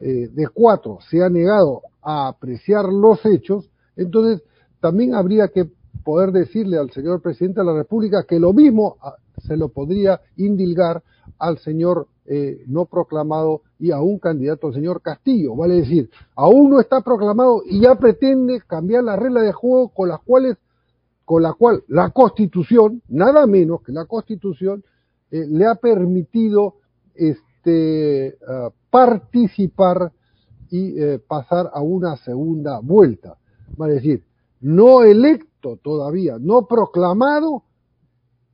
eh, 0.00 0.28
de 0.32 0.48
cuatro, 0.48 0.98
se 1.10 1.22
ha 1.22 1.28
negado 1.28 1.82
a 2.00 2.28
apreciar 2.28 2.86
los 2.86 3.24
hechos, 3.26 3.70
entonces 3.96 4.42
también 4.80 5.14
habría 5.14 5.48
que 5.48 5.68
poder 6.06 6.30
decirle 6.30 6.78
al 6.78 6.92
señor 6.92 7.20
presidente 7.20 7.60
de 7.60 7.66
la 7.66 7.74
República 7.74 8.22
que 8.22 8.38
lo 8.38 8.52
mismo 8.52 8.96
ah, 9.02 9.16
se 9.44 9.56
lo 9.56 9.70
podría 9.70 10.20
indilgar 10.36 11.02
al 11.36 11.58
señor 11.58 12.06
eh, 12.26 12.62
no 12.68 12.84
proclamado 12.84 13.62
y 13.80 13.90
a 13.90 14.00
un 14.00 14.20
candidato, 14.20 14.68
al 14.68 14.74
señor 14.74 15.02
Castillo. 15.02 15.56
Vale 15.56 15.74
decir, 15.74 16.08
aún 16.36 16.70
no 16.70 16.78
está 16.78 17.00
proclamado 17.00 17.62
y 17.66 17.80
ya 17.80 17.96
pretende 17.96 18.60
cambiar 18.68 19.02
la 19.02 19.16
regla 19.16 19.42
de 19.42 19.52
juego 19.52 19.88
con 19.88 20.08
las 20.08 20.20
cuales 20.20 20.56
con 21.24 21.42
la 21.42 21.54
cual 21.54 21.82
la 21.88 22.10
Constitución, 22.10 23.02
nada 23.08 23.44
menos 23.48 23.82
que 23.82 23.90
la 23.90 24.04
Constitución, 24.04 24.84
eh, 25.32 25.44
le 25.48 25.66
ha 25.66 25.74
permitido 25.74 26.76
este, 27.16 28.38
ah, 28.48 28.70
participar 28.90 30.12
y 30.70 31.02
eh, 31.02 31.18
pasar 31.18 31.68
a 31.74 31.80
una 31.80 32.16
segunda 32.18 32.78
vuelta. 32.78 33.38
Va 33.80 33.86
a 33.86 33.88
decir, 33.88 34.22
no 34.60 35.02
electo 35.02 35.55
todavía, 35.74 36.36
no 36.40 36.68
proclamado, 36.68 37.64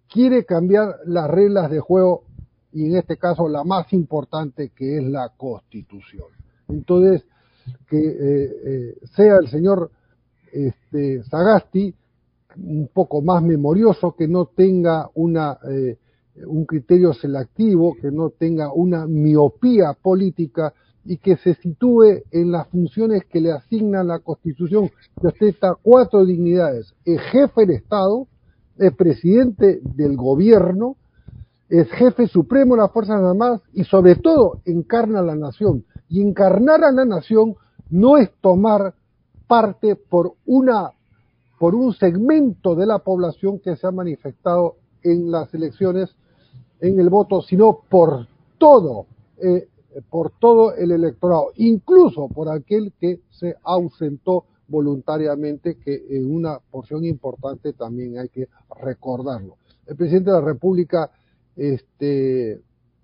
quiere 0.08 0.46
cambiar 0.46 0.96
las 1.04 1.30
reglas 1.30 1.70
de 1.70 1.80
juego 1.80 2.24
y 2.72 2.86
en 2.86 2.96
este 2.96 3.18
caso 3.18 3.48
la 3.48 3.64
más 3.64 3.92
importante 3.92 4.70
que 4.74 4.96
es 4.96 5.04
la 5.04 5.30
Constitución. 5.36 6.28
Entonces, 6.68 7.26
que 7.88 7.98
eh, 7.98 8.94
sea 9.14 9.36
el 9.36 9.48
señor 9.48 9.90
este, 10.52 11.22
Sagasti 11.24 11.94
un 12.56 12.88
poco 12.92 13.22
más 13.22 13.42
memorioso, 13.42 14.14
que 14.14 14.28
no 14.28 14.46
tenga 14.46 15.08
una, 15.14 15.58
eh, 15.70 15.98
un 16.46 16.64
criterio 16.66 17.12
selectivo, 17.12 17.96
que 18.00 18.10
no 18.10 18.30
tenga 18.30 18.72
una 18.72 19.06
miopía 19.06 19.94
política 19.94 20.74
y 21.04 21.18
que 21.18 21.36
se 21.36 21.54
sitúe 21.54 22.22
en 22.30 22.52
las 22.52 22.68
funciones 22.68 23.24
que 23.24 23.40
le 23.40 23.52
asigna 23.52 24.04
la 24.04 24.20
Constitución, 24.20 24.90
que 25.20 25.28
ostenta 25.28 25.76
cuatro 25.82 26.24
dignidades. 26.24 26.94
Es 27.04 27.20
jefe 27.20 27.62
del 27.62 27.76
Estado, 27.76 28.28
es 28.78 28.94
presidente 28.94 29.80
del 29.82 30.16
gobierno, 30.16 30.96
es 31.68 31.90
jefe 31.90 32.28
supremo 32.28 32.74
de 32.74 32.82
las 32.82 32.92
Fuerzas 32.92 33.20
Armadas 33.22 33.62
y 33.72 33.84
sobre 33.84 34.16
todo 34.16 34.60
encarna 34.64 35.20
a 35.20 35.22
la 35.22 35.34
nación. 35.34 35.84
Y 36.08 36.20
encarnar 36.20 36.84
a 36.84 36.92
la 36.92 37.04
nación 37.04 37.56
no 37.90 38.18
es 38.18 38.30
tomar 38.40 38.94
parte 39.46 39.96
por 39.96 40.34
una 40.46 40.90
por 41.58 41.76
un 41.76 41.92
segmento 41.92 42.74
de 42.74 42.86
la 42.86 42.98
población 42.98 43.60
que 43.60 43.76
se 43.76 43.86
ha 43.86 43.92
manifestado 43.92 44.78
en 45.04 45.30
las 45.30 45.54
elecciones 45.54 46.10
en 46.80 46.98
el 46.98 47.08
voto, 47.08 47.40
sino 47.40 47.78
por 47.88 48.26
todo, 48.58 49.06
eh, 49.40 49.68
por 50.10 50.32
todo 50.38 50.74
el 50.74 50.92
electorado, 50.92 51.52
incluso 51.56 52.28
por 52.28 52.48
aquel 52.48 52.92
que 52.98 53.20
se 53.30 53.56
ausentó 53.62 54.44
voluntariamente, 54.68 55.76
que 55.76 56.02
en 56.10 56.34
una 56.34 56.58
porción 56.58 57.04
importante 57.04 57.72
también 57.74 58.18
hay 58.18 58.28
que 58.28 58.48
recordarlo. 58.80 59.56
El 59.86 59.96
presidente 59.96 60.30
de 60.30 60.40
la 60.40 60.44
República 60.44 61.10
este, 61.56 62.60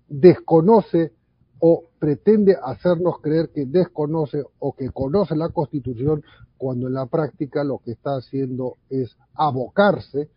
desconoce 0.07 1.11
o 1.59 1.83
pretende 1.99 2.57
hacernos 2.61 3.19
creer 3.21 3.49
que 3.49 3.65
desconoce 3.65 4.43
o 4.59 4.73
que 4.73 4.89
conoce 4.89 5.35
la 5.35 5.49
Constitución 5.49 6.23
cuando 6.57 6.87
en 6.87 6.93
la 6.93 7.05
práctica 7.05 7.63
lo 7.63 7.79
que 7.79 7.91
está 7.91 8.17
haciendo 8.17 8.77
es 8.89 9.15
abocarse 9.35 10.21
eh, 10.21 10.29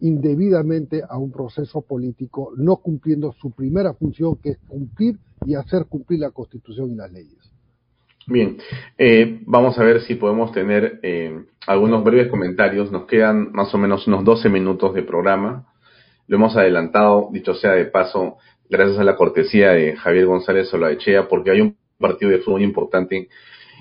indebidamente 0.00 1.02
a 1.08 1.18
un 1.18 1.30
proceso 1.32 1.82
político, 1.82 2.52
no 2.56 2.76
cumpliendo 2.76 3.32
su 3.32 3.50
primera 3.50 3.94
función, 3.94 4.36
que 4.36 4.50
es 4.50 4.58
cumplir 4.68 5.16
y 5.46 5.54
hacer 5.54 5.86
cumplir 5.86 6.20
la 6.20 6.30
Constitución 6.30 6.90
y 6.90 6.96
las 6.96 7.10
leyes. 7.10 7.38
Bien, 8.26 8.58
eh, 8.98 9.40
vamos 9.46 9.78
a 9.78 9.82
ver 9.82 10.02
si 10.02 10.14
podemos 10.14 10.52
tener 10.52 11.00
eh, 11.02 11.44
algunos 11.66 12.04
breves 12.04 12.28
comentarios. 12.28 12.92
Nos 12.92 13.06
quedan 13.06 13.50
más 13.52 13.74
o 13.74 13.78
menos 13.78 14.06
unos 14.06 14.24
12 14.24 14.48
minutos 14.48 14.94
de 14.94 15.02
programa. 15.02 15.66
Lo 16.26 16.36
hemos 16.36 16.56
adelantado, 16.56 17.28
dicho 17.32 17.54
sea 17.54 17.72
de 17.72 17.86
paso, 17.86 18.36
gracias 18.68 18.98
a 18.98 19.04
la 19.04 19.16
cortesía 19.16 19.70
de 19.70 19.96
Javier 19.96 20.26
González 20.26 20.68
Solaechea, 20.68 21.26
porque 21.28 21.50
hay 21.50 21.60
un 21.60 21.76
partido 21.98 22.30
de 22.30 22.38
fútbol 22.38 22.62
importante 22.62 23.28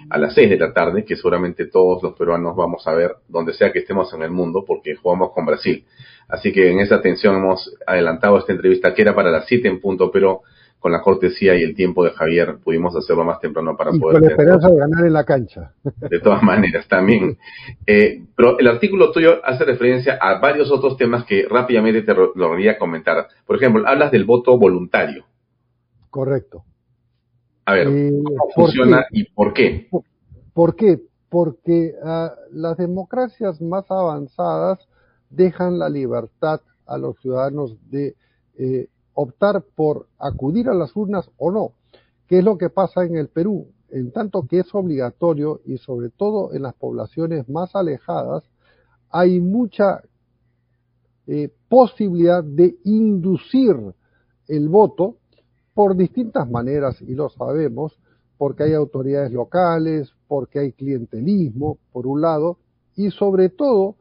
a 0.09 0.17
las 0.17 0.33
6 0.33 0.49
de 0.49 0.57
la 0.57 0.73
tarde, 0.73 1.05
que 1.05 1.15
seguramente 1.15 1.65
todos 1.67 2.01
los 2.03 2.13
peruanos 2.13 2.55
vamos 2.55 2.85
a 2.87 2.93
ver 2.93 3.15
donde 3.27 3.53
sea 3.53 3.71
que 3.71 3.79
estemos 3.79 4.13
en 4.13 4.23
el 4.23 4.31
mundo, 4.31 4.63
porque 4.65 4.95
jugamos 4.95 5.31
con 5.33 5.45
Brasil. 5.45 5.85
Así 6.27 6.51
que 6.51 6.71
en 6.71 6.79
esa 6.79 6.95
atención 6.95 7.35
hemos 7.35 7.75
adelantado 7.85 8.37
esta 8.37 8.51
entrevista 8.51 8.93
que 8.93 9.01
era 9.01 9.15
para 9.15 9.31
las 9.31 9.45
7 9.47 9.67
en 9.67 9.79
punto, 9.79 10.11
pero 10.11 10.41
con 10.79 10.91
la 10.91 11.01
cortesía 11.01 11.55
y 11.55 11.63
el 11.63 11.75
tiempo 11.75 12.05
de 12.05 12.11
Javier 12.11 12.57
pudimos 12.63 12.95
hacerlo 12.95 13.25
más 13.25 13.39
temprano 13.41 13.75
para 13.75 13.93
y 13.93 13.99
poder... 13.99 14.19
Con 14.19 14.27
la 14.27 14.31
esperanza 14.31 14.69
de 14.69 14.77
ganar 14.77 15.05
en 15.05 15.13
la 15.13 15.25
cancha. 15.25 15.73
De 15.83 16.19
todas 16.19 16.41
maneras, 16.41 16.87
también. 16.87 17.37
Eh, 17.85 18.23
pero 18.35 18.57
el 18.59 18.67
artículo 18.67 19.11
tuyo 19.11 19.45
hace 19.45 19.65
referencia 19.65 20.17
a 20.21 20.39
varios 20.39 20.71
otros 20.71 20.95
temas 20.95 21.25
que 21.25 21.45
rápidamente 21.49 22.03
te 22.03 22.13
lo 22.13 22.51
quería 22.51 22.77
comentar. 22.77 23.27
Por 23.45 23.57
ejemplo, 23.57 23.85
hablas 23.85 24.11
del 24.11 24.23
voto 24.23 24.57
voluntario. 24.57 25.25
Correcto. 26.09 26.63
A 27.69 27.73
ver, 27.73 27.87
eh, 27.87 28.23
¿cómo 28.25 28.49
funciona 28.55 29.05
y 29.11 29.25
por 29.25 29.53
qué? 29.53 29.87
¿Por, 30.53 30.75
qué? 30.75 30.99
Porque 31.29 31.93
uh, 32.01 32.29
las 32.51 32.75
democracias 32.77 33.61
más 33.61 33.85
avanzadas 33.91 34.79
dejan 35.29 35.77
la 35.77 35.87
libertad 35.87 36.61
a 36.87 36.97
los 36.97 37.19
ciudadanos 37.19 37.77
de 37.91 38.15
eh, 38.57 38.87
optar 39.13 39.63
por 39.75 40.07
acudir 40.17 40.67
a 40.67 40.73
las 40.73 40.95
urnas 40.95 41.29
o 41.37 41.51
no. 41.51 41.73
¿Qué 42.27 42.39
es 42.39 42.43
lo 42.43 42.57
que 42.57 42.71
pasa 42.71 43.03
en 43.05 43.15
el 43.17 43.27
Perú? 43.27 43.67
En 43.91 44.11
tanto 44.11 44.47
que 44.47 44.61
es 44.61 44.73
obligatorio 44.73 45.61
y 45.63 45.77
sobre 45.77 46.09
todo 46.09 46.55
en 46.55 46.63
las 46.63 46.73
poblaciones 46.73 47.47
más 47.49 47.75
alejadas, 47.75 48.43
hay 49.11 49.39
mucha 49.39 50.01
eh, 51.27 51.51
posibilidad 51.67 52.43
de 52.43 52.77
inducir 52.83 53.75
el 54.47 54.69
voto 54.69 55.17
por 55.79 55.95
distintas 55.95 56.49
maneras, 56.49 57.01
y 57.01 57.15
lo 57.15 57.29
sabemos, 57.29 57.97
porque 58.37 58.63
hay 58.63 58.73
autoridades 58.73 59.31
locales, 59.31 60.11
porque 60.27 60.59
hay 60.59 60.73
clientelismo, 60.73 61.77
por 61.93 62.05
un 62.05 62.19
lado, 62.19 62.57
y 62.97 63.11
sobre 63.11 63.47
todo 63.47 63.95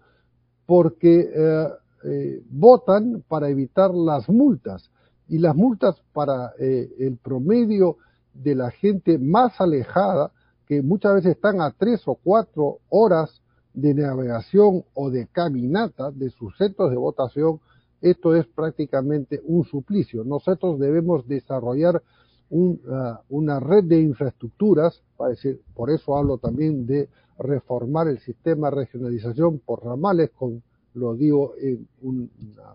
porque 0.66 1.30
eh, 1.32 1.68
eh, 2.02 2.42
votan 2.50 3.22
para 3.28 3.48
evitar 3.48 3.94
las 3.94 4.28
multas. 4.28 4.90
Y 5.28 5.38
las 5.38 5.54
multas 5.54 5.94
para 6.12 6.50
eh, 6.58 6.90
el 6.98 7.16
promedio 7.16 7.98
de 8.34 8.56
la 8.56 8.72
gente 8.72 9.16
más 9.16 9.60
alejada, 9.60 10.32
que 10.66 10.82
muchas 10.82 11.14
veces 11.14 11.36
están 11.36 11.60
a 11.60 11.70
tres 11.70 12.02
o 12.06 12.16
cuatro 12.16 12.78
horas 12.88 13.40
de 13.72 13.94
navegación 13.94 14.82
o 14.94 15.10
de 15.10 15.28
caminata 15.28 16.10
de 16.10 16.30
sus 16.30 16.56
centros 16.56 16.90
de 16.90 16.96
votación, 16.96 17.60
esto 18.00 18.34
es 18.34 18.46
prácticamente 18.46 19.40
un 19.44 19.64
suplicio. 19.64 20.24
Nosotros 20.24 20.78
debemos 20.78 21.26
desarrollar 21.26 22.02
un, 22.50 22.80
uh, 22.86 23.18
una 23.28 23.60
red 23.60 23.84
de 23.84 24.00
infraestructuras, 24.00 25.02
para 25.16 25.30
decir, 25.30 25.60
por 25.74 25.90
eso 25.90 26.16
hablo 26.16 26.38
también 26.38 26.86
de 26.86 27.08
reformar 27.38 28.08
el 28.08 28.18
sistema 28.20 28.70
de 28.70 28.76
regionalización 28.76 29.58
por 29.58 29.84
ramales, 29.84 30.30
con, 30.30 30.62
lo 30.94 31.14
digo 31.14 31.54
en 31.60 31.88
una 32.00 32.28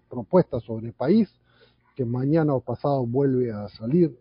propuesta 0.10 0.60
sobre 0.60 0.92
país, 0.92 1.30
que 1.96 2.06
mañana 2.06 2.54
o 2.54 2.62
pasado 2.62 3.06
vuelve 3.06 3.52
a 3.52 3.68
salir 3.70 4.18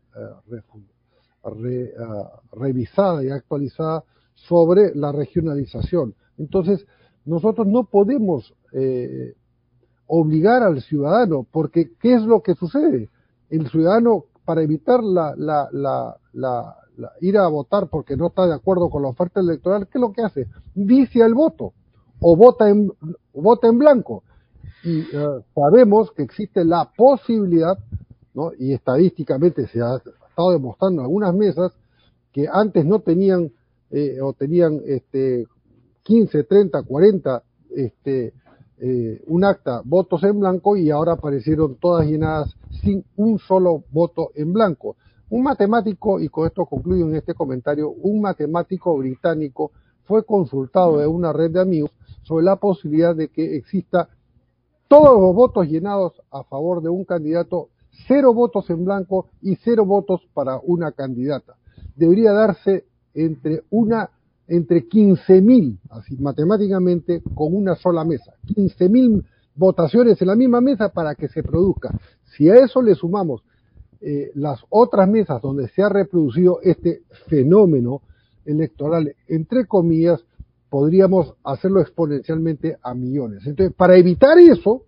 re, 1.44 1.94
uh, 1.98 2.56
revisada 2.56 3.24
y 3.24 3.28
actualizada 3.30 4.04
sobre 4.34 4.94
la 4.94 5.12
regionalización. 5.12 6.14
Entonces, 6.38 6.86
nosotros 7.24 7.66
no 7.66 7.84
podemos 7.84 8.54
eh, 8.72 9.34
obligar 10.14 10.62
al 10.62 10.82
ciudadano, 10.82 11.46
porque 11.50 11.92
¿qué 11.98 12.12
es 12.12 12.22
lo 12.22 12.42
que 12.42 12.54
sucede? 12.54 13.08
El 13.48 13.70
ciudadano, 13.70 14.26
para 14.44 14.60
evitar 14.60 15.02
la, 15.02 15.34
la, 15.38 15.70
la, 15.72 16.16
la, 16.34 16.76
ir 17.22 17.38
a 17.38 17.48
votar 17.48 17.88
porque 17.88 18.14
no 18.14 18.26
está 18.26 18.46
de 18.46 18.52
acuerdo 18.52 18.90
con 18.90 19.00
la 19.00 19.08
oferta 19.08 19.40
electoral, 19.40 19.86
¿qué 19.86 19.96
es 19.96 20.02
lo 20.02 20.12
que 20.12 20.20
hace? 20.20 20.48
Vicia 20.74 21.24
el 21.24 21.32
voto 21.32 21.72
o 22.20 22.36
vota 22.36 22.68
en, 22.68 22.92
vota 23.32 23.68
en 23.68 23.78
blanco. 23.78 24.22
Y 24.84 25.00
uh, 25.16 25.42
sabemos 25.54 26.10
que 26.12 26.24
existe 26.24 26.62
la 26.62 26.90
posibilidad, 26.94 27.78
¿no? 28.34 28.52
y 28.58 28.74
estadísticamente 28.74 29.66
se 29.68 29.80
ha 29.80 29.96
estado 30.28 30.50
demostrando 30.50 31.00
en 31.00 31.06
algunas 31.06 31.34
mesas, 31.34 31.72
que 32.32 32.46
antes 32.52 32.84
no 32.84 33.00
tenían 33.00 33.50
eh, 33.90 34.20
o 34.20 34.34
tenían 34.34 34.78
este, 34.84 35.46
15, 36.02 36.44
30, 36.44 36.82
40 36.82 37.42
este, 37.70 38.34
eh, 38.84 39.22
un 39.28 39.44
acta 39.44 39.80
votos 39.84 40.24
en 40.24 40.40
blanco 40.40 40.76
y 40.76 40.90
ahora 40.90 41.12
aparecieron 41.12 41.76
todas 41.76 42.04
llenadas 42.04 42.56
sin 42.82 43.04
un 43.14 43.38
solo 43.38 43.84
voto 43.92 44.32
en 44.34 44.52
blanco. 44.52 44.96
Un 45.30 45.44
matemático, 45.44 46.18
y 46.18 46.28
con 46.28 46.48
esto 46.48 46.66
concluyo 46.66 47.06
en 47.06 47.14
este 47.14 47.32
comentario, 47.32 47.90
un 47.90 48.20
matemático 48.20 48.98
británico 48.98 49.70
fue 50.02 50.24
consultado 50.24 51.00
en 51.00 51.08
una 51.08 51.32
red 51.32 51.52
de 51.52 51.60
amigos 51.60 51.92
sobre 52.24 52.44
la 52.44 52.56
posibilidad 52.56 53.14
de 53.14 53.28
que 53.28 53.54
exista 53.54 54.08
todos 54.88 55.20
los 55.20 55.32
votos 55.32 55.68
llenados 55.68 56.20
a 56.32 56.42
favor 56.42 56.82
de 56.82 56.88
un 56.88 57.04
candidato, 57.04 57.68
cero 58.08 58.34
votos 58.34 58.68
en 58.68 58.84
blanco 58.84 59.28
y 59.40 59.54
cero 59.62 59.86
votos 59.86 60.22
para 60.34 60.58
una 60.58 60.90
candidata. 60.90 61.54
Debería 61.94 62.32
darse 62.32 62.84
entre 63.14 63.62
una 63.70 64.10
entre 64.52 64.86
15.000, 64.86 65.78
así 65.88 66.14
matemáticamente, 66.18 67.22
con 67.34 67.54
una 67.54 67.74
sola 67.74 68.04
mesa. 68.04 68.34
15.000 68.46 69.24
votaciones 69.54 70.20
en 70.20 70.28
la 70.28 70.36
misma 70.36 70.60
mesa 70.60 70.90
para 70.90 71.14
que 71.14 71.28
se 71.28 71.42
produzca. 71.42 71.98
Si 72.36 72.50
a 72.50 72.56
eso 72.56 72.82
le 72.82 72.94
sumamos 72.94 73.42
eh, 74.02 74.30
las 74.34 74.60
otras 74.68 75.08
mesas 75.08 75.40
donde 75.40 75.68
se 75.68 75.82
ha 75.82 75.88
reproducido 75.88 76.58
este 76.62 77.02
fenómeno 77.28 78.02
electoral, 78.44 79.14
entre 79.26 79.66
comillas, 79.66 80.22
podríamos 80.68 81.34
hacerlo 81.44 81.80
exponencialmente 81.80 82.76
a 82.82 82.92
millones. 82.92 83.46
Entonces, 83.46 83.74
para 83.74 83.96
evitar 83.96 84.38
eso, 84.38 84.82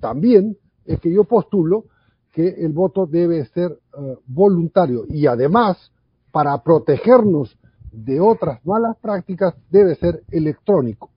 también 0.00 0.56
es 0.86 0.98
que 0.98 1.12
yo 1.12 1.24
postulo 1.24 1.84
que 2.32 2.48
el 2.48 2.72
voto 2.72 3.04
debe 3.04 3.44
ser 3.46 3.72
uh, 3.98 4.14
voluntario 4.26 5.04
y 5.10 5.26
además, 5.26 5.92
para 6.32 6.62
protegernos 6.62 7.58
de 7.92 8.20
otras 8.20 8.64
malas 8.64 8.96
prácticas 9.00 9.54
debe 9.70 9.94
ser 9.94 10.20
electrónico. 10.30 11.10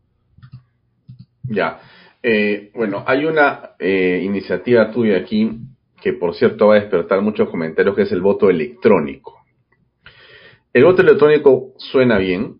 Ya. 1.43 1.79
Eh, 2.21 2.71
bueno, 2.73 3.03
hay 3.05 3.25
una 3.25 3.71
eh, 3.79 4.21
iniciativa 4.23 4.91
tuya 4.91 5.17
aquí 5.17 5.59
que, 6.01 6.13
por 6.13 6.35
cierto, 6.35 6.67
va 6.67 6.75
a 6.75 6.79
despertar 6.79 7.21
muchos 7.21 7.49
comentarios, 7.49 7.95
que 7.95 8.03
es 8.03 8.11
el 8.11 8.21
voto 8.21 8.49
electrónico. 8.49 9.43
El 10.73 10.85
voto 10.85 11.01
electrónico 11.01 11.73
suena 11.77 12.17
bien, 12.17 12.59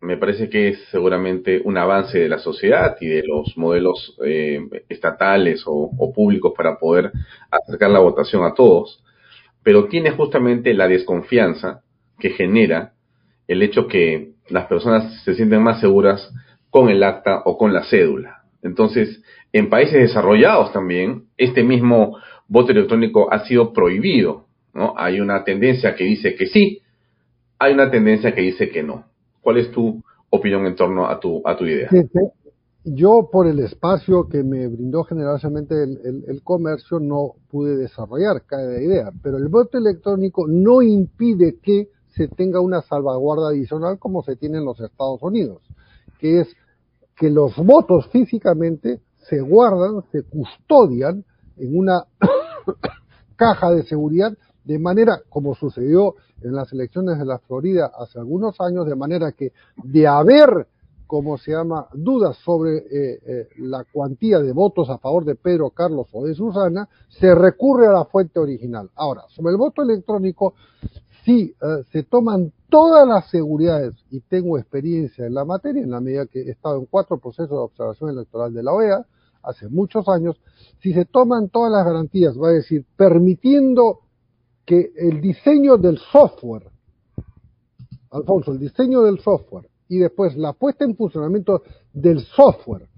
me 0.00 0.16
parece 0.16 0.48
que 0.48 0.68
es 0.68 0.78
seguramente 0.90 1.60
un 1.64 1.76
avance 1.76 2.18
de 2.18 2.28
la 2.28 2.38
sociedad 2.38 2.96
y 3.00 3.06
de 3.06 3.24
los 3.26 3.56
modelos 3.56 4.16
eh, 4.24 4.60
estatales 4.88 5.64
o, 5.66 5.90
o, 5.98 6.12
públicos 6.12 6.52
para 6.56 6.78
poder 6.78 7.10
acercar 7.50 7.90
la 7.90 7.98
votación 7.98 8.44
a 8.44 8.54
todos, 8.54 9.02
pero 9.62 9.86
tiene 9.86 10.12
justamente 10.12 10.74
la 10.74 10.86
desconfianza 10.86 11.82
que 12.18 12.30
genera 12.30 12.92
el 13.48 13.62
hecho 13.62 13.86
que 13.86 14.32
las 14.48 14.66
personas 14.66 15.22
se 15.24 15.34
sienten 15.34 15.62
más 15.62 15.80
seguras 15.80 16.32
con 16.70 16.88
el 16.88 17.02
acta 17.02 17.42
o 17.44 17.56
con 17.56 17.72
la 17.72 17.84
cédula. 17.84 18.42
Entonces, 18.62 19.22
en 19.52 19.70
países 19.70 20.00
desarrollados 20.00 20.72
también, 20.72 21.24
este 21.36 21.62
mismo 21.62 22.18
voto 22.48 22.72
electrónico 22.72 23.32
ha 23.32 23.46
sido 23.46 23.72
prohibido. 23.72 24.46
¿no? 24.74 24.94
Hay 24.96 25.20
una 25.20 25.44
tendencia 25.44 25.94
que 25.94 26.04
dice 26.04 26.34
que 26.34 26.46
sí, 26.46 26.82
hay 27.58 27.72
una 27.72 27.90
tendencia 27.90 28.34
que 28.34 28.42
dice 28.42 28.68
que 28.68 28.82
no. 28.82 29.06
¿Cuál 29.40 29.58
es 29.58 29.70
tu 29.70 30.02
opinión 30.30 30.66
en 30.66 30.74
torno 30.74 31.06
a 31.06 31.18
tu, 31.18 31.40
a 31.44 31.56
tu 31.56 31.64
idea? 31.64 31.88
Yo, 32.88 33.28
por 33.32 33.48
el 33.48 33.58
espacio 33.60 34.28
que 34.28 34.44
me 34.44 34.68
brindó 34.68 35.02
generosamente 35.02 35.74
el, 35.82 36.40
comercio, 36.44 37.00
no 37.00 37.32
pude 37.50 37.76
desarrollar 37.76 38.44
cada 38.46 38.80
idea, 38.80 39.10
pero 39.22 39.38
el 39.38 39.48
voto 39.48 39.76
electrónico 39.76 40.46
no 40.46 40.82
impide 40.82 41.58
que 41.60 41.88
se 42.16 42.28
tenga 42.28 42.60
una 42.60 42.80
salvaguarda 42.82 43.48
adicional 43.48 43.98
como 43.98 44.22
se 44.22 44.36
tiene 44.36 44.58
en 44.58 44.64
los 44.64 44.80
Estados 44.80 45.22
Unidos, 45.22 45.62
que 46.18 46.40
es 46.40 46.48
que 47.14 47.30
los 47.30 47.56
votos 47.56 48.08
físicamente 48.08 49.00
se 49.28 49.40
guardan, 49.40 50.02
se 50.12 50.22
custodian 50.22 51.24
en 51.56 51.78
una 51.78 52.04
caja 53.36 53.70
de 53.70 53.84
seguridad 53.84 54.32
de 54.64 54.78
manera 54.78 55.20
como 55.28 55.54
sucedió 55.54 56.14
en 56.42 56.54
las 56.54 56.72
elecciones 56.72 57.18
de 57.18 57.24
la 57.24 57.38
Florida 57.38 57.92
hace 57.98 58.18
algunos 58.18 58.60
años, 58.60 58.86
de 58.86 58.96
manera 58.96 59.32
que 59.32 59.52
de 59.84 60.06
haber, 60.06 60.66
como 61.06 61.38
se 61.38 61.52
llama, 61.52 61.86
dudas 61.94 62.36
sobre 62.38 62.78
eh, 62.78 63.20
eh, 63.24 63.48
la 63.58 63.84
cuantía 63.84 64.40
de 64.40 64.52
votos 64.52 64.90
a 64.90 64.98
favor 64.98 65.24
de 65.24 65.36
Pedro, 65.36 65.70
Carlos 65.70 66.08
o 66.12 66.24
de 66.24 66.34
Susana, 66.34 66.88
se 67.08 67.32
recurre 67.34 67.86
a 67.86 67.92
la 67.92 68.04
fuente 68.06 68.40
original. 68.40 68.90
Ahora, 68.96 69.22
sobre 69.28 69.52
el 69.52 69.56
voto 69.56 69.82
electrónico, 69.82 70.54
sí 71.26 71.54
eh, 71.60 71.84
se 71.92 72.04
toman 72.04 72.52
todas 72.70 73.06
las 73.06 73.28
seguridades, 73.28 73.94
y 74.10 74.20
tengo 74.20 74.58
experiencia 74.58 75.26
en 75.26 75.34
la 75.34 75.44
materia, 75.44 75.82
en 75.82 75.90
la 75.90 76.00
medida 76.00 76.26
que 76.26 76.40
he 76.40 76.50
estado 76.50 76.78
en 76.78 76.86
cuatro 76.86 77.18
procesos 77.18 77.50
de 77.50 77.56
observación 77.56 78.10
electoral 78.10 78.54
de 78.54 78.62
la 78.62 78.72
OEA, 78.72 79.06
hace 79.42 79.68
muchos 79.68 80.08
años, 80.08 80.40
si 80.80 80.92
se 80.92 81.04
toman 81.04 81.48
todas 81.48 81.70
las 81.70 81.84
garantías, 81.84 82.36
va 82.36 82.48
a 82.48 82.52
decir, 82.52 82.84
permitiendo 82.96 84.00
que 84.64 84.92
el 84.96 85.20
diseño 85.20 85.76
del 85.76 85.98
software, 85.98 86.70
Alfonso, 88.10 88.52
el 88.52 88.58
diseño 88.58 89.02
del 89.02 89.20
software 89.20 89.68
y 89.88 89.98
después 89.98 90.36
la 90.36 90.52
puesta 90.52 90.84
en 90.84 90.96
funcionamiento 90.96 91.62
del 91.92 92.20
software 92.20 92.88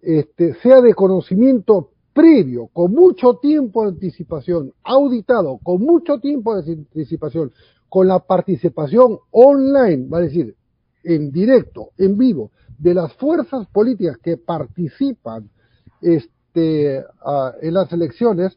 este, 0.00 0.54
sea 0.54 0.80
de 0.80 0.94
conocimiento 0.94 1.91
previo, 2.12 2.68
con 2.72 2.92
mucho 2.92 3.38
tiempo 3.40 3.82
de 3.82 3.90
anticipación, 3.90 4.72
auditado, 4.82 5.58
con 5.62 5.80
mucho 5.80 6.18
tiempo 6.18 6.60
de 6.60 6.72
anticipación, 6.72 7.52
con 7.88 8.08
la 8.08 8.20
participación 8.20 9.18
online, 9.30 10.08
va 10.08 10.18
a 10.18 10.22
decir, 10.22 10.54
en 11.04 11.30
directo, 11.30 11.90
en 11.98 12.16
vivo, 12.16 12.50
de 12.78 12.94
las 12.94 13.12
fuerzas 13.14 13.66
políticas 13.68 14.18
que 14.18 14.36
participan 14.36 15.50
este, 16.00 16.96
en 16.96 17.74
las 17.74 17.92
elecciones, 17.92 18.56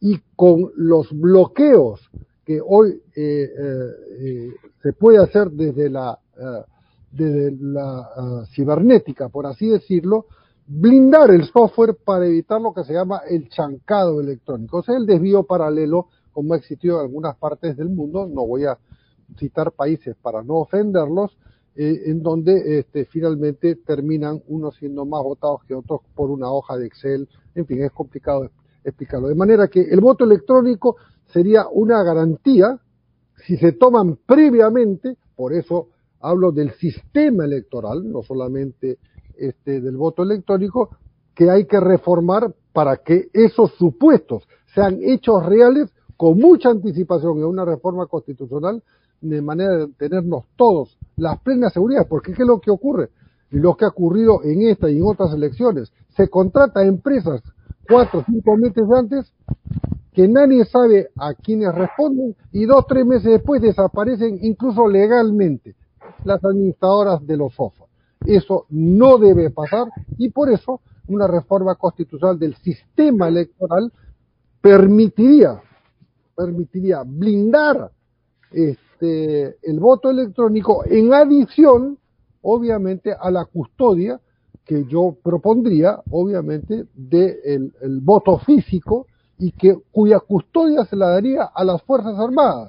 y 0.00 0.20
con 0.36 0.70
los 0.76 1.08
bloqueos 1.12 2.00
que 2.44 2.60
hoy 2.64 3.02
eh, 3.14 3.50
eh, 3.58 3.90
eh, 4.20 4.50
se 4.82 4.92
puede 4.92 5.18
hacer 5.18 5.50
desde 5.50 5.90
la, 5.90 6.18
desde 7.10 7.56
la 7.60 8.46
cibernética, 8.54 9.28
por 9.28 9.46
así 9.46 9.68
decirlo, 9.68 10.26
blindar 10.68 11.30
el 11.30 11.44
software 11.46 11.96
para 12.04 12.26
evitar 12.26 12.60
lo 12.60 12.72
que 12.74 12.84
se 12.84 12.92
llama 12.92 13.22
el 13.28 13.48
chancado 13.48 14.20
electrónico, 14.20 14.78
o 14.78 14.82
sea, 14.82 14.96
el 14.96 15.06
desvío 15.06 15.44
paralelo 15.44 16.08
como 16.30 16.54
ha 16.54 16.58
existido 16.58 17.00
en 17.00 17.06
algunas 17.06 17.36
partes 17.36 17.76
del 17.76 17.88
mundo, 17.88 18.28
no 18.28 18.46
voy 18.46 18.64
a 18.64 18.78
citar 19.38 19.72
países 19.72 20.14
para 20.22 20.42
no 20.42 20.56
ofenderlos, 20.56 21.36
en 21.74 22.22
donde 22.22 22.80
este, 22.80 23.04
finalmente 23.04 23.76
terminan 23.76 24.42
unos 24.48 24.76
siendo 24.76 25.04
más 25.04 25.22
votados 25.22 25.62
que 25.64 25.74
otros 25.74 26.00
por 26.14 26.30
una 26.30 26.50
hoja 26.50 26.76
de 26.76 26.86
Excel, 26.86 27.28
en 27.54 27.66
fin, 27.66 27.82
es 27.82 27.92
complicado 27.92 28.50
explicarlo. 28.84 29.28
De 29.28 29.36
manera 29.36 29.68
que 29.68 29.82
el 29.82 30.00
voto 30.00 30.24
electrónico 30.24 30.96
sería 31.26 31.68
una 31.68 32.02
garantía 32.02 32.80
si 33.46 33.56
se 33.56 33.72
toman 33.72 34.18
previamente, 34.26 35.16
por 35.36 35.52
eso 35.52 35.88
hablo 36.20 36.50
del 36.50 36.72
sistema 36.72 37.44
electoral, 37.44 38.10
no 38.10 38.22
solamente 38.22 38.98
este, 39.38 39.80
del 39.80 39.96
voto 39.96 40.22
electrónico, 40.22 40.90
que 41.34 41.50
hay 41.50 41.66
que 41.66 41.80
reformar 41.80 42.54
para 42.72 42.96
que 42.96 43.28
esos 43.32 43.72
supuestos 43.74 44.48
sean 44.74 44.98
hechos 45.02 45.44
reales 45.46 45.90
con 46.16 46.38
mucha 46.38 46.70
anticipación 46.70 47.38
en 47.38 47.44
una 47.44 47.64
reforma 47.64 48.06
constitucional, 48.06 48.82
de 49.20 49.40
manera 49.42 49.76
de 49.76 49.88
tenernos 49.94 50.44
todos 50.56 50.98
las 51.16 51.40
plenas 51.40 51.72
seguridad, 51.72 52.06
porque 52.08 52.32
¿qué 52.32 52.42
es 52.42 52.48
lo 52.48 52.60
que 52.60 52.70
ocurre? 52.70 53.10
Lo 53.50 53.76
que 53.76 53.84
ha 53.84 53.88
ocurrido 53.88 54.42
en 54.44 54.62
esta 54.62 54.90
y 54.90 54.98
en 54.98 55.04
otras 55.04 55.32
elecciones, 55.32 55.92
se 56.16 56.28
contrata 56.28 56.84
empresas 56.84 57.42
cuatro 57.88 58.20
o 58.20 58.24
cinco 58.24 58.56
meses 58.56 58.84
antes 58.92 59.32
que 60.12 60.28
nadie 60.28 60.64
sabe 60.64 61.08
a 61.16 61.34
quiénes 61.34 61.74
responden 61.74 62.34
y 62.52 62.66
dos 62.66 62.86
tres 62.86 63.06
meses 63.06 63.32
después 63.32 63.62
desaparecen 63.62 64.38
incluso 64.42 64.88
legalmente 64.88 65.76
las 66.24 66.44
administradoras 66.44 67.24
de 67.26 67.36
los 67.36 67.54
SOFA. 67.54 67.87
Eso 68.24 68.66
no 68.70 69.18
debe 69.18 69.50
pasar 69.50 69.88
y 70.16 70.30
por 70.30 70.50
eso 70.50 70.80
una 71.06 71.26
reforma 71.26 71.74
constitucional 71.76 72.38
del 72.38 72.54
sistema 72.56 73.28
electoral 73.28 73.92
permitiría 74.60 75.62
permitiría 76.36 77.02
blindar 77.04 77.90
este, 78.52 79.56
el 79.62 79.80
voto 79.80 80.10
electrónico 80.10 80.84
en 80.86 81.12
adición 81.12 81.98
obviamente 82.42 83.12
a 83.12 83.30
la 83.30 83.44
custodia 83.44 84.20
que 84.64 84.84
yo 84.84 85.16
propondría, 85.22 86.00
obviamente, 86.10 86.84
del 86.94 87.40
de 87.42 87.70
el 87.80 88.00
voto 88.00 88.38
físico 88.38 89.06
y 89.38 89.52
que 89.52 89.78
cuya 89.90 90.20
custodia 90.20 90.84
se 90.84 90.94
la 90.94 91.08
daría 91.08 91.44
a 91.44 91.64
las 91.64 91.82
Fuerzas 91.82 92.18
Armadas, 92.18 92.68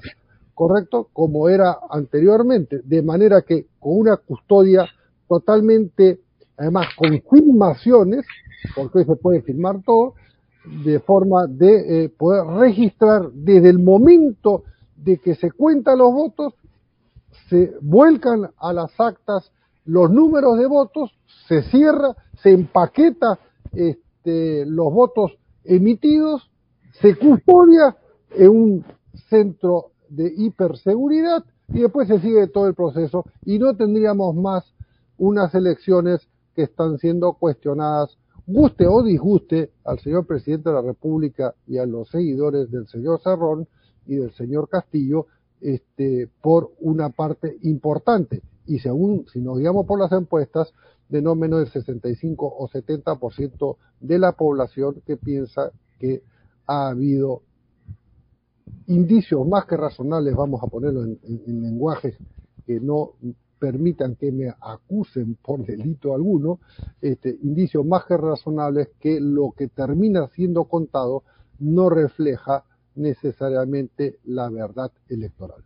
¿correcto? 0.53 1.09
Como 1.11 1.49
era 1.49 1.77
anteriormente, 1.89 2.81
de 2.83 3.03
manera 3.03 3.41
que 3.41 3.67
con 3.79 3.99
una 3.99 4.17
custodia 4.17 4.87
totalmente, 5.29 6.19
además 6.57 6.87
con 6.97 7.21
filmaciones, 7.29 8.25
porque 8.75 8.99
hoy 8.99 9.05
se 9.05 9.15
puede 9.15 9.41
filmar 9.43 9.81
todo, 9.83 10.15
de 10.83 10.99
forma 10.99 11.47
de 11.47 12.03
eh, 12.03 12.09
poder 12.09 12.45
registrar 12.59 13.31
desde 13.31 13.69
el 13.69 13.79
momento 13.79 14.63
de 14.97 15.17
que 15.17 15.35
se 15.35 15.51
cuentan 15.51 15.99
los 15.99 16.11
votos, 16.11 16.53
se 17.49 17.73
vuelcan 17.81 18.49
a 18.57 18.73
las 18.73 18.91
actas 18.99 19.51
los 19.85 20.11
números 20.11 20.57
de 20.57 20.67
votos, 20.67 21.11
se 21.47 21.63
cierra, 21.63 22.15
se 22.43 22.51
empaqueta 22.51 23.39
este, 23.71 24.65
los 24.65 24.91
votos 24.93 25.37
emitidos, 25.63 26.49
se 27.01 27.15
custodia 27.15 27.95
en 28.31 28.49
un 28.49 28.85
centro 29.29 29.91
de 30.09 30.31
hiperseguridad 30.35 31.43
y 31.69 31.81
después 31.81 32.07
se 32.07 32.19
sigue 32.19 32.47
todo 32.47 32.67
el 32.67 32.73
proceso 32.73 33.25
y 33.45 33.57
no 33.57 33.75
tendríamos 33.75 34.35
más 34.35 34.73
unas 35.19 35.53
elecciones 35.53 36.27
que 36.55 36.63
están 36.63 36.97
siendo 36.97 37.33
cuestionadas, 37.33 38.17
guste 38.47 38.87
o 38.87 39.03
disguste 39.03 39.71
al 39.85 39.99
señor 39.99 40.25
presidente 40.25 40.69
de 40.69 40.75
la 40.75 40.81
República 40.81 41.53
y 41.67 41.77
a 41.77 41.85
los 41.85 42.09
seguidores 42.09 42.71
del 42.71 42.87
señor 42.87 43.21
Cerrón 43.21 43.67
y 44.07 44.15
del 44.15 44.31
señor 44.33 44.67
Castillo, 44.67 45.27
este, 45.61 46.29
por 46.41 46.71
una 46.79 47.09
parte 47.09 47.57
importante. 47.61 48.41
Y 48.65 48.79
según, 48.79 49.27
si 49.31 49.39
nos 49.39 49.59
guiamos 49.59 49.85
por 49.85 49.99
las 49.99 50.11
encuestas, 50.11 50.73
de 51.09 51.21
no 51.21 51.35
menos 51.35 51.59
del 51.59 51.69
65 51.69 52.55
o 52.57 52.69
70% 52.69 53.77
de 53.99 54.19
la 54.19 54.31
población 54.33 55.01
que 55.05 55.17
piensa 55.17 55.71
que 55.99 56.21
ha 56.67 56.89
habido 56.89 57.41
indicios 58.87 59.45
más 59.47 59.65
que 59.65 59.75
razonables, 59.75 60.35
vamos 60.35 60.61
a 60.63 60.67
ponerlo 60.67 61.03
en, 61.03 61.19
lenguajes 61.61 62.15
que 62.65 62.79
no 62.79 63.13
permitan 63.59 64.15
que 64.15 64.31
me 64.31 64.53
acusen 64.61 65.37
por 65.41 65.65
delito 65.65 66.13
alguno, 66.13 66.59
este, 67.01 67.37
indicios 67.43 67.85
más 67.85 68.05
que 68.05 68.17
razonables 68.17 68.89
que 68.99 69.19
lo 69.19 69.53
que 69.57 69.67
termina 69.67 70.27
siendo 70.29 70.65
contado 70.65 71.23
no 71.59 71.89
refleja 71.89 72.63
necesariamente 72.95 74.15
la 74.25 74.49
verdad 74.49 74.91
electoral. 75.09 75.63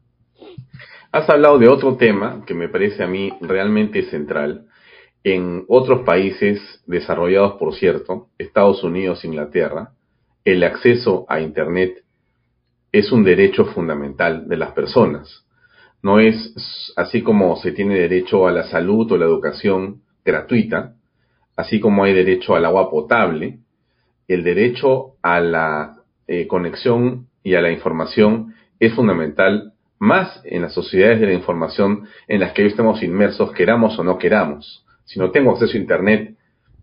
Has 1.11 1.29
hablado 1.29 1.59
de 1.59 1.67
otro 1.67 1.95
tema 1.95 2.43
que 2.45 2.53
me 2.53 2.69
parece 2.69 3.03
a 3.03 3.07
mí 3.07 3.31
realmente 3.41 4.03
central. 4.09 4.65
En 5.23 5.63
otros 5.67 6.01
países 6.01 6.59
desarrollados, 6.85 7.53
por 7.53 7.75
cierto, 7.75 8.29
Estados 8.37 8.83
Unidos, 8.83 9.23
Inglaterra, 9.23 9.93
el 10.43 10.63
acceso 10.63 11.25
a 11.29 11.39
Internet 11.39 12.03
es 12.91 13.11
un 13.11 13.23
derecho 13.23 13.65
fundamental 13.65 14.47
de 14.47 14.57
las 14.57 14.71
personas. 14.73 15.45
No 16.03 16.19
es 16.19 16.93
así 16.97 17.21
como 17.21 17.55
se 17.55 17.71
tiene 17.71 17.97
derecho 17.97 18.45
a 18.45 18.51
la 18.51 18.65
salud 18.65 19.11
o 19.11 19.17
la 19.17 19.25
educación 19.25 20.01
gratuita, 20.25 20.95
así 21.55 21.79
como 21.79 22.03
hay 22.03 22.13
derecho 22.13 22.55
al 22.55 22.65
agua 22.65 22.89
potable, 22.89 23.59
el 24.27 24.43
derecho 24.43 25.15
a 25.21 25.39
la 25.39 25.97
eh, 26.27 26.45
conexión 26.47 27.27
y 27.41 27.55
a 27.55 27.61
la 27.61 27.71
información 27.71 28.53
es 28.79 28.93
fundamental 28.93 29.73
más 29.97 30.41
en 30.43 30.63
las 30.63 30.73
sociedades 30.73 31.21
de 31.21 31.27
la 31.27 31.33
información 31.33 32.07
en 32.27 32.41
las 32.41 32.51
que 32.51 32.63
hoy 32.63 32.67
estamos 32.67 33.01
inmersos, 33.01 33.53
queramos 33.53 33.97
o 33.97 34.03
no 34.03 34.17
queramos. 34.17 34.85
Si 35.05 35.19
no 35.19 35.31
tengo 35.31 35.51
acceso 35.51 35.77
a 35.77 35.79
Internet, 35.79 36.35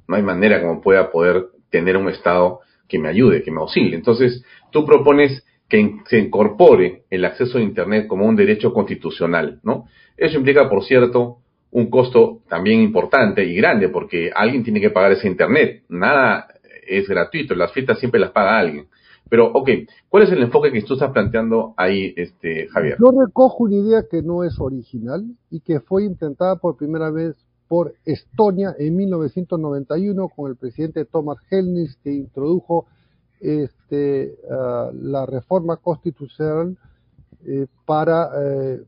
no 0.09 0.17
hay 0.17 0.23
manera 0.23 0.63
como 0.63 0.81
pueda 0.81 1.11
poder 1.11 1.49
tener 1.71 1.99
un 1.99 2.09
Estado 2.09 2.61
que 2.89 2.99
me 2.99 3.09
ayude, 3.09 3.43
que 3.43 3.51
me 3.51 3.61
auxilie. 3.61 3.95
Entonces, 3.95 4.45
tú 4.71 4.87
propones 4.87 5.45
que 5.71 6.01
se 6.07 6.19
incorpore 6.19 7.05
el 7.09 7.25
acceso 7.25 7.57
a 7.57 7.63
Internet 7.63 8.07
como 8.07 8.27
un 8.27 8.37
derecho 8.37 8.75
constitucional, 8.75 9.61
¿no? 9.63 9.87
Eso 10.17 10.37
implica, 10.37 10.69
por 10.69 10.85
cierto, 10.85 11.39
un 11.71 11.89
costo 11.89 12.41
también 12.49 12.81
importante 12.81 13.45
y 13.45 13.55
grande, 13.55 13.89
porque 13.89 14.31
alguien 14.35 14.65
tiene 14.65 14.81
que 14.81 14.91
pagar 14.91 15.13
ese 15.13 15.29
Internet. 15.29 15.85
Nada 15.89 16.49
es 16.87 17.09
gratuito, 17.09 17.55
las 17.55 17.73
fiestas 17.73 17.99
siempre 17.99 18.21
las 18.21 18.33
paga 18.33 18.59
alguien. 18.59 18.87
Pero, 19.29 19.47
ok, 19.47 19.71
¿cuál 20.09 20.25
es 20.25 20.33
el 20.33 20.43
enfoque 20.43 20.73
que 20.73 20.83
tú 20.83 20.95
estás 20.95 21.13
planteando 21.13 21.73
ahí, 21.77 22.13
este, 22.17 22.67
Javier? 22.69 22.97
Yo 22.99 23.13
recojo 23.19 23.65
una 23.65 23.77
idea 23.77 24.03
que 24.11 24.23
no 24.23 24.43
es 24.43 24.59
original 24.59 25.25
y 25.51 25.61
que 25.61 25.79
fue 25.79 26.05
intentada 26.05 26.57
por 26.57 26.77
primera 26.77 27.11
vez 27.11 27.37
por 27.69 27.95
Estonia 28.05 28.75
en 28.77 28.97
1991 28.97 30.29
con 30.35 30.51
el 30.51 30.57
presidente 30.57 31.05
Thomas 31.05 31.39
Helnis 31.49 31.97
que 32.03 32.13
introdujo 32.13 32.87
este, 33.41 34.39
uh, 34.45 34.95
la 34.95 35.27
reforma 35.27 35.77
constitucional 35.77 36.77
eh, 37.47 37.67
para 37.87 38.31
eh, 38.37 38.83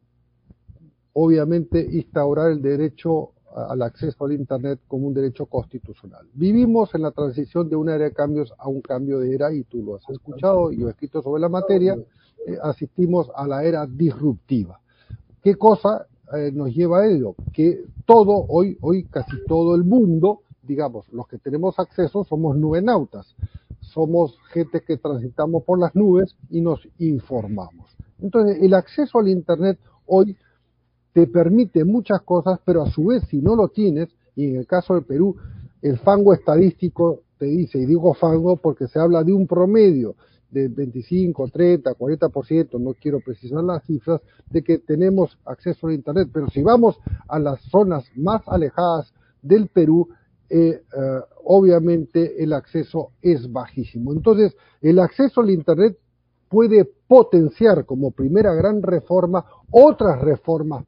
obviamente 1.14 1.80
instaurar 1.90 2.50
el 2.50 2.60
derecho 2.60 3.30
al 3.54 3.82
acceso 3.82 4.24
al 4.24 4.32
Internet 4.32 4.80
como 4.88 5.06
un 5.06 5.14
derecho 5.14 5.46
constitucional. 5.46 6.26
Vivimos 6.32 6.94
en 6.94 7.02
la 7.02 7.10
transición 7.10 7.68
de 7.68 7.76
una 7.76 7.94
era 7.94 8.04
de 8.04 8.12
cambios 8.12 8.52
a 8.58 8.68
un 8.68 8.80
cambio 8.80 9.18
de 9.18 9.34
era, 9.34 9.52
y 9.52 9.64
tú 9.64 9.82
lo 9.82 9.96
has 9.96 10.08
escuchado 10.08 10.72
y 10.72 10.78
yo 10.78 10.88
he 10.88 10.90
escrito 10.90 11.22
sobre 11.22 11.40
la 11.40 11.50
materia, 11.50 11.94
eh, 12.46 12.56
asistimos 12.62 13.30
a 13.34 13.46
la 13.46 13.64
era 13.64 13.86
disruptiva. 13.86 14.80
¿Qué 15.42 15.56
cosa 15.56 16.06
nos 16.54 16.74
lleva 16.74 17.00
a 17.00 17.06
ello? 17.06 17.34
Que 17.52 17.84
todo, 18.06 18.46
hoy, 18.48 18.78
hoy 18.80 19.04
casi 19.04 19.36
todo 19.46 19.74
el 19.74 19.84
mundo, 19.84 20.40
digamos, 20.62 21.06
los 21.12 21.26
que 21.26 21.38
tenemos 21.38 21.78
acceso 21.78 22.24
somos 22.24 22.56
nubenautas, 22.56 23.34
somos 23.80 24.36
gente 24.52 24.82
que 24.82 24.96
transitamos 24.96 25.64
por 25.64 25.78
las 25.78 25.94
nubes 25.94 26.36
y 26.50 26.60
nos 26.60 26.86
informamos. 26.98 27.90
Entonces, 28.20 28.58
el 28.62 28.74
acceso 28.74 29.18
al 29.18 29.28
Internet 29.28 29.78
hoy 30.06 30.36
te 31.12 31.26
permite 31.26 31.84
muchas 31.84 32.22
cosas, 32.22 32.60
pero 32.64 32.82
a 32.82 32.90
su 32.90 33.06
vez 33.06 33.24
si 33.28 33.38
no 33.38 33.56
lo 33.56 33.68
tienes, 33.68 34.08
y 34.34 34.46
en 34.46 34.56
el 34.56 34.66
caso 34.66 34.94
del 34.94 35.04
Perú, 35.04 35.36
el 35.82 35.98
fango 35.98 36.32
estadístico 36.32 37.20
te 37.38 37.46
dice, 37.46 37.78
y 37.78 37.86
digo 37.86 38.14
fango 38.14 38.56
porque 38.56 38.86
se 38.86 38.98
habla 38.98 39.24
de 39.24 39.32
un 39.32 39.46
promedio 39.46 40.14
de 40.50 40.68
25, 40.68 41.48
30, 41.48 41.92
40%, 41.94 42.78
no 42.78 42.94
quiero 42.94 43.20
precisar 43.20 43.64
las 43.64 43.82
cifras, 43.84 44.20
de 44.50 44.62
que 44.62 44.78
tenemos 44.78 45.38
acceso 45.44 45.88
a 45.88 45.94
Internet, 45.94 46.28
pero 46.32 46.48
si 46.50 46.62
vamos 46.62 46.98
a 47.26 47.38
las 47.38 47.60
zonas 47.62 48.04
más 48.16 48.42
alejadas 48.46 49.12
del 49.40 49.68
Perú, 49.68 50.08
eh, 50.48 50.82
eh, 50.82 51.20
obviamente 51.44 52.42
el 52.42 52.52
acceso 52.52 53.12
es 53.20 53.50
bajísimo. 53.50 54.12
Entonces, 54.12 54.56
el 54.80 54.98
acceso 54.98 55.40
al 55.40 55.50
Internet 55.50 55.96
puede 56.48 56.84
potenciar 57.06 57.86
como 57.86 58.10
primera 58.10 58.52
gran 58.54 58.82
reforma 58.82 59.44
otras 59.70 60.20
reformas 60.20 60.84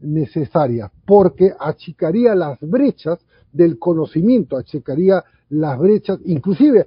necesaria, 0.00 0.90
porque 1.06 1.52
achicaría 1.58 2.34
las 2.34 2.58
brechas 2.60 3.18
del 3.52 3.78
conocimiento, 3.78 4.56
achicaría 4.56 5.22
las 5.50 5.78
brechas, 5.78 6.18
inclusive 6.24 6.86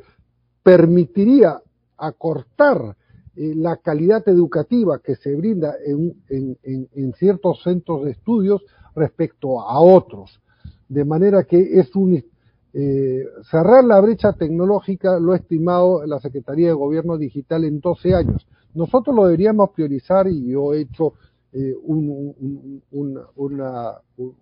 permitiría 0.64 1.62
acortar 1.97 2.95
eh, 3.36 3.53
la 3.55 3.78
calidad 3.78 4.28
educativa 4.28 4.99
que 4.99 5.16
se 5.16 5.36
brinda 5.36 5.76
en, 5.86 6.24
en, 6.30 6.58
en, 6.93 7.14
ciertos 7.14 7.62
centros 7.64 8.03
de 8.03 8.12
estudios 8.12 8.64
respecto 8.95 9.62
a 9.62 9.80
otros. 9.80 10.41
De 10.89 11.05
manera 11.05 11.43
que 11.43 11.79
es 11.79 11.95
un 11.95 12.23
eh, 12.73 13.25
cerrar 13.49 13.83
la 13.83 13.99
brecha 13.99 14.33
tecnológica, 14.33 15.19
lo 15.19 15.33
ha 15.33 15.38
estimado 15.38 16.05
la 16.05 16.19
Secretaría 16.19 16.67
de 16.67 16.73
Gobierno 16.73 17.17
Digital 17.17 17.63
en 17.63 17.79
12 17.79 18.13
años. 18.13 18.47
Nosotros 18.73 19.15
lo 19.15 19.25
deberíamos 19.25 19.71
priorizar 19.71 20.27
y 20.27 20.51
yo 20.51 20.73
he 20.73 20.81
hecho 20.81 21.13
eh, 21.53 21.73
un, 21.83 22.35
un, 22.91 23.19
una, 23.35 23.93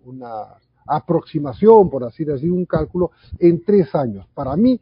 una, 0.04 0.44
aproximación, 0.88 1.88
por 1.88 2.04
así 2.04 2.24
decir, 2.24 2.52
un 2.52 2.66
cálculo 2.66 3.10
en 3.38 3.64
tres 3.64 3.94
años. 3.94 4.26
Para 4.34 4.54
mí, 4.56 4.78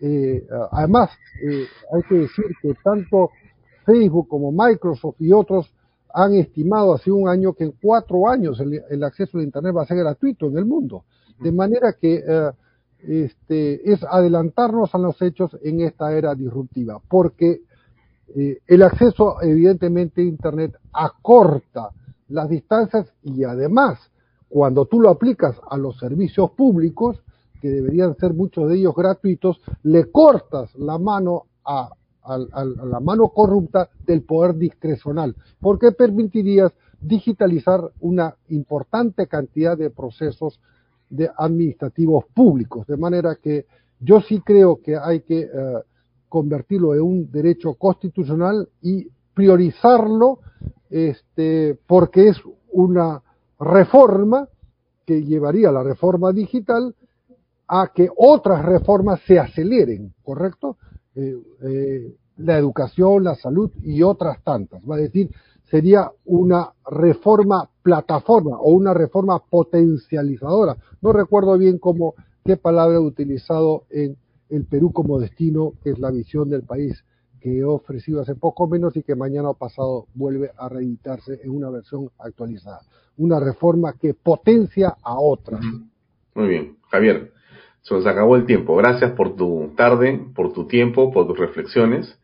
eh, 0.00 0.46
además, 0.70 1.10
eh, 1.42 1.64
hay 1.92 2.02
que 2.08 2.14
decir 2.14 2.46
que 2.62 2.74
tanto 2.82 3.30
Facebook 3.84 4.28
como 4.28 4.50
Microsoft 4.50 5.16
y 5.20 5.32
otros 5.32 5.72
han 6.14 6.34
estimado 6.34 6.94
hace 6.94 7.10
un 7.10 7.28
año 7.28 7.54
que 7.54 7.64
en 7.64 7.74
cuatro 7.82 8.28
años 8.28 8.60
el, 8.60 8.80
el 8.88 9.02
acceso 9.02 9.38
a 9.38 9.42
Internet 9.42 9.74
va 9.76 9.82
a 9.82 9.86
ser 9.86 9.98
gratuito 9.98 10.46
en 10.46 10.56
el 10.56 10.64
mundo. 10.64 11.04
De 11.40 11.50
manera 11.50 11.94
que 12.00 12.22
eh, 12.26 12.50
este, 13.06 13.92
es 13.92 14.02
adelantarnos 14.04 14.94
a 14.94 14.98
los 14.98 15.20
hechos 15.20 15.56
en 15.62 15.80
esta 15.80 16.16
era 16.16 16.34
disruptiva, 16.34 17.00
porque 17.08 17.62
eh, 18.36 18.58
el 18.66 18.82
acceso, 18.82 19.42
evidentemente, 19.42 20.22
a 20.22 20.24
Internet 20.24 20.76
acorta 20.92 21.90
las 22.28 22.48
distancias 22.48 23.12
y 23.22 23.42
además, 23.42 23.98
cuando 24.48 24.86
tú 24.86 25.00
lo 25.00 25.10
aplicas 25.10 25.56
a 25.68 25.76
los 25.76 25.98
servicios 25.98 26.52
públicos, 26.52 27.20
que 27.60 27.70
deberían 27.70 28.16
ser 28.16 28.34
muchos 28.34 28.68
de 28.68 28.76
ellos 28.76 28.94
gratuitos, 28.94 29.60
le 29.82 30.10
cortas 30.12 30.74
la 30.76 30.98
mano 30.98 31.44
a, 31.64 31.90
a, 32.24 32.64
la 32.64 33.00
mano 33.00 33.28
corrupta 33.28 33.88
del 34.06 34.22
poder 34.22 34.56
discrecional, 34.56 35.34
porque 35.60 35.92
permitirías 35.92 36.72
digitalizar 37.00 37.80
una 38.00 38.34
importante 38.48 39.26
cantidad 39.26 39.76
de 39.76 39.90
procesos 39.90 40.60
de 41.10 41.30
administrativos 41.36 42.24
públicos, 42.34 42.86
de 42.86 42.96
manera 42.96 43.36
que 43.36 43.66
yo 44.00 44.20
sí 44.20 44.40
creo 44.40 44.80
que 44.82 44.96
hay 44.96 45.20
que 45.20 45.40
eh, 45.40 45.48
convertirlo 46.28 46.94
en 46.94 47.02
un 47.02 47.30
derecho 47.30 47.74
constitucional 47.74 48.68
y 48.82 49.06
priorizarlo 49.34 50.40
este, 50.90 51.78
porque 51.86 52.28
es 52.28 52.36
una 52.72 53.22
reforma 53.58 54.48
que 55.06 55.22
llevaría 55.22 55.70
la 55.70 55.82
reforma 55.82 56.32
digital 56.32 56.94
a 57.68 57.92
que 57.94 58.08
otras 58.16 58.64
reformas 58.64 59.20
se 59.26 59.38
aceleren, 59.38 60.12
¿correcto? 60.22 60.76
Eh, 61.14 61.36
eh, 61.62 62.14
la 62.38 62.58
educación, 62.58 63.24
la 63.24 63.36
salud 63.36 63.70
y 63.82 64.02
otras 64.02 64.42
tantas. 64.42 64.82
Va 64.88 64.96
a 64.96 64.98
decir, 64.98 65.30
sería 65.64 66.10
una 66.24 66.72
reforma 66.90 67.68
plataforma 67.82 68.58
o 68.58 68.72
una 68.72 68.92
reforma 68.92 69.38
potencializadora. 69.38 70.76
No 71.00 71.12
recuerdo 71.12 71.56
bien 71.58 71.78
cómo, 71.78 72.14
qué 72.44 72.56
palabra 72.56 72.96
he 72.96 73.00
utilizado 73.00 73.84
en 73.90 74.16
el 74.50 74.64
Perú 74.64 74.92
como 74.92 75.20
destino, 75.20 75.74
que 75.82 75.90
es 75.90 75.98
la 75.98 76.10
visión 76.10 76.50
del 76.50 76.62
país 76.62 77.04
que 77.40 77.58
he 77.58 77.64
ofrecido 77.64 78.22
hace 78.22 78.34
poco 78.34 78.66
menos 78.66 78.96
y 78.96 79.02
que 79.02 79.14
mañana 79.14 79.52
pasado 79.52 80.06
vuelve 80.14 80.50
a 80.56 80.68
reeditarse 80.70 81.40
en 81.42 81.50
una 81.50 81.68
versión 81.68 82.08
actualizada. 82.18 82.80
Una 83.18 83.38
reforma 83.38 83.92
que 84.00 84.14
potencia 84.14 84.96
a 85.02 85.20
otra. 85.20 85.60
Muy 86.34 86.48
bien, 86.48 86.78
Javier, 86.88 87.32
se 87.84 87.94
nos 87.94 88.06
acabó 88.06 88.36
el 88.36 88.46
tiempo. 88.46 88.74
Gracias 88.76 89.12
por 89.12 89.36
tu 89.36 89.72
tarde, 89.76 90.20
por 90.34 90.52
tu 90.52 90.66
tiempo, 90.66 91.12
por 91.12 91.26
tus 91.26 91.38
reflexiones 91.38 92.18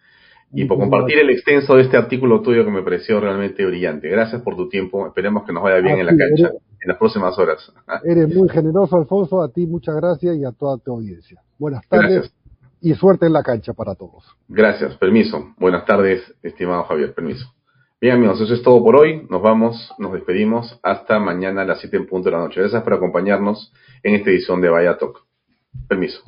y 0.53 0.65
por 0.65 0.79
compartir 0.79 1.19
el 1.19 1.31
extenso 1.31 1.77
de 1.77 1.83
este 1.83 1.97
artículo 1.97 2.41
tuyo 2.41 2.65
que 2.65 2.71
me 2.71 2.83
pareció 2.83 3.21
realmente 3.21 3.65
brillante. 3.65 4.09
Gracias 4.09 4.41
por 4.43 4.57
tu 4.57 4.69
tiempo. 4.69 5.07
Esperemos 5.07 5.45
que 5.45 5.53
nos 5.53 5.63
vaya 5.63 5.81
bien 5.81 5.99
en 5.99 6.07
la 6.07 6.17
cancha 6.17 6.51
en 6.83 6.89
las 6.89 6.97
próximas 6.97 7.39
horas. 7.39 7.73
Eres 8.05 8.35
muy 8.35 8.49
generoso, 8.49 8.97
Alfonso. 8.97 9.43
A 9.43 9.53
ti 9.53 9.67
muchas 9.67 9.97
gracias 9.97 10.35
y 10.37 10.45
a 10.45 10.53
toda 10.53 10.79
tu 10.79 10.93
audiencia. 10.93 11.41
Buenas 11.59 11.87
tardes 11.87 12.33
y 12.81 12.95
suerte 12.95 13.27
en 13.27 13.35
la 13.35 13.43
cancha 13.43 13.75
para 13.75 13.95
todos. 13.95 14.25
Gracias. 14.49 14.97
Permiso. 14.97 15.53
Buenas 15.59 15.85
tardes, 15.85 16.23
estimado 16.43 16.85
Javier. 16.85 17.13
Permiso. 17.13 17.53
Bien, 18.01 18.15
amigos, 18.15 18.41
eso 18.41 18.55
es 18.55 18.63
todo 18.63 18.83
por 18.83 18.97
hoy. 18.97 19.27
Nos 19.29 19.43
vamos, 19.43 19.93
nos 19.99 20.15
despedimos. 20.15 20.81
Hasta 20.83 21.19
mañana 21.19 21.63
a 21.63 21.65
las 21.67 21.81
7 21.81 21.99
en 21.99 22.07
punto 22.07 22.31
de 22.31 22.37
la 22.37 22.43
noche. 22.43 22.61
Gracias 22.61 22.83
por 22.83 22.95
acompañarnos 22.95 23.75
en 24.03 24.15
esta 24.15 24.31
edición 24.31 24.63
de 24.63 24.71
Vaya 24.71 24.97
Talk. 24.97 25.30
Permiso. 25.89 26.23